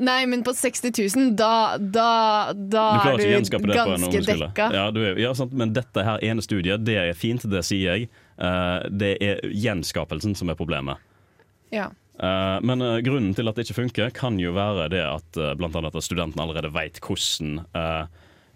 Nei, 0.01 0.25
men 0.27 0.41
på 0.47 0.55
60 0.57 0.95
000, 0.97 1.33
da, 1.37 1.77
da, 1.77 2.09
da 2.57 2.85
Du 2.97 3.09
er 3.11 3.19
du 3.19 3.25
det 3.69 3.77
ganske 3.77 4.23
dekka. 4.25 4.69
Ja, 4.73 4.87
du 4.95 5.01
er, 5.05 5.19
ja, 5.21 5.35
sant, 5.37 5.53
men 5.53 5.75
dette 5.77 6.05
her 6.07 6.23
ene 6.25 6.45
studiet, 6.45 6.87
det 6.87 6.97
er 6.97 7.13
fint, 7.19 7.45
det 7.53 7.61
sier 7.69 7.99
jeg. 7.99 8.09
Uh, 8.41 8.81
det 8.89 9.19
er 9.21 9.43
gjenskapelsen 9.53 10.37
som 10.39 10.53
er 10.53 10.57
problemet. 10.57 11.03
Ja. 11.75 11.91
Uh, 12.21 12.57
men 12.65 12.81
uh, 12.85 12.97
grunnen 13.05 13.37
til 13.37 13.49
at 13.49 13.57
det 13.57 13.67
ikke 13.69 13.83
funker, 13.83 14.15
kan 14.17 14.41
jo 14.41 14.55
være 14.57 14.89
det 14.93 15.05
at 15.05 15.41
uh, 15.41 15.53
blant 15.61 15.77
annet 15.77 15.97
at 15.97 16.07
studentene 16.07 16.45
allerede 16.45 16.73
vet 16.73 17.01
hvordan 17.05 17.61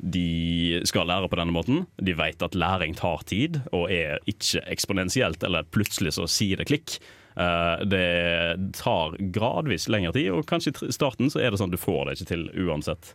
de 0.04 0.80
skal 0.88 1.07
lære 1.07 1.28
på 1.30 1.38
denne 1.38 1.54
måten. 1.54 1.85
De 2.02 2.16
vet 2.18 2.42
at 2.42 2.57
læring 2.59 2.96
tar 2.98 3.22
tid, 3.30 3.61
og 3.72 3.92
er 3.94 4.18
ikke 4.28 4.64
eksponentielt, 4.72 5.44
eller 5.46 5.68
plutselig 5.70 6.16
så 6.16 6.26
sier 6.28 6.59
det 6.61 6.66
klikk. 6.68 6.96
Eh, 7.34 7.84
det 7.90 8.72
tar 8.78 9.16
gradvis 9.34 9.88
lengre 9.90 10.12
tid, 10.14 10.30
og 10.34 10.46
kanskje 10.46 10.74
i 10.86 10.94
starten 10.94 11.32
så 11.32 11.42
er 11.42 11.50
det 11.50 11.60
sånn 11.60 11.72
at 11.72 11.78
du 11.78 11.82
får 11.82 12.06
det 12.06 12.18
ikke 12.18 12.30
til 12.30 12.46
uansett. 12.66 13.14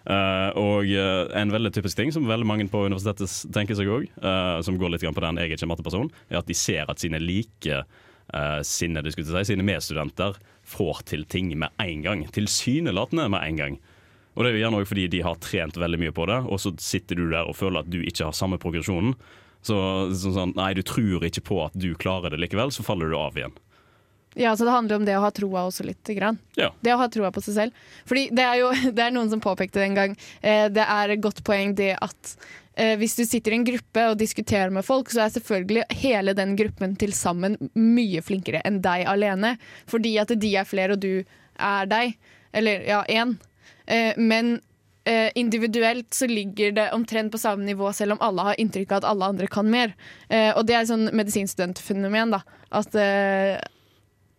Uh, 0.00 0.48
og 0.56 0.88
uh, 0.96 1.26
en 1.36 1.50
veldig 1.52 1.74
typisk 1.76 1.98
ting 1.98 2.08
som 2.08 2.24
veldig 2.24 2.46
mange 2.48 2.64
på 2.72 2.86
universitetet 2.88 3.52
tenker 3.52 3.76
seg 3.76 3.90
òg, 3.92 4.06
som 4.64 4.78
går 4.80 4.94
litt 4.94 5.04
på 5.04 5.24
den 5.26 5.36
jeg 5.36 5.50
er 5.50 5.58
ikke 5.58 5.68
matteperson, 5.68 6.08
er 6.32 6.38
at 6.40 6.48
de 6.48 6.56
ser 6.56 6.88
at 6.88 7.02
sine 7.02 7.20
like 7.20 7.82
uh, 8.32 8.62
jeg 8.62 8.64
si, 8.64 8.88
sine 9.50 9.66
medstudenter 9.66 10.38
får 10.64 11.04
til 11.10 11.26
ting 11.28 11.52
med 11.58 11.76
en 11.82 12.06
gang. 12.06 12.24
Tilsynelatende 12.32 13.28
med 13.28 13.44
en 13.44 13.60
gang. 13.60 13.78
Og 14.34 14.44
det 14.44 14.50
er 14.50 14.56
jo 14.56 14.62
gjerne 14.62 14.80
òg 14.80 14.88
fordi 14.88 15.06
de 15.12 15.22
har 15.26 15.40
trent 15.42 15.76
veldig 15.76 16.00
mye 16.00 16.14
på 16.16 16.26
det, 16.30 16.38
og 16.46 16.60
så 16.62 16.72
sitter 16.80 17.18
du 17.18 17.26
der 17.32 17.50
og 17.50 17.58
føler 17.58 17.82
at 17.82 17.90
du 17.90 17.98
ikke 18.00 18.30
har 18.30 18.36
samme 18.36 18.60
progresjonen. 18.62 19.16
Så 19.62 19.76
sånn, 20.16 20.54
nei, 20.56 20.72
du 20.74 20.82
tror 20.86 21.24
ikke 21.26 21.42
på 21.44 21.58
at 21.66 21.74
du 21.76 21.92
klarer 22.00 22.32
det 22.32 22.40
likevel, 22.40 22.72
så 22.72 22.84
faller 22.86 23.12
du 23.12 23.18
av 23.18 23.36
igjen. 23.36 23.58
ja, 24.34 24.54
så 24.56 24.64
det 24.64 24.70
handler 24.70 24.96
om 24.96 25.04
det 25.04 25.16
å 25.18 25.24
ha 25.24 25.30
troa 25.34 25.66
også 25.66 25.84
lite 25.84 26.14
grann. 26.14 26.38
Ja. 26.56 26.70
Det 26.80 26.94
å 26.94 27.00
ha 27.00 27.08
troa 27.12 27.32
på 27.34 27.42
seg 27.44 27.56
selv. 27.56 27.84
Fordi 28.08 28.28
det 28.32 28.46
er 28.46 28.60
jo 28.62 28.70
det 28.96 29.04
er 29.04 29.12
noen 29.14 29.30
som 29.32 29.42
påpekte 29.42 29.80
det 29.80 29.90
en 29.90 29.98
gang. 29.98 30.16
Eh, 30.40 30.68
det 30.72 30.86
er 30.86 31.12
et 31.12 31.22
godt 31.22 31.42
poeng 31.44 31.74
det 31.76 31.92
at 31.98 32.32
eh, 32.74 32.96
hvis 33.00 33.18
du 33.18 33.24
sitter 33.26 33.52
i 33.52 33.60
en 33.60 33.68
gruppe 33.68 34.06
og 34.12 34.16
diskuterer 34.22 34.72
med 34.72 34.86
folk, 34.86 35.12
så 35.12 35.26
er 35.26 35.34
selvfølgelig 35.36 36.00
hele 36.04 36.36
den 36.38 36.56
gruppen 36.56 36.96
til 37.00 37.12
sammen 37.16 37.58
mye 37.74 38.22
flinkere 38.24 38.62
enn 38.64 38.80
deg 38.84 39.04
alene. 39.10 39.56
Fordi 39.90 40.16
at 40.22 40.32
de 40.40 40.56
er 40.56 40.68
flere, 40.68 40.96
og 40.96 41.04
du 41.04 41.20
er 41.60 41.90
deg. 41.90 42.16
Eller 42.56 42.86
ja, 42.88 43.04
én. 43.10 43.36
Eh, 43.90 44.16
men 44.16 44.60
eh, 45.10 45.32
individuelt 45.34 46.14
så 46.14 46.28
ligger 46.30 46.72
det 46.76 46.86
omtrent 46.96 47.32
på 47.34 47.40
samme 47.42 47.66
nivå, 47.66 47.90
selv 47.96 48.16
om 48.16 48.22
alle 48.24 48.46
har 48.50 48.62
inntrykk 48.62 48.94
av 48.94 49.02
at 49.02 49.10
alle 49.10 49.32
andre 49.34 49.50
kan 49.50 49.68
mer. 49.70 49.96
Eh, 50.28 50.52
og 50.54 50.64
det 50.68 50.76
er 50.76 50.84
et 50.84 50.92
sånn 50.92 51.10
medisinstudentfenomen, 51.16 52.36
da. 52.36 52.42
At 52.80 52.94
eh, 52.94 53.58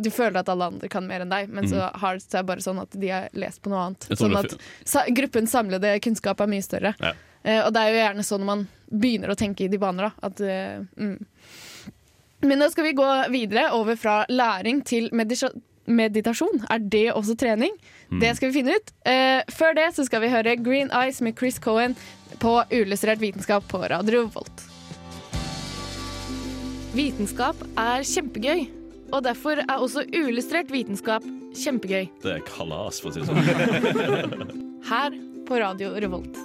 du 0.01 0.09
føler 0.09 0.41
at 0.41 0.49
alle 0.49 0.69
andre 0.71 0.89
kan 0.91 1.05
mer 1.07 1.23
enn 1.23 1.31
deg, 1.31 1.49
men 1.53 1.67
så 1.69 1.89
har 2.01 2.17
det 2.17 2.25
seg 2.25 2.47
bare 2.47 2.63
sånn 2.63 2.81
at 2.81 2.95
de 2.97 3.11
har 3.11 3.27
lest 3.37 3.61
på 3.61 3.71
noe 3.73 3.87
annet. 3.87 4.07
Sånn 4.17 4.37
at 4.39 4.55
sa 4.87 5.03
gruppens 5.13 5.53
samlede 5.53 5.97
kunnskap 6.03 6.41
er 6.41 6.49
mye 6.51 6.65
større. 6.65 6.95
Ja. 7.01 7.13
Eh, 7.43 7.61
og 7.65 7.73
det 7.73 7.83
er 7.83 7.91
jo 7.91 8.01
gjerne 8.01 8.25
sånn 8.25 8.43
når 8.43 8.51
man 8.51 8.67
begynner 8.91 9.33
å 9.33 9.37
tenke 9.39 9.65
i 9.65 9.71
de 9.71 9.79
baner, 9.81 10.09
da. 10.09 10.29
At, 10.29 10.41
eh, 10.41 10.81
mm. 10.97 11.91
Men 12.49 12.61
nå 12.63 12.69
skal 12.73 12.89
vi 12.89 12.97
gå 12.97 13.09
videre 13.33 13.69
over 13.77 13.97
fra 13.99 14.21
læring 14.29 14.81
til 14.85 15.11
meditasjon. 15.13 16.63
Er 16.73 16.81
det 16.81 17.07
også 17.13 17.37
trening? 17.37 17.75
Det 18.19 18.33
skal 18.35 18.51
vi 18.51 18.59
finne 18.59 18.75
ut. 18.75 18.91
Uh, 19.07 19.39
før 19.55 19.77
det 19.77 19.87
så 19.95 20.03
skal 20.07 20.25
vi 20.25 20.31
høre 20.33 20.57
Green 20.59 20.91
Eyes 20.91 21.21
med 21.23 21.37
Chris 21.39 21.61
Cohen 21.63 21.95
på 22.43 22.57
Uillustrert 22.71 23.21
vitenskap 23.23 23.63
på 23.71 23.79
Radio 23.87 24.25
Volt. 24.33 24.65
Vitenskap 26.91 27.55
er 27.79 28.03
kjempegøy, 28.03 28.65
og 29.15 29.23
derfor 29.23 29.61
er 29.63 29.77
også 29.77 30.03
uillustrert 30.11 30.73
vitenskap 30.73 31.23
kjempegøy. 31.55 32.09
Det 32.23 32.33
er 32.35 32.43
kalas, 32.49 32.99
for 32.99 33.11
å 33.11 33.15
si 33.15 33.23
det 33.23 33.29
sånn. 33.31 34.55
Her 34.91 35.15
på 35.47 35.59
Radio 35.61 35.93
Revolt. 35.95 36.35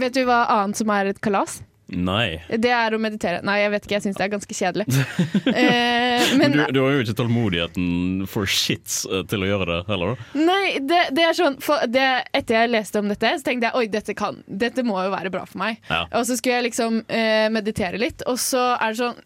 Vet 0.00 0.16
du 0.16 0.24
hva 0.28 0.46
annet 0.54 0.80
som 0.80 0.92
er 0.96 1.12
et 1.12 1.20
kalas? 1.24 1.60
Nei. 1.86 2.42
Det 2.50 2.70
er 2.74 2.96
å 2.96 2.98
meditere. 2.98 3.42
Nei, 3.46 3.60
jeg 3.60 3.70
vet 3.76 3.84
ikke, 3.86 3.94
jeg 3.94 4.04
syns 4.08 4.16
det 4.18 4.24
er 4.24 4.30
ganske 4.32 4.56
kjedelig. 4.58 4.86
eh, 5.60 6.32
men 6.40 6.56
Du, 6.56 6.62
du 6.74 6.80
har 6.82 6.96
jo 6.96 7.04
ikke 7.04 7.14
tålmodigheten 7.20 8.26
for 8.30 8.50
shits 8.50 9.04
eh, 9.06 9.22
til 9.30 9.44
å 9.46 9.50
gjøre 9.52 9.68
det 9.70 9.78
heller. 9.92 10.24
Nei, 10.34 10.80
det, 10.82 11.04
det 11.14 11.28
er 11.28 11.38
sånn 11.38 11.58
det, 11.92 12.08
Etter 12.34 12.58
jeg 12.58 12.72
leste 12.72 13.02
om 13.02 13.12
dette, 13.12 13.36
så 13.38 13.46
tenkte 13.46 13.70
jeg 13.70 13.78
oi, 13.78 13.86
dette, 13.92 14.16
kan, 14.18 14.42
dette 14.46 14.82
må 14.86 14.98
jo 15.04 15.14
være 15.14 15.30
bra 15.34 15.44
for 15.46 15.62
meg. 15.62 15.78
Ja. 15.86 16.02
Og 16.10 16.26
så 16.26 16.38
skulle 16.38 16.58
jeg 16.58 16.68
liksom 16.72 17.00
eh, 17.06 17.46
meditere 17.54 18.02
litt, 18.02 18.26
og 18.26 18.40
så 18.42 18.72
er 18.74 18.90
det 18.90 19.00
sånn 19.04 19.22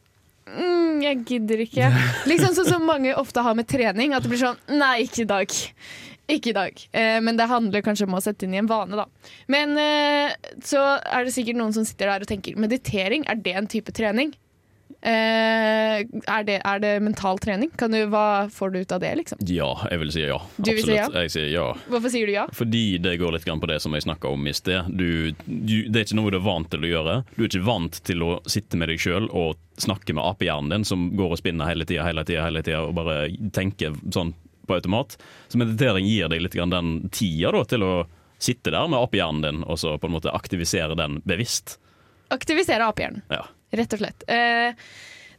mm, 0.53 1.01
Jeg 1.07 1.25
gidder 1.33 1.65
ikke. 1.65 1.91
Liksom 2.31 2.55
sånn 2.61 2.73
som 2.75 2.87
mange 2.89 3.17
ofte 3.17 3.41
har 3.47 3.57
med 3.57 3.69
trening. 3.73 4.13
At 4.13 4.27
det 4.27 4.35
blir 4.35 4.45
sånn 4.45 4.61
Nei, 4.77 5.07
ikke 5.09 5.25
i 5.25 5.31
dag. 5.33 5.61
Ikke 6.31 6.53
i 6.53 6.57
dag. 6.57 6.85
Eh, 6.93 7.19
men 7.25 7.39
det 7.39 7.49
handler 7.51 7.85
kanskje 7.85 8.07
om 8.09 8.19
å 8.19 8.23
sette 8.25 8.47
inn 8.47 8.55
i 8.55 8.61
en 8.63 8.71
vane, 8.71 8.99
da. 8.99 9.07
Men 9.51 9.75
eh, 9.81 10.37
så 10.65 10.85
er 11.01 11.27
det 11.27 11.35
sikkert 11.35 11.59
noen 11.61 11.75
som 11.77 11.87
sitter 11.89 12.13
der 12.13 12.27
og 12.27 12.31
tenker 12.31 12.61
meditering, 12.61 13.27
er 13.31 13.43
det 13.43 13.57
en 13.59 13.71
type 13.71 13.95
trening? 13.97 14.35
Eh, 15.01 16.01
er, 16.05 16.43
det, 16.45 16.59
er 16.61 16.81
det 16.83 16.91
mental 17.01 17.39
trening? 17.41 17.71
Kan 17.81 17.95
du, 17.95 18.03
hva 18.13 18.51
får 18.53 18.75
du 18.75 18.81
ut 18.83 18.93
av 18.93 19.01
det, 19.01 19.13
liksom? 19.23 19.41
Ja, 19.49 19.71
jeg 19.89 20.03
vil 20.03 20.13
si 20.13 20.25
ja. 20.27 20.37
Du 20.59 20.71
vil 20.75 20.83
si 20.85 20.97
ja? 20.99 21.07
Jeg 21.23 21.33
sier 21.33 21.49
ja. 21.49 21.65
Hvorfor 21.89 22.13
sier 22.13 22.29
du 22.29 22.35
ja? 22.35 22.45
Fordi 22.57 22.85
det 23.01 23.17
går 23.23 23.33
litt 23.37 23.49
på 23.49 23.71
det 23.71 23.81
som 23.81 23.97
jeg 23.97 24.05
snakka 24.05 24.29
om 24.29 24.51
i 24.51 24.55
sted. 24.57 24.91
Du, 24.93 25.33
du, 25.47 25.89
det 25.89 26.03
er 26.03 26.05
ikke 26.05 26.21
noe 26.21 26.35
du 26.35 26.41
er 26.41 26.45
vant 26.45 26.69
til 26.73 26.85
å 26.85 26.93
gjøre. 26.93 27.17
Du 27.37 27.43
er 27.45 27.49
ikke 27.49 27.65
vant 27.71 28.03
til 28.05 28.27
å 28.27 28.31
sitte 28.51 28.81
med 28.81 28.93
deg 28.93 29.01
sjøl 29.01 29.31
og 29.31 29.57
snakke 29.81 30.13
med 30.13 30.27
apehjernen 30.27 30.75
din, 30.75 30.85
som 30.85 31.09
går 31.17 31.33
og 31.33 31.41
spinner 31.41 31.71
hele 31.71 31.89
tida, 31.89 32.05
hele 32.05 32.27
tida, 32.29 32.45
hele 32.45 32.65
tida, 32.67 32.85
og 32.85 32.97
bare 33.01 33.31
tenker 33.57 33.97
sånn 34.13 34.35
på 34.71 34.79
automat. 34.79 35.19
Så 35.51 35.61
meditering 35.61 36.07
gir 36.09 36.31
deg 36.33 36.47
litt 36.47 36.57
grann 36.57 36.73
den 36.73 36.97
tida 37.11 37.53
da, 37.59 37.67
til 37.69 37.85
å 37.87 37.93
sitte 38.41 38.73
der 38.73 38.89
med 38.89 39.03
apehjernen 39.03 39.45
din, 39.45 39.63
og 39.69 39.79
så 39.83 39.99
på 40.01 40.09
en 40.09 40.17
måte 40.17 40.33
aktivisere 40.33 40.97
den 40.99 41.21
bevisst. 41.29 41.77
Aktivisere 42.33 42.89
apehjernen. 42.89 43.23
Ja. 43.29 43.45
Rett 43.77 43.95
og 43.95 44.03
slett. 44.03 44.27
Eh, 44.31 44.73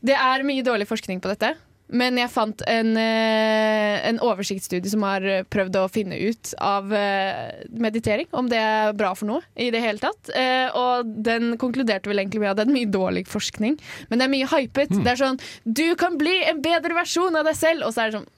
det 0.05 0.15
er 0.15 0.47
mye 0.47 0.63
dårlig 0.65 0.87
forskning 0.89 1.21
på 1.23 1.31
dette. 1.31 1.55
Men 1.91 2.15
jeg 2.15 2.31
fant 2.31 2.61
en, 2.71 2.93
eh, 2.95 3.97
en 4.07 4.19
oversiktsstudie 4.23 4.87
som 4.93 5.03
har 5.03 5.25
prøvd 5.51 5.75
å 5.75 5.89
finne 5.91 6.15
ut 6.15 6.53
av 6.63 6.93
eh, 6.95 7.65
meditering, 7.67 8.29
om 8.31 8.47
det 8.47 8.61
er 8.61 8.93
bra 8.95 9.11
for 9.11 9.27
noe 9.27 9.41
i 9.59 9.67
det 9.75 9.81
hele 9.83 9.99
tatt. 9.99 10.31
Og 10.79 11.11
den 11.25 11.57
konkluderte 11.59 12.07
vel 12.07 12.23
egentlig 12.23 12.45
med 12.45 12.53
at 12.53 12.61
det 12.61 12.69
er 12.69 12.77
mye 12.77 12.91
dårlig 12.91 13.25
forskning, 13.27 13.75
men 14.07 14.21
det 14.21 14.27
er 14.27 14.35
mye 14.37 14.51
hypet. 14.53 14.95
Det 15.01 15.11
er 15.11 15.19
sånn 15.19 15.41
Du 15.67 15.89
kan 15.99 16.15
bli 16.21 16.37
en 16.47 16.63
bedre 16.63 16.95
versjon 16.95 17.35
av 17.35 17.49
deg 17.49 17.59
selv! 17.59 17.83
Og 17.89 17.91
så 17.91 18.05
er 18.05 18.11
det 18.11 18.21
sånn 18.21 18.31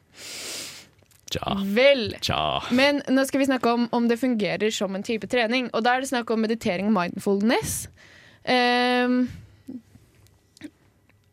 Tja. 1.33 1.57
Vel. 1.75 2.11
Tja. 2.21 2.41
Men 2.71 3.01
nå 3.09 3.25
skal 3.29 3.43
vi 3.43 3.49
snakke 3.49 3.73
om 3.73 3.87
om 3.95 4.09
det 4.09 4.19
fungerer 4.21 4.73
som 4.73 4.95
en 4.95 5.05
type 5.05 5.27
trening. 5.31 5.69
Og 5.73 5.85
da 5.85 5.95
er 5.95 6.03
det 6.03 6.11
snakk 6.11 6.31
om 6.33 6.43
meditering 6.45 6.91
og 6.91 6.97
mindfulness. 6.97 7.87
Um, 8.43 9.23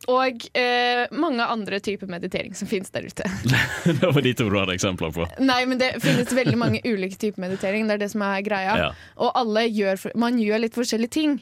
og 0.08 0.46
eh, 0.56 1.04
mange 1.12 1.44
andre 1.44 1.78
typer 1.84 2.08
meditering 2.10 2.54
som 2.56 2.68
finnes 2.70 2.90
der 2.94 3.06
ute. 3.06 3.26
Det 4.00 4.00
var 4.00 4.22
de 4.24 4.32
to 4.34 4.48
du 4.48 4.56
hadde 4.58 4.74
eksempler 4.74 5.12
på. 5.14 5.26
Nei, 5.44 5.60
men 5.68 5.80
det 5.80 5.92
finnes 6.02 6.32
veldig 6.34 6.56
mange 6.58 6.80
ulike 6.86 7.18
typer 7.20 7.44
meditering. 7.44 7.86
Det 7.86 7.98
er 7.98 8.02
det 8.04 8.10
som 8.14 8.24
er 8.24 8.40
greia. 8.46 8.76
Ja. 8.80 8.88
Og 9.20 9.36
alle 9.38 9.66
gjør, 9.68 10.08
man 10.18 10.40
gjør 10.40 10.64
litt 10.64 10.78
forskjellige 10.78 11.14
ting. 11.14 11.36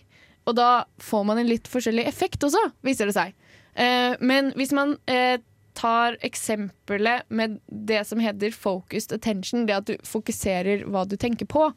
Og 0.49 0.57
da 0.59 0.88
får 1.05 1.25
man 1.29 1.40
en 1.40 1.49
litt 1.49 1.68
forskjellig 1.71 2.07
effekt 2.09 2.44
også, 2.44 2.61
viser 2.85 3.09
det 3.09 3.16
seg. 3.16 3.37
Eh, 3.79 4.18
men 4.21 4.51
hvis 4.59 4.75
man 4.77 4.97
eh, 5.07 5.38
tar 5.79 6.17
eksempelet 6.27 7.29
med 7.29 7.59
det 7.67 8.01
som 8.09 8.19
heter 8.19 8.51
focused 8.51 9.14
attention, 9.14 9.67
det 9.69 9.77
at 9.77 9.87
du 9.87 9.95
fokuserer 10.07 10.83
hva 10.91 11.05
du 11.07 11.14
tenker 11.21 11.47
på, 11.47 11.69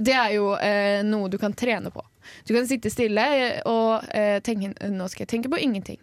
det 0.00 0.14
er 0.16 0.32
jo 0.38 0.54
eh, 0.56 1.02
noe 1.04 1.28
du 1.28 1.36
kan 1.40 1.52
trene 1.52 1.92
på. 1.92 2.04
Du 2.48 2.54
kan 2.56 2.68
sitte 2.68 2.92
stille 2.92 3.26
eh, 3.36 3.60
og 3.68 4.08
eh, 4.16 4.38
tenke 4.44 4.72
nå 4.88 5.10
skal 5.12 5.26
jeg 5.26 5.34
tenke 5.34 5.52
på 5.52 5.60
ingenting. 5.60 6.00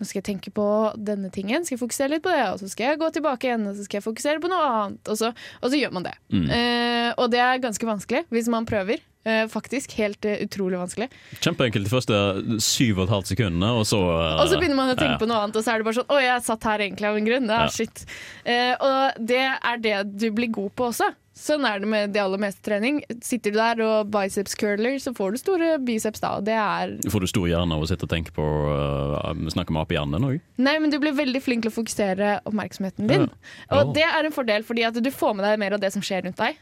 Nå 0.00 0.06
skal 0.08 0.22
jeg 0.22 0.28
tenke 0.30 0.52
på 0.56 0.66
denne 0.96 1.28
tingen, 1.34 1.66
skal 1.66 1.76
jeg 1.76 1.82
fokusere 1.82 2.14
litt 2.14 2.24
på 2.24 2.32
det, 2.32 2.46
og 2.54 2.62
så 2.62 2.70
skal 2.72 2.92
jeg 2.92 3.00
gå 3.02 3.10
tilbake 3.18 3.50
igjen 3.50 3.66
og 3.68 3.76
så 3.76 3.84
skal 3.84 4.00
jeg 4.00 4.06
fokusere 4.06 4.40
på 4.40 4.48
noe 4.52 4.68
annet. 4.70 5.10
Og 5.12 5.18
så, 5.20 5.34
og 5.60 5.72
så 5.72 5.80
gjør 5.80 5.96
man 5.98 6.06
det. 6.06 6.16
Mm. 6.32 6.46
Eh, 6.56 7.10
og 7.16 7.32
det 7.34 7.42
er 7.44 7.64
ganske 7.66 7.88
vanskelig 7.88 8.24
hvis 8.32 8.48
man 8.52 8.68
prøver. 8.68 9.02
Eh, 9.28 9.46
faktisk 9.52 9.92
helt 9.98 10.24
eh, 10.24 10.40
utrolig 10.46 10.78
vanskelig. 10.80 11.10
Kjempeenkelt 11.44 11.84
de 11.84 11.92
første 11.92 12.20
syv 12.64 13.02
og 13.02 13.04
et 13.04 13.14
halvt 13.14 13.32
sekundene, 13.34 13.72
og 13.76 13.84
så 13.88 14.00
Og 14.00 14.46
så 14.48 14.56
begynner 14.56 14.78
man 14.78 14.94
å 14.94 14.96
tenke 14.96 15.18
ja. 15.18 15.20
på 15.20 15.28
noe 15.28 15.42
annet, 15.44 15.58
og 15.60 15.66
så 15.66 15.74
er 15.74 15.82
det 15.82 15.88
bare 15.90 15.98
sånn 15.98 16.08
Å, 16.14 16.20
jeg 16.24 16.46
satt 16.46 16.68
her 16.70 16.84
egentlig 16.86 17.10
av 17.10 17.18
en 17.18 17.28
grunn. 17.28 17.50
Ja, 17.52 17.64
Ja. 17.66 17.72
shit. 17.74 18.06
Eh, 18.48 18.72
og 18.80 19.20
det 19.20 19.42
er 19.44 19.82
det 19.84 19.98
du 20.16 20.30
blir 20.32 20.48
god 20.48 20.72
på 20.72 20.88
også. 20.88 21.10
Sånn 21.40 21.64
er 21.64 21.80
det 21.80 21.88
med 21.88 22.12
det 22.12 22.20
aller 22.20 22.40
meste 22.40 22.60
trening. 22.64 22.98
Sitter 23.24 23.52
du 23.52 23.58
der 23.60 23.80
og 23.84 24.10
biceps 24.12 24.56
curler, 24.58 24.98
så 25.00 25.12
får 25.16 25.36
du 25.36 25.38
store 25.40 25.68
biceps 25.78 26.20
da. 26.20 26.34
Og 26.40 26.44
det 26.44 26.56
er 26.56 26.96
Får 27.08 27.24
du 27.24 27.28
stor 27.30 27.46
hjerne 27.48 27.76
av 27.76 27.84
å 27.84 27.88
sitte 27.88 28.04
og 28.04 28.12
tenke 28.12 28.34
på 28.36 28.44
uh, 28.44 29.30
snakke 29.52 29.72
med 29.72 29.86
apehjernen 29.86 30.26
òg? 30.26 30.40
Nei, 30.60 30.74
men 30.82 30.92
du 30.92 30.98
blir 31.00 31.16
veldig 31.16 31.40
flink 31.44 31.64
til 31.64 31.72
å 31.72 31.76
fokusere 31.78 32.34
oppmerksomheten 32.50 33.08
din. 33.08 33.28
Ja. 33.70 33.78
Og 33.78 33.94
det 33.96 34.04
er 34.04 34.26
en 34.26 34.36
fordel, 34.36 34.66
fordi 34.68 34.84
at 34.88 34.98
du 35.00 35.10
får 35.14 35.38
med 35.38 35.46
deg 35.48 35.62
mer 35.62 35.78
av 35.78 35.80
det 35.80 35.92
som 35.94 36.04
skjer 36.04 36.26
rundt 36.26 36.40
deg. 36.40 36.60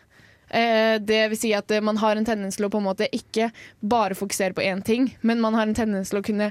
Eh, 0.51 1.01
det 1.01 1.29
vil 1.29 1.39
si 1.39 1.53
at 1.57 1.71
eh, 1.71 1.85
man 1.85 1.99
har 2.01 2.17
en 2.17 2.25
tendens 2.25 2.57
til 2.57 2.69
å 2.69 2.73
på 2.73 2.81
en 2.81 2.89
måte 2.89 3.09
ikke 3.13 3.51
bare 3.81 4.17
fokusere 4.19 4.57
på 4.57 4.65
én 4.65 4.81
ting, 4.85 5.11
men 5.21 5.43
man 5.45 5.57
har 5.59 5.69
en 5.69 5.77
tendens 5.77 6.13
til 6.13 6.21
å 6.21 6.25
kunne 6.25 6.51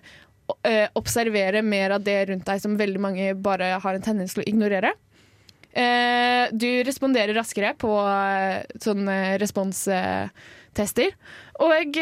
eh, 0.68 0.86
observere 1.00 1.64
mer 1.66 1.96
av 1.98 2.06
det 2.06 2.20
rundt 2.30 2.46
deg 2.48 2.62
som 2.62 2.78
veldig 2.78 3.02
mange 3.02 3.32
bare 3.34 3.74
har 3.82 3.98
en 3.98 4.06
tendens 4.06 4.38
til 4.38 4.46
å 4.46 4.50
ignorere. 4.50 4.94
Du 5.78 6.70
responderer 6.88 7.36
raskere 7.38 7.76
på 7.78 7.92
sånne 8.82 9.18
responstester, 9.38 11.12
og 11.62 12.00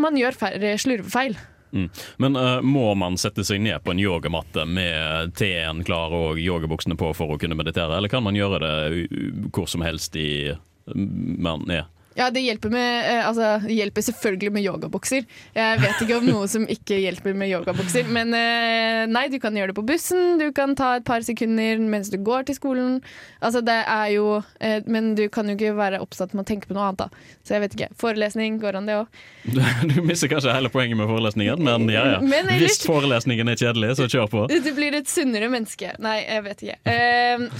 man 0.00 0.16
gjør 0.16 0.38
færre 0.40 0.70
slurvefeil. 0.80 1.36
Mm. 1.74 1.90
Men 2.16 2.38
uh, 2.38 2.62
må 2.64 2.94
man 2.96 3.18
sette 3.20 3.44
seg 3.44 3.60
ned 3.60 3.82
på 3.84 3.92
en 3.92 4.00
yogamatte 4.00 4.64
med 4.64 5.34
teen 5.36 5.84
klar 5.84 6.14
og 6.16 6.40
yogabuksene 6.40 6.96
på 6.96 7.12
for 7.18 7.34
å 7.34 7.38
kunne 7.42 7.58
meditere, 7.58 7.98
eller 7.98 8.08
kan 8.08 8.24
man 8.24 8.38
gjøre 8.38 8.62
det 8.64 9.50
hvor 9.52 9.68
som 9.68 9.84
helst 9.84 10.16
i 10.16 10.54
man 10.94 11.66
er? 11.70 11.88
Ja, 12.18 12.26
det 12.30 12.40
hjelper, 12.42 12.70
med, 12.70 13.06
eh, 13.06 13.26
altså, 13.28 13.60
det 13.62 13.74
hjelper 13.76 14.02
selvfølgelig 14.02 14.52
med 14.52 14.64
yogabukser. 14.66 15.26
Jeg 15.54 15.78
vet 15.80 16.00
ikke 16.02 16.16
om 16.18 16.26
noe 16.26 16.48
som 16.50 16.64
ikke 16.68 16.98
hjelper 16.98 17.36
med 17.38 17.52
yogabukser. 17.52 18.08
Men 18.10 18.34
eh, 18.34 19.04
nei, 19.08 19.28
du 19.30 19.38
kan 19.40 19.54
gjøre 19.54 19.70
det 19.70 19.76
på 19.78 19.84
bussen, 19.86 20.40
du 20.40 20.48
kan 20.56 20.74
ta 20.78 20.96
et 20.98 21.06
par 21.06 21.22
sekunder 21.24 21.78
mens 21.80 22.10
du 22.10 22.18
går 22.26 22.48
til 22.48 22.58
skolen. 22.58 22.98
Altså, 23.38 23.62
det 23.64 23.78
er 23.86 24.10
jo 24.16 24.40
eh, 24.58 24.82
Men 24.90 25.14
du 25.16 25.28
kan 25.32 25.48
jo 25.48 25.54
ikke 25.54 25.76
være 25.78 26.02
opptatt 26.02 26.34
med 26.34 26.44
å 26.44 26.50
tenke 26.50 26.68
på 26.68 26.76
noe 26.76 26.90
annet, 26.90 27.06
da. 27.06 27.38
Så 27.46 27.56
jeg 27.56 27.64
vet 27.64 27.78
ikke. 27.78 27.90
Forelesning, 28.02 28.58
går 28.60 28.80
an 28.80 28.90
det 28.90 28.98
òg? 29.04 29.22
Du 29.90 30.02
mister 30.04 30.28
kanskje 30.30 30.52
hele 30.52 30.68
poenget 30.72 30.98
med 30.98 31.08
forelesningen, 31.08 31.62
men 31.64 31.88
ja, 31.94 32.04
ja. 32.16 32.20
Men 32.20 32.50
Hvis 32.58 32.82
forelesningen 32.84 33.48
er 33.48 33.58
kjedelig, 33.60 33.94
så 34.02 34.10
kjør 34.10 34.28
på. 34.34 34.44
Du 34.66 34.70
blir 34.76 34.98
et 34.98 35.08
sunnere 35.08 35.48
menneske. 35.52 35.94
Nei, 36.02 36.20
jeg 36.26 36.44
vet 36.50 36.66
ikke. 36.66 36.78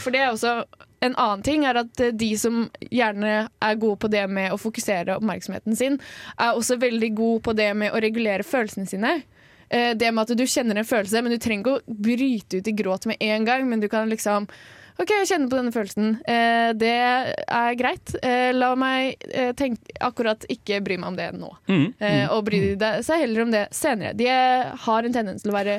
For 0.02 0.12
det 0.12 0.26
er 0.26 0.34
også 0.34 0.58
en 1.00 1.16
annen 1.16 1.44
ting 1.44 1.64
er 1.64 1.80
at 1.80 2.00
eh, 2.00 2.14
de 2.16 2.30
som 2.38 2.64
gjerne 2.90 3.34
er 3.48 3.78
gode 3.80 4.00
på 4.02 4.10
det 4.12 4.26
med 4.28 4.52
å 4.52 4.60
fokusere 4.60 5.16
oppmerksomheten 5.20 5.78
sin, 5.78 6.00
er 6.36 6.56
også 6.56 6.80
veldig 6.80 7.12
gode 7.16 7.44
på 7.46 7.56
det 7.56 7.70
med 7.76 7.94
å 7.94 8.02
regulere 8.02 8.46
følelsene 8.46 8.90
sine. 8.90 9.14
Eh, 9.68 9.94
det 9.96 10.10
med 10.12 10.26
at 10.26 10.36
du 10.36 10.44
kjenner 10.44 10.80
en 10.80 10.88
følelse, 10.88 11.22
men 11.22 11.32
du 11.32 11.40
trenger 11.40 11.64
ikke 11.64 11.78
å 11.78 12.02
bryte 12.10 12.60
ut 12.60 12.68
i 12.68 12.76
gråt 12.76 13.08
med 13.10 13.20
en 13.24 13.48
gang, 13.48 13.66
men 13.70 13.82
du 13.82 13.88
kan 13.92 14.10
liksom 14.12 14.48
OK, 15.00 15.08
jeg 15.14 15.28
kjenner 15.30 15.48
på 15.48 15.56
denne 15.56 15.72
følelsen. 15.72 16.10
Eh, 16.28 16.70
det 16.76 16.92
er 16.92 17.76
greit. 17.78 18.12
Eh, 18.20 18.50
la 18.52 18.74
meg 18.76 19.22
eh, 19.30 19.54
tenke 19.56 19.94
akkurat 20.04 20.44
ikke 20.52 20.82
bry 20.84 20.98
meg 21.00 21.08
om 21.08 21.16
det 21.16 21.30
nå. 21.38 21.48
Mm. 21.70 21.86
mm, 21.96 22.26
og 22.34 22.44
bry 22.44 22.60
seg 23.06 23.24
heller 23.24 23.46
om 23.46 23.54
det 23.54 23.62
senere. 23.72 24.12
De 24.18 24.28
har 24.28 25.08
en 25.08 25.16
tendens 25.16 25.40
til 25.40 25.54
å 25.54 25.56
være 25.56 25.78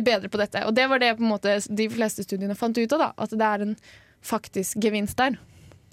bedre 0.00 0.30
på 0.32 0.40
dette. 0.40 0.64
Og 0.64 0.72
det 0.72 0.86
var 0.88 1.02
det 1.02 1.12
på 1.18 1.26
en 1.26 1.34
måte 1.34 1.58
de 1.68 1.90
fleste 1.92 2.24
studiene 2.24 2.56
fant 2.56 2.78
ut 2.78 2.96
av, 2.96 3.04
da. 3.04 3.10
At 3.20 3.36
det 3.36 3.50
er 3.50 3.66
en 3.66 3.76
faktisk 4.24 4.80
gevinst 4.82 5.18
der. 5.20 5.38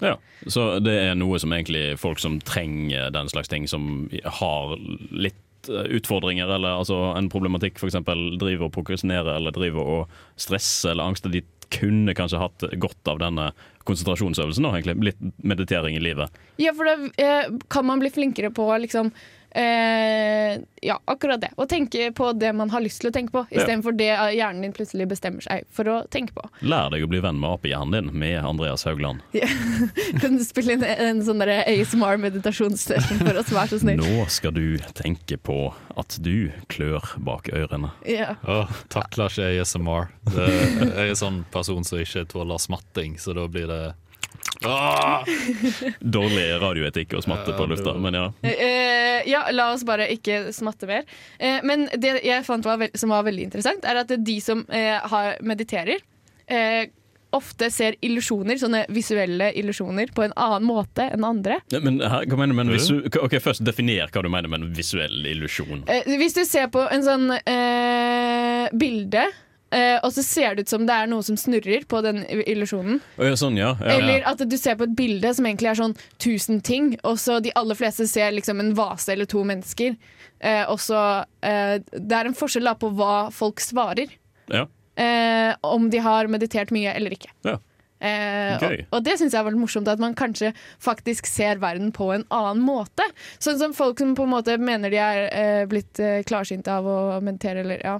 Ja, 0.02 0.16
Så 0.46 0.80
det 0.82 0.94
er 0.98 1.14
noe 1.14 1.38
som 1.38 1.52
egentlig 1.54 1.94
folk 2.00 2.18
som 2.18 2.40
trenger 2.42 3.12
den 3.14 3.30
slags 3.30 3.50
ting, 3.52 3.68
som 3.70 4.08
har 4.40 4.74
litt 5.14 5.70
eh, 5.70 5.92
utfordringer 5.98 6.50
eller 6.50 6.80
altså 6.80 7.12
en 7.14 7.30
problematikk, 7.30 7.78
f.eks. 7.78 8.00
driver 8.40 8.66
og 8.66 8.72
prokrastinerer 8.74 9.36
eller 9.36 9.54
driver 9.54 9.92
og 9.96 10.16
stresser 10.34 10.96
eller 10.96 11.12
angster, 11.12 11.30
de 11.30 11.44
kunne 11.72 12.16
kanskje 12.18 12.40
hatt 12.42 12.66
godt 12.82 13.08
av 13.08 13.20
denne 13.22 13.52
konsentrasjonsøvelsen 13.88 14.66
og 14.68 14.74
egentlig 14.76 15.12
litt 15.12 15.22
meditering 15.40 15.96
i 15.96 16.02
livet. 16.02 16.42
Ja, 16.60 16.74
for 16.76 16.90
da 16.90 16.96
eh, 17.22 17.54
kan 17.72 17.86
man 17.88 18.02
bli 18.02 18.10
flinkere 18.12 18.50
på 18.54 18.66
liksom 18.82 19.12
eh, 19.54 20.58
Ja, 20.82 20.96
akkurat 21.06 21.40
det. 21.40 21.52
Å 21.56 21.66
tenke 21.70 22.08
på 22.12 22.32
det 22.34 22.50
man 22.58 22.70
har 22.72 22.82
lyst 22.82 23.00
til 23.00 23.10
å 23.10 23.14
tenke 23.14 23.30
på, 23.32 23.44
Ja. 23.50 23.60
istedenfor 23.62 23.94
det 23.96 24.08
eh, 24.10 24.32
hjernen 24.36 24.62
din 24.66 24.72
plutselig 24.74 25.06
bestemmer 25.12 25.44
seg 25.44 25.62
for 25.70 25.84
å 25.92 25.96
tenke 26.10 26.34
på. 26.34 26.42
Lær 26.66 26.90
deg 26.90 27.04
å 27.04 27.08
bli 27.10 27.20
venn 27.22 27.38
med 27.40 27.50
apehjernen 27.58 27.92
din 27.92 28.10
med 28.18 28.40
Andreas 28.44 28.82
Haugland. 28.88 29.22
Kan 30.20 30.36
du 30.38 30.44
spille 30.44 30.74
inn 30.74 30.82
en 30.84 31.22
sånn 31.22 31.42
ASMR-meditasjonssession 31.42 33.22
for 33.22 33.38
oss, 33.38 33.52
vær 33.54 33.70
så 33.70 33.78
snill? 33.82 34.00
Nå 34.02 34.26
skal 34.32 34.54
du 34.56 34.78
tenke 34.98 35.38
på 35.38 35.72
at 35.96 36.18
du 36.24 36.50
klør 36.72 37.06
bak 37.22 37.48
ørene. 37.52 37.92
Ja. 38.08 38.34
Oh, 38.48 38.70
takler 38.92 39.30
ikke 39.30 39.50
ASMR. 39.62 40.10
Det, 40.32 40.48
jeg 40.50 41.12
er 41.12 41.18
sånn 41.18 41.42
person 41.54 41.84
som 41.86 42.02
ikke 42.02 42.26
tåler 42.32 42.58
smatting, 42.62 43.18
så 43.22 43.34
da 43.36 43.46
blir 43.50 43.68
det 43.70 43.82
Åh! 44.64 45.24
Dårlig 46.00 46.46
radioetikk 46.62 47.16
å 47.18 47.22
smatte 47.24 47.54
på 47.56 47.66
lufta, 47.70 47.94
men 47.98 48.18
ja. 48.18 48.26
Eh, 48.46 49.22
ja, 49.30 49.46
la 49.54 49.70
oss 49.74 49.84
bare 49.88 50.08
ikke 50.12 50.52
smatte 50.54 50.88
mer. 50.90 51.06
Eh, 51.38 51.60
men 51.66 51.88
det 51.98 52.18
jeg 52.26 52.46
fant 52.46 52.66
var 52.66 52.84
som 52.98 53.14
var 53.14 53.26
veldig 53.26 53.48
interessant, 53.48 53.86
er 53.88 54.02
at 54.04 54.12
de 54.12 54.40
som 54.44 54.64
eh, 54.70 54.98
har, 55.12 55.38
mediterer, 55.46 56.02
eh, 56.46 56.84
ofte 57.32 57.70
ser 57.72 57.96
illusjoner, 58.04 58.58
sånne 58.60 58.82
visuelle 58.92 59.50
illusjoner, 59.56 60.10
på 60.14 60.26
en 60.26 60.34
annen 60.36 60.66
måte 60.68 61.06
enn 61.14 61.24
andre. 61.24 61.60
Men 61.72 62.00
her, 62.04 62.26
hva 62.28 62.38
mener 62.38 62.52
du 62.52 62.58
med 62.60 62.74
visu 62.76 63.22
Ok, 63.22 63.38
Først 63.42 63.64
definer 63.64 64.12
hva 64.12 64.24
du 64.24 64.28
mener 64.32 64.52
med 64.52 64.66
en 64.66 64.74
visuell 64.76 65.24
illusjon. 65.32 65.86
Eh, 65.88 66.12
hvis 66.20 66.36
du 66.36 66.44
ser 66.48 66.68
på 66.72 66.84
en 66.92 67.06
sånn 67.06 67.30
eh, 67.40 68.68
bilde, 68.76 69.24
eh, 69.74 69.96
og 70.02 70.12
så 70.14 70.24
ser 70.26 70.56
det 70.56 70.66
ut 70.66 70.72
som 70.72 70.86
det 70.88 70.94
er 70.94 71.10
noe 71.10 71.24
som 71.26 71.38
snurrer 71.40 71.86
på 71.88 72.02
den 72.04 72.22
illusjonen. 72.28 73.00
Å, 73.16 73.30
ja, 73.30 73.38
sånn, 73.38 73.58
ja. 73.60 73.72
ja, 73.80 73.96
Eller 73.96 74.26
at 74.28 74.42
du 74.44 74.56
ser 74.60 74.78
på 74.80 74.86
et 74.88 74.96
bilde 74.98 75.32
som 75.36 75.48
egentlig 75.48 75.72
er 75.72 75.80
sånn 75.80 75.96
tusen 76.22 76.62
ting, 76.64 76.94
og 77.02 77.18
så 77.22 77.40
de 77.44 77.54
aller 77.58 77.78
fleste 77.78 78.06
ser 78.10 78.34
liksom 78.36 78.62
en 78.62 78.74
vase 78.78 79.14
eller 79.14 79.28
to 79.30 79.44
mennesker. 79.48 79.96
Uh, 80.42 80.64
og 80.72 80.80
så 80.82 81.00
uh, 81.22 81.74
Det 81.78 82.16
er 82.18 82.26
en 82.26 82.34
forskjell 82.34 82.66
da 82.66 82.72
på 82.74 82.88
hva 82.98 83.28
folk 83.34 83.62
svarer. 83.62 84.14
ja. 84.52 84.68
Om 85.64 85.86
de 85.90 85.98
har 86.04 86.28
meditert 86.28 86.68
mye 86.70 86.90
eller 86.92 87.14
ikke. 87.14 87.30
Ja. 87.48 87.54
Eh, 88.02 88.56
og, 88.58 88.72
og 88.98 89.04
det 89.06 89.14
syns 89.20 89.34
jeg 89.36 89.46
var 89.46 89.54
litt 89.54 89.62
morsomt, 89.62 89.86
at 89.88 90.00
man 90.02 90.16
kanskje 90.18 90.50
faktisk 90.82 91.28
ser 91.30 91.60
verden 91.62 91.92
på 91.94 92.08
en 92.16 92.24
annen 92.34 92.62
måte. 92.66 93.06
Sånn 93.42 93.60
som 93.60 93.74
folk 93.76 94.00
som 94.02 94.16
på 94.18 94.26
en 94.26 94.32
måte 94.34 94.56
mener 94.58 94.90
de 94.92 94.98
er 94.98 95.20
eh, 95.30 95.62
blitt 95.70 96.00
eh, 96.02 96.20
klarsynte 96.26 96.72
av 96.74 96.88
å 96.90 96.96
meditere, 97.22 97.62
eller 97.62 97.82
ja. 97.84 97.94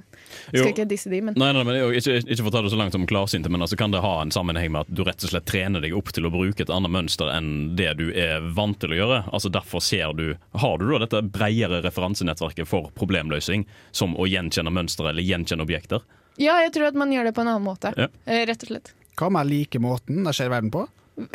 Skal 0.49 0.59
Jo. 0.59 0.67
ikke 0.73 0.87
disse 0.89 1.11
de, 1.11 1.21
men 1.23 1.37
Nei, 1.39 1.51
nei, 1.55 1.63
men 1.67 1.77
jo, 1.79 1.89
ikke, 1.95 2.19
ikke 2.25 2.41
for 2.43 2.51
å 2.51 2.55
ta 2.57 2.63
det 2.67 2.73
så 2.73 2.79
langt 2.81 2.97
om 2.99 3.07
klarsynte, 3.09 3.51
men 3.53 3.63
altså 3.63 3.79
kan 3.79 3.93
det 3.95 4.03
ha 4.03 4.13
en 4.21 4.33
sammenheng 4.33 4.71
med 4.75 4.83
at 4.85 4.91
du 4.93 5.03
rett 5.07 5.23
og 5.23 5.31
slett 5.33 5.47
trener 5.49 5.83
deg 5.83 5.95
opp 5.97 6.11
til 6.15 6.27
å 6.27 6.33
bruke 6.33 6.65
et 6.65 6.73
annet 6.73 6.91
mønster 6.93 7.31
enn 7.33 7.53
det 7.79 7.93
du 7.99 8.09
er 8.11 8.43
vant 8.57 8.77
til 8.83 8.91
å 8.95 8.99
gjøre. 8.99 9.21
Altså 9.31 9.51
Derfor 9.53 9.83
ser 9.83 10.11
du 10.17 10.33
Har 10.59 10.77
du 10.81 10.87
da 10.89 10.99
dette 11.05 11.21
bredere 11.33 11.81
referansenettverket 11.85 12.67
for 12.69 12.91
problemløsning, 12.97 13.63
som 13.95 14.17
å 14.19 14.27
gjenkjenne 14.29 14.73
mønstre 14.73 15.11
eller 15.13 15.23
gjenkjenne 15.25 15.63
objekter? 15.65 16.03
Ja, 16.41 16.55
jeg 16.63 16.73
tror 16.73 16.89
at 16.89 16.97
man 16.97 17.11
gjør 17.13 17.27
det 17.29 17.35
på 17.37 17.43
en 17.43 17.51
annen 17.51 17.65
måte. 17.67 17.91
Ja. 17.97 18.07
Eh, 18.25 18.43
rett 18.49 18.63
og 18.65 18.71
slett. 18.71 18.93
Hva 19.19 19.29
om 19.29 19.37
jeg 19.41 19.51
liker 19.51 19.83
måten 19.83 20.23
det 20.27 20.33
skjer 20.37 20.49
verden 20.53 20.71
på? 20.73 20.87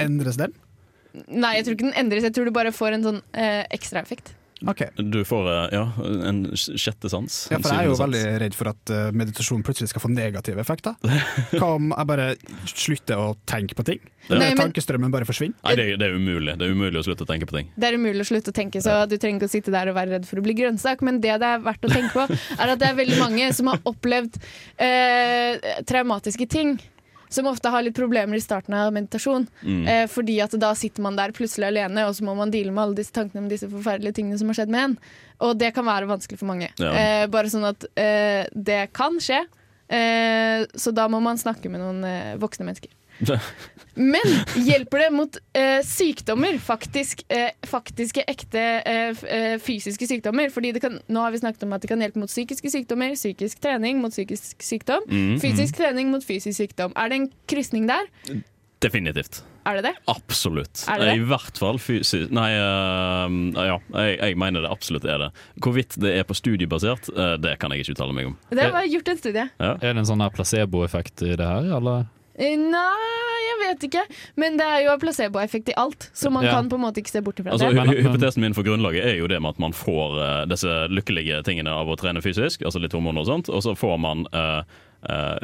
Endres 0.03 0.39
den? 0.41 0.55
Nei, 1.29 1.55
jeg 1.59 1.65
tror 1.69 1.79
ikke 1.79 1.89
den 1.89 1.97
endres. 1.99 2.27
Jeg 2.29 2.35
tror 2.37 2.49
du 2.51 2.55
bare 2.55 2.75
får 2.75 2.99
en 2.99 3.07
sånn 3.07 3.23
eh, 3.33 3.63
ekstraeffekt. 3.75 4.35
Okay. 4.67 4.89
Du 4.99 5.21
får 5.23 5.47
eh, 5.47 5.75
ja, 5.77 5.85
en 6.27 6.41
sjette 6.59 7.07
sans. 7.11 7.35
Ja, 7.53 7.61
for 7.63 7.71
jeg 7.71 7.85
er 7.85 7.87
jo 7.87 7.95
sans. 7.95 8.03
veldig 8.11 8.23
redd 8.43 8.57
for 8.59 8.71
at 8.73 8.91
eh, 8.91 9.05
meditasjon 9.15 9.63
plutselig 9.67 9.93
skal 9.93 10.03
få 10.03 10.11
negative 10.11 10.59
effekter. 10.59 10.97
Hva 11.55 11.69
om 11.77 11.93
jeg 11.95 12.09
bare 12.11 12.27
slutter 12.67 13.23
å 13.23 13.29
tenke 13.49 13.79
på 13.79 13.87
ting? 13.87 14.03
Nei, 14.29 14.49
men- 14.51 14.59
Tankestrømmen 14.59 15.15
bare 15.15 15.29
forsvinner? 15.31 15.55
Nei, 15.63 15.77
det, 15.79 15.87
er- 15.95 16.03
det 16.03 16.09
er 16.11 16.19
umulig. 16.19 16.57
Det 16.59 16.67
er 16.67 16.75
umulig 16.75 16.99
å 16.99 17.07
slutte 17.07 17.23
å 17.23 17.31
tenke 17.31 17.47
på 17.47 17.55
ting. 17.61 17.71
Det 17.79 17.87
er 17.93 17.99
umulig 18.03 18.27
å 18.27 18.29
slutte 18.33 18.51
å 18.51 18.59
tenke, 18.59 18.83
så 18.85 18.99
du 19.09 19.15
trenger 19.17 19.39
ikke 19.41 19.51
å 19.53 19.55
sitte 19.55 19.75
der 19.79 19.93
og 19.93 19.99
være 20.01 20.17
redd 20.19 20.27
for 20.29 20.43
å 20.43 20.47
bli 20.49 20.59
grønnsak. 20.59 21.07
Men 21.07 21.23
det 21.23 21.39
det 21.39 21.53
er 21.55 21.63
verdt 21.71 21.87
å 21.87 21.95
tenke 21.95 22.13
på, 22.19 22.27
er 22.59 22.75
at 22.75 22.83
det 22.83 22.91
er 22.91 22.99
veldig 22.99 23.23
mange 23.23 23.49
som 23.57 23.71
har 23.71 23.81
opplevd 23.89 24.43
eh, 24.83 25.83
traumatiske 25.89 26.51
ting. 26.51 26.77
Som 27.29 27.49
ofte 27.51 27.73
har 27.73 27.85
litt 27.85 27.97
problemer 27.97 28.39
i 28.39 28.43
starten 28.43 28.77
av 28.77 28.93
meditasjon. 28.97 29.47
Mm. 29.63 29.83
Eh, 29.89 30.05
fordi 30.11 30.39
at 30.45 30.57
da 30.61 30.73
sitter 30.79 31.05
man 31.05 31.19
der 31.19 31.35
plutselig 31.37 31.71
alene, 31.71 32.07
og 32.09 32.17
så 32.17 32.27
må 32.27 32.35
man 32.39 32.53
deale 32.55 32.73
med 32.73 32.85
alle 32.87 32.99
disse 33.01 33.15
tankene 33.17 33.45
om 33.45 33.51
disse 33.51 33.69
forferdelige 33.71 34.21
tingene 34.21 34.41
som 34.41 34.51
har 34.51 34.61
skjedd 34.61 34.75
med 34.75 34.85
en. 34.87 34.99
Og 35.47 35.55
det 35.61 35.73
kan 35.77 35.87
være 35.87 36.11
vanskelig 36.11 36.41
for 36.41 36.51
mange. 36.51 36.71
Ja. 36.81 36.93
Eh, 36.93 37.25
bare 37.31 37.53
sånn 37.53 37.69
at 37.69 37.89
eh, 38.01 38.49
det 38.55 38.89
kan 38.97 39.21
skje. 39.23 39.45
Eh, 39.89 40.67
så 40.75 40.93
da 40.93 41.09
må 41.09 41.21
man 41.25 41.41
snakke 41.41 41.71
med 41.73 41.81
noen 41.81 42.05
eh, 42.05 42.37
voksne 42.41 42.67
mennesker. 42.69 42.93
Men 43.99 44.29
hjelper 44.55 45.03
det 45.03 45.09
mot 45.11 45.39
eh, 45.59 45.81
sykdommer? 45.83 46.59
Faktisk, 46.63 47.25
eh, 47.35 47.51
faktiske, 47.67 48.23
ekte 48.31 48.63
eh, 48.87 49.25
eh, 49.27 49.57
fysiske 49.63 50.07
sykdommer? 50.07 50.53
Fordi 50.55 50.71
det 50.77 50.83
kan, 50.85 51.01
nå 51.11 51.25
har 51.25 51.35
vi 51.35 51.41
snakket 51.43 51.67
om 51.67 51.75
at 51.75 51.83
det 51.83 51.91
kan 51.91 52.05
hjelpe 52.05 52.23
mot 52.23 52.31
psykiske 52.31 52.71
sykdommer, 52.71 53.17
psykisk 53.19 53.59
trening 53.65 53.99
mot 54.05 54.15
psykisk 54.15 54.63
sykdom, 54.63 55.03
Mm, 55.09 55.39
fysisk 55.43 55.77
trening 55.81 56.13
mot 56.13 56.23
fysisk 56.25 56.57
sykdom. 56.61 56.95
Er 56.95 57.11
det 57.11 57.17
en 57.19 57.31
krysning 57.51 57.89
der? 57.89 58.07
Definitivt. 58.83 59.41
Er 59.67 59.81
det 59.81 59.89
det? 59.89 59.95
Absolutt. 60.09 60.85
Er 60.89 61.01
det 61.01 61.09
det? 61.09 61.15
I 61.19 61.25
hvert 61.29 61.59
fall 61.59 61.81
fysisk 61.83 62.31
Nei, 62.33 62.53
uh, 62.55 63.27
ja, 63.59 63.79
jeg, 63.99 64.15
jeg 64.21 64.39
mener 64.39 64.63
det 64.65 64.71
absolutt 64.71 65.05
er 65.05 65.19
det. 65.25 65.31
Hvorvidt 65.65 65.99
det 66.01 66.15
er 66.21 66.29
på 66.29 66.37
studiebasert, 66.39 67.11
uh, 67.17 67.35
det 67.41 67.57
kan 67.59 67.75
jeg 67.75 67.83
ikke 67.83 67.97
uttale 67.99 68.15
meg 68.17 68.31
om. 68.31 68.39
Det 68.55 68.69
var 68.73 68.87
gjort 68.87 69.11
en 69.13 69.19
studie. 69.19 69.49
Er 69.59 69.83
det 69.83 69.97
en 69.97 70.09
sånn 70.09 70.25
placeboeffekt 70.37 71.27
i 71.27 71.35
det 71.35 71.51
her, 71.51 71.69
eller? 71.81 72.07
Eh, 72.39 72.55
Nei, 72.57 73.45
jeg 73.49 73.59
vet 73.65 73.87
ikke. 73.89 74.03
Men 74.39 74.57
det 74.61 74.67
er 74.67 74.85
jo 74.87 74.97
placeboeffekt 75.03 75.69
i 75.73 75.75
alt, 75.77 76.11
så 76.15 76.31
man 76.31 76.45
Ja. 76.45 76.53
kan 76.55 76.69
på 76.71 76.75
en 76.79 76.85
måte 76.87 77.03
ikke 77.03 77.11
se 77.11 77.21
bort 77.21 77.37
ifra 77.41 77.51
Altså, 77.53 77.69
det. 77.69 77.75
Men- 77.75 77.89
hy- 77.89 78.03
hypotesen 78.07 78.41
min 78.41 78.55
for 78.55 78.63
grunnlaget 78.63 79.05
er 79.05 79.17
jo 79.19 79.27
det 79.27 79.41
med 79.43 79.51
at 79.51 79.59
man 79.59 79.73
får 79.73 80.19
eh, 80.23 80.45
disse 80.47 80.69
lykkelige 80.89 81.43
tingene 81.45 81.69
av 81.71 81.87
å 81.89 81.97
trene 81.99 82.23
fysisk, 82.23 82.63
altså 82.63 82.81
litt 82.81 82.93
hormoner 82.93 83.21
og 83.21 83.27
sånt, 83.27 83.49
og 83.49 83.61
så 83.63 83.75
får 83.77 83.99
man 84.01 84.27
eh, 84.33 84.63
eh, 85.09 85.39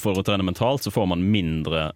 For 0.00 0.14
å 0.14 0.22
trene 0.24 0.44
mentalt 0.44 0.82
så 0.84 0.92
får 0.92 1.08
man 1.08 1.22
mindre 1.30 1.92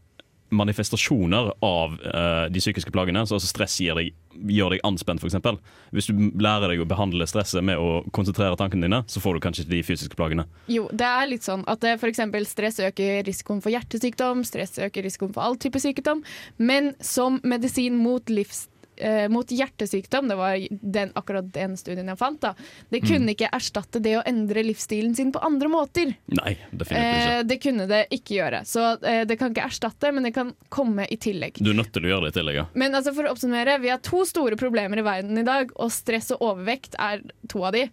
manifestasjoner 0.53 1.53
av 1.65 1.95
uh, 2.01 2.47
de 2.53 2.63
psykiske 2.63 2.93
plagene. 2.95 3.25
Så 3.27 3.39
altså 3.39 3.51
stress 3.51 3.79
deg, 3.83 4.13
gjør 4.53 4.75
deg 4.77 4.85
anspent, 4.87 5.23
f.eks. 5.23 5.61
Hvis 5.93 6.11
du 6.11 6.19
lærer 6.43 6.73
deg 6.73 6.83
å 6.85 6.89
behandle 6.89 7.27
stresset 7.29 7.65
med 7.65 7.81
å 7.81 8.03
konsentrere 8.15 8.59
tankene 8.61 8.87
dine, 8.87 9.03
så 9.11 9.23
får 9.23 9.39
du 9.39 9.45
kanskje 9.45 9.65
ikke 9.65 9.75
de 9.75 9.83
fysiske 9.87 10.19
plagene. 10.19 10.47
Jo, 10.73 10.89
det 10.93 11.09
er 11.09 11.31
litt 11.31 11.47
sånn 11.47 11.65
at 11.71 11.85
eh, 11.89 11.99
eksempel 12.13 12.47
stress 12.49 12.81
øker 12.83 13.23
risikoen 13.27 13.63
for 13.65 13.75
hjertesykdom, 13.75 14.45
stress 14.49 14.77
øker 14.83 15.07
risikoen 15.07 15.33
for 15.35 15.45
all 15.47 15.59
type 15.61 15.81
sykdom, 15.83 16.23
men 16.61 16.93
som 17.01 17.41
medisin 17.47 17.97
mot 18.01 18.29
livs 18.33 18.67
eh, 19.03 19.27
mot 19.33 19.51
hjertesykdom, 19.53 20.31
det 20.31 20.39
var 20.39 20.63
den, 20.71 21.13
akkurat 21.19 21.51
den 21.55 21.77
studien 21.81 22.09
jeg 22.13 22.21
fant, 22.21 22.41
da. 22.43 22.55
det 22.93 23.03
kunne 23.05 23.35
ikke 23.35 23.51
erstatte 23.53 24.01
det 24.03 24.17
å 24.21 24.25
endre 24.29 24.65
livsstilen 24.67 25.17
sin 25.19 25.33
på 25.35 25.43
andre 25.43 25.71
måter. 25.73 26.15
Nei, 26.39 26.57
Eh, 26.93 27.43
det 27.47 27.59
kunne 27.63 27.87
det 27.91 28.07
ikke 28.15 28.37
gjøre. 28.39 28.63
Så 28.69 28.85
eh, 29.07 29.23
det 29.29 29.39
kan 29.41 29.53
ikke 29.53 29.67
erstatte, 29.67 30.13
men 30.15 30.27
det 30.27 30.35
kan 30.37 30.55
komme 30.73 31.07
i 31.11 31.19
tillegg. 31.21 31.61
Du 31.63 31.73
er 31.73 31.79
nødt 31.79 31.93
til 31.95 32.07
å 32.07 32.15
gjøre 32.15 32.29
det 32.29 32.35
i 32.35 32.39
tillegg. 32.41 32.61
ja. 32.63 32.67
Men 32.79 32.97
altså 32.99 33.15
for 33.17 33.29
å 33.29 33.35
oppsummere, 33.35 33.79
vi 33.83 33.93
har 33.93 34.03
to 34.05 34.25
store 34.29 34.59
problemer 34.61 35.03
i 35.03 35.07
verden 35.07 35.39
i 35.39 35.47
dag, 35.47 35.73
og 35.77 35.93
stress 35.95 36.33
og 36.37 36.45
overvekt 36.53 36.99
er 37.01 37.25
to 37.53 37.65
av 37.67 37.77
de. 37.77 37.87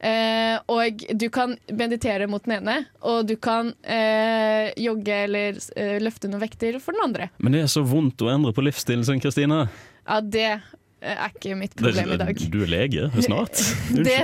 Eh, 0.00 0.56
og 0.72 1.02
du 1.12 1.26
kan 1.32 1.58
meditere 1.76 2.24
mot 2.30 2.44
den 2.46 2.56
ene, 2.62 2.76
og 3.04 3.26
du 3.28 3.34
kan 3.36 3.74
eh, 3.84 4.70
jogge 4.80 5.18
eller 5.26 5.58
eh, 5.76 5.98
løfte 6.00 6.30
noen 6.30 6.40
vekter 6.40 6.78
for 6.80 6.96
den 6.96 7.04
andre. 7.04 7.28
Men 7.36 7.56
det 7.56 7.66
er 7.66 7.72
så 7.72 7.84
vondt 7.84 8.24
å 8.24 8.30
endre 8.32 8.54
på 8.56 8.64
livsstilen 8.64 9.04
sin, 9.04 9.20
Kristine. 9.20 9.66
Ja, 10.10 10.18
det 10.20 10.46
eh, 10.50 11.14
er 11.14 11.30
ikke 11.30 11.54
mitt 11.56 11.76
Det 11.76 11.84
problem 11.84 12.10
i 12.12 12.16
dag. 12.20 12.40
Du 12.50 12.56
er 12.64 12.70
lege 12.72 13.06
snart. 13.22 13.60
Det, 14.06 14.16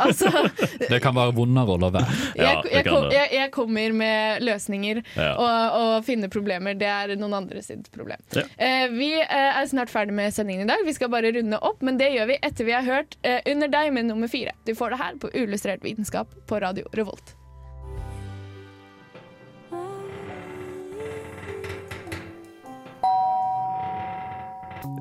altså, 0.00 0.30
Det 0.90 0.98
kan 1.04 1.14
være 1.16 1.34
vondere 1.36 1.76
å 1.76 1.78
la 1.82 1.90
være. 1.94 2.16
Ja, 2.38 2.54
jeg, 2.64 2.86
jeg, 2.86 3.12
jeg, 3.12 3.28
jeg 3.36 3.52
kommer 3.54 3.94
med 4.00 4.42
løsninger 4.48 5.02
Ja. 5.14 5.28
og, 5.36 5.78
og 5.82 6.08
finner 6.08 6.32
problemer. 6.32 6.74
Det 6.80 6.88
er 6.90 7.14
noen 7.20 7.36
andre 7.42 7.62
sitt 7.64 7.90
problem. 7.94 8.20
Ja. 8.34 8.46
Eh, 8.56 8.88
vi 8.96 9.12
eh, 9.20 9.60
er 9.60 9.70
snart 9.70 9.92
ferdig 9.92 10.16
med 10.16 10.34
sendingen 10.34 10.66
i 10.66 10.72
dag. 10.72 10.82
Vi 10.88 10.96
skal 10.96 11.12
bare 11.12 11.32
runde 11.36 11.60
opp, 11.60 11.84
men 11.84 12.00
det 12.00 12.10
gjør 12.16 12.32
vi 12.32 12.40
etter 12.42 12.68
vi 12.68 12.76
har 12.76 12.88
hørt 12.88 13.18
eh, 13.22 13.40
Under 13.52 13.70
deg 13.70 13.92
med 13.94 14.08
nummer 14.10 14.30
fire. 14.32 14.56
Du 14.66 14.74
får 14.74 14.96
det 14.96 15.02
her 15.04 15.16
på 15.22 15.32
Uillustrert 15.36 15.84
vitenskap 15.84 16.32
på 16.48 16.60
Radio 16.64 16.88
Revolt. 16.96 17.36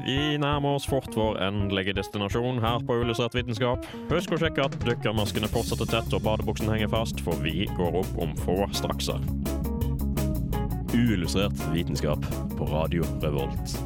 Vi 0.04 0.38
nærmer 0.38 0.76
oss 0.76 0.86
fort 0.90 1.14
vår 1.16 1.38
endelige 1.46 1.94
destinasjon 1.96 2.58
her 2.64 2.82
på 2.84 2.98
Illustrert 3.02 3.36
vitenskap. 3.38 3.86
Husk 4.12 4.34
å 4.36 4.40
sjekke 4.42 4.66
at 4.66 4.76
dykkermaskene 4.84 5.48
fortsetter 5.52 5.88
tett 5.88 6.16
og 6.18 6.26
badebuksen 6.26 6.68
henger 6.74 6.92
fast, 6.92 7.22
for 7.24 7.40
vi 7.44 7.64
går 7.78 7.96
opp 8.02 8.18
om 8.24 8.34
få 8.44 8.58
strakser. 8.76 9.24
Uillustrert 10.94 11.56
vitenskap 11.74 12.26
på 12.58 12.68
Radio 12.70 13.08
Revolt. 13.24 13.78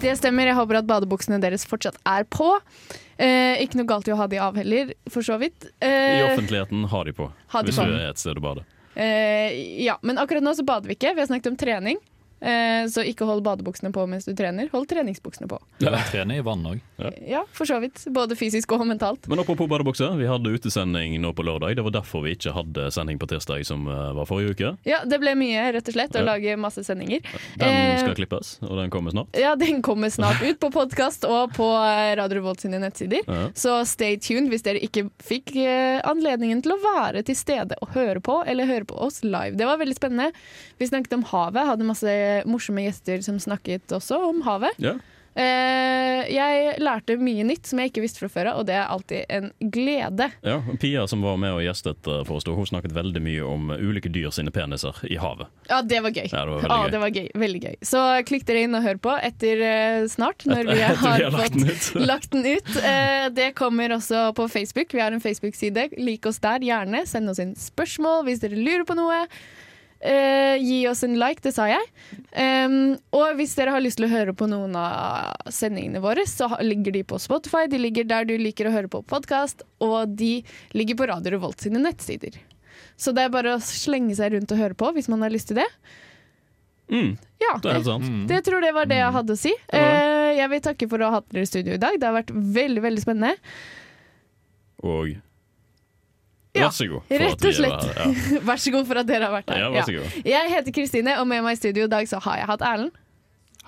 Det 0.00 0.14
stemmer. 0.16 0.48
Jeg 0.48 0.56
håper 0.56 0.78
at 0.80 0.88
badebuksene 0.88 1.36
deres 1.44 1.66
fortsatt 1.68 1.98
er 2.08 2.24
på. 2.32 2.48
Eh, 3.20 3.60
ikke 3.60 3.76
noe 3.76 3.88
galt 3.90 4.08
i 4.08 4.14
å 4.14 4.16
ha 4.16 4.24
de 4.32 4.38
av 4.40 4.56
heller, 4.56 4.94
for 5.12 5.20
så 5.20 5.36
vidt. 5.42 5.68
I 5.84 5.84
Eh, 5.84 6.24
offentligheten 6.32 6.86
har 6.88 7.04
de 7.04 7.12
på, 7.12 7.28
Ha 7.52 7.60
de 7.60 7.68
hvis 7.68 7.76
på. 7.76 7.84
du 7.84 7.92
er 8.00 8.08
et 8.08 8.16
sted 8.18 8.40
å 8.40 8.40
bade. 8.40 8.64
Eh, 8.94 9.82
ja, 9.84 9.98
men 10.02 10.18
akkurat 10.18 10.42
nå 10.42 10.54
så 10.54 10.64
bader 10.66 10.90
vi 10.90 10.96
ikke. 10.98 11.14
Vi 11.14 11.22
har 11.22 11.30
snakket 11.30 11.52
om 11.52 11.58
trening. 11.60 12.00
Eh, 12.40 12.86
så 12.88 13.02
ikke 13.04 13.26
hold 13.28 13.42
badebuksene 13.44 13.90
på 13.92 14.06
mens 14.08 14.24
du 14.24 14.32
trener. 14.34 14.70
Hold 14.72 14.86
treningsbuksene 14.88 15.48
på. 15.50 15.58
Ja, 15.84 15.92
trene 16.10 16.38
i 16.38 16.44
vann 16.44 16.62
òg. 16.64 16.80
Ja, 17.28 17.42
for 17.52 17.68
så 17.68 17.76
vidt. 17.82 18.00
Både 18.12 18.36
fysisk 18.36 18.72
og 18.72 18.86
mentalt. 18.88 19.28
Men 19.28 19.40
apropos 19.42 19.68
badebukser, 19.68 20.16
vi 20.16 20.26
hadde 20.28 20.52
utesending 20.56 21.18
nå 21.20 21.34
på 21.36 21.44
lørdag. 21.44 21.76
Det 21.76 21.84
var 21.84 21.94
derfor 21.98 22.24
vi 22.24 22.32
ikke 22.36 22.54
hadde 22.56 22.86
sending 22.92 23.18
på 23.20 23.28
tirsdag, 23.28 23.64
som 23.68 23.84
eh, 23.88 24.12
var 24.16 24.28
forrige 24.28 24.54
uke. 24.56 24.72
Ja, 24.88 25.02
det 25.04 25.20
ble 25.20 25.34
mye, 25.36 25.66
rett 25.76 25.88
og 25.92 25.96
slett, 25.96 26.16
å 26.16 26.22
Ja. 26.24 26.26
lage 26.32 26.56
masse 26.60 26.84
sendinger. 26.84 27.20
Den 27.60 27.68
Eh, 27.70 27.98
skal 28.00 28.14
klippes, 28.16 28.58
og 28.62 28.76
den 28.80 28.90
kommer 28.90 29.10
snart. 29.12 29.36
Ja, 29.38 29.54
den 29.56 29.82
kommer 29.82 30.08
snart 30.10 30.40
ut 30.42 30.58
på 30.60 30.70
podkast 30.72 31.24
og 31.28 31.52
på 31.56 31.68
Radio 32.16 32.40
Revolt 32.40 32.60
sine 32.60 32.80
nettsider. 32.80 33.20
Ja. 33.28 33.48
Så 33.54 33.84
stay 33.86 34.16
tuned 34.16 34.48
hvis 34.50 34.62
dere 34.64 34.80
ikke 34.80 35.10
fikk 35.20 35.52
anledningen 36.08 36.62
til 36.64 36.72
å 36.74 36.80
være 36.82 37.22
til 37.26 37.36
stede 37.38 37.76
og 37.82 37.92
høre 37.94 38.20
på, 38.24 38.40
eller 38.46 38.68
høre 38.68 38.84
på 38.88 38.96
oss 39.00 39.22
live. 39.24 39.56
Det 39.56 39.66
var 39.68 39.78
veldig 39.80 39.96
spennende. 39.96 40.32
Vi 40.80 40.86
snakket 40.88 41.12
om 41.18 41.24
havet, 41.24 41.66
hadde 41.68 41.84
masse 41.88 42.08
morsomme 42.48 42.84
gjester 42.88 43.22
som 43.26 43.38
snakket 43.42 43.96
også 43.96 44.20
om 44.30 44.42
havet. 44.48 44.78
Ja. 44.82 44.96
Eh, 45.40 46.24
jeg 46.34 46.72
lærte 46.82 47.14
mye 47.22 47.44
nytt 47.46 47.68
som 47.70 47.78
jeg 47.80 47.92
ikke 47.92 48.02
visste 48.02 48.18
fra 48.24 48.28
før 48.32 48.48
av, 48.50 48.56
og 48.60 48.66
det 48.68 48.74
er 48.76 48.88
alltid 48.90 49.30
en 49.30 49.44
glede. 49.72 50.26
Ja, 50.44 50.56
Pia 50.82 51.04
som 51.08 51.22
var 51.22 51.36
med 51.40 51.54
og 51.54 51.62
gjestet 51.62 52.08
eh, 52.10 52.24
for 52.26 52.40
oss, 52.40 52.46
da, 52.48 52.56
hun 52.58 52.66
snakket 52.68 52.92
veldig 52.96 53.22
mye 53.22 53.44
om 53.46 53.70
ulike 53.76 54.10
dyr 54.12 54.32
sine 54.34 54.50
peniser 54.52 54.98
i 55.06 55.20
havet. 55.22 55.46
Ja, 55.70 55.78
det 55.86 56.00
var 56.02 56.10
gøy. 56.16 56.26
Ja, 56.34 56.42
det 56.42 56.50
var 56.50 56.64
veldig 56.64 56.74
Ja, 56.74 56.80
gøy. 56.82 56.90
det 56.96 57.02
var 57.04 57.14
gøy. 57.14 57.28
Veldig 57.44 57.62
gøy. 57.68 57.78
Så 57.92 58.02
klikk 58.28 58.44
dere 58.50 58.64
inn 58.66 58.74
og 58.80 58.84
hør 58.88 59.00
på 59.06 59.14
etter 59.30 59.64
eh, 59.70 60.00
snart, 60.10 60.44
når 60.50 60.66
vi 60.74 60.80
har, 60.82 60.98
vi 60.98 61.24
har 61.28 61.38
lagt 61.38 61.56
den 61.56 61.70
ut. 61.70 61.88
lagt 62.10 62.30
den 62.34 62.50
ut. 62.50 62.74
Eh, 62.82 63.28
det 63.38 63.48
kommer 63.62 63.96
også 64.00 64.26
på 64.36 64.48
Facebook. 64.50 64.92
Vi 64.98 65.04
har 65.06 65.14
en 65.14 65.22
Facebook-side. 65.24 65.92
Lik 66.02 66.26
oss 66.28 66.42
der, 66.42 66.58
gjerne. 66.66 67.06
Send 67.08 67.30
oss 67.30 67.38
inn 67.46 67.54
spørsmål 67.56 68.26
hvis 68.26 68.42
dere 68.42 68.58
lurer 68.58 68.84
på 68.90 68.98
noe. 68.98 69.22
Eh, 70.00 70.56
gi 70.64 70.78
oss 70.88 71.02
en 71.04 71.18
like, 71.20 71.42
det 71.44 71.52
sa 71.52 71.66
jeg. 71.68 71.84
Um, 72.32 72.94
og 73.12 73.34
hvis 73.36 73.52
dere 73.58 73.74
har 73.74 73.82
lyst 73.84 73.98
til 74.00 74.06
å 74.06 74.12
høre 74.12 74.32
på 74.32 74.46
noen 74.48 74.72
av 74.80 75.50
sendingene 75.52 76.00
våre, 76.00 76.24
så 76.28 76.48
ligger 76.64 76.94
de 76.96 77.02
på 77.04 77.18
Spotify. 77.20 77.66
De 77.68 77.76
ligger 77.82 78.08
der 78.08 78.24
du 78.24 78.32
liker 78.40 78.70
å 78.70 78.72
høre 78.72 78.88
på 78.88 79.02
podkast, 79.04 79.60
og 79.84 80.14
de 80.16 80.38
ligger 80.72 80.96
på 80.96 81.10
Radio 81.10 81.34
Revolt 81.36 81.60
sine 81.60 81.82
nettsider. 81.84 82.38
Så 82.96 83.12
det 83.16 83.26
er 83.26 83.34
bare 83.34 83.58
å 83.58 83.60
slenge 83.64 84.16
seg 84.16 84.32
rundt 84.32 84.52
og 84.56 84.60
høre 84.60 84.76
på 84.76 84.88
hvis 84.96 85.08
man 85.12 85.20
har 85.24 85.32
lyst 85.32 85.52
til 85.52 85.60
det. 85.60 85.68
Mm, 86.90 87.12
Ja, 87.40 87.52
det 87.62 87.68
er 87.70 87.76
helt 87.78 87.86
sant. 87.86 88.08
det 88.28 88.40
tror 88.48 88.64
jeg 88.66 88.74
var 88.74 88.88
det 88.90 88.96
jeg 88.98 89.12
hadde 89.14 89.36
å 89.36 89.38
si. 89.38 89.52
Eh, 89.72 90.32
jeg 90.40 90.48
vil 90.50 90.60
takke 90.64 90.88
for 90.90 90.98
å 91.04 91.10
ha 91.10 91.18
hatt 91.20 91.28
dere 91.30 91.44
i 91.44 91.50
studio 91.52 91.76
i 91.76 91.80
dag. 91.80 92.00
Det 92.00 92.08
har 92.08 92.16
vært 92.16 92.32
veldig 92.34 92.82
veldig 92.88 93.04
spennende. 93.04 93.36
Og 94.82 95.12
Ja, 96.60 96.68
vær 96.68 96.76
så 96.78 96.86
god. 96.92 97.14
rett 97.24 97.44
og 97.50 97.54
slett. 97.58 97.84
var. 97.90 98.00
Ja. 98.00 98.40
Vær 98.50 98.62
så 98.64 98.72
god 98.76 98.88
for 98.90 99.00
at 99.02 99.08
dere 99.10 99.28
har 99.28 99.34
vært 99.38 99.50
her. 99.54 99.62
Ja, 99.64 99.70
vær 99.74 99.88
så 99.88 99.94
god. 99.98 100.18
Jeg 100.30 100.50
heter 100.54 100.76
Kristine, 100.76 101.16
og 101.20 101.28
med 101.30 101.42
meg 101.46 101.56
i 101.56 101.60
studio 101.60 101.86
i 101.88 101.92
dag 101.92 102.08
så 102.10 102.20
har 102.26 102.40
jeg 102.42 102.50
hatt 102.52 102.64
Erlend. 102.70 102.92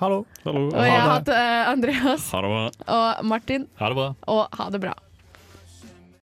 Hallo. 0.02 0.22
Hallo. 0.42 0.64
Og 0.72 0.82
jeg 0.82 0.98
har 0.98 1.10
hatt 1.12 1.28
uh, 1.30 1.70
Andreas 1.70 2.24
Ha 2.32 2.40
det 2.42 2.48
bra. 2.50 2.62
og 2.96 3.24
Martin. 3.30 3.66
Ha 3.78 3.90
det 3.92 3.98
bra. 4.00 4.06
Og 4.34 4.56
ha 4.58 4.68
det 4.74 4.80
bra. 4.82 4.94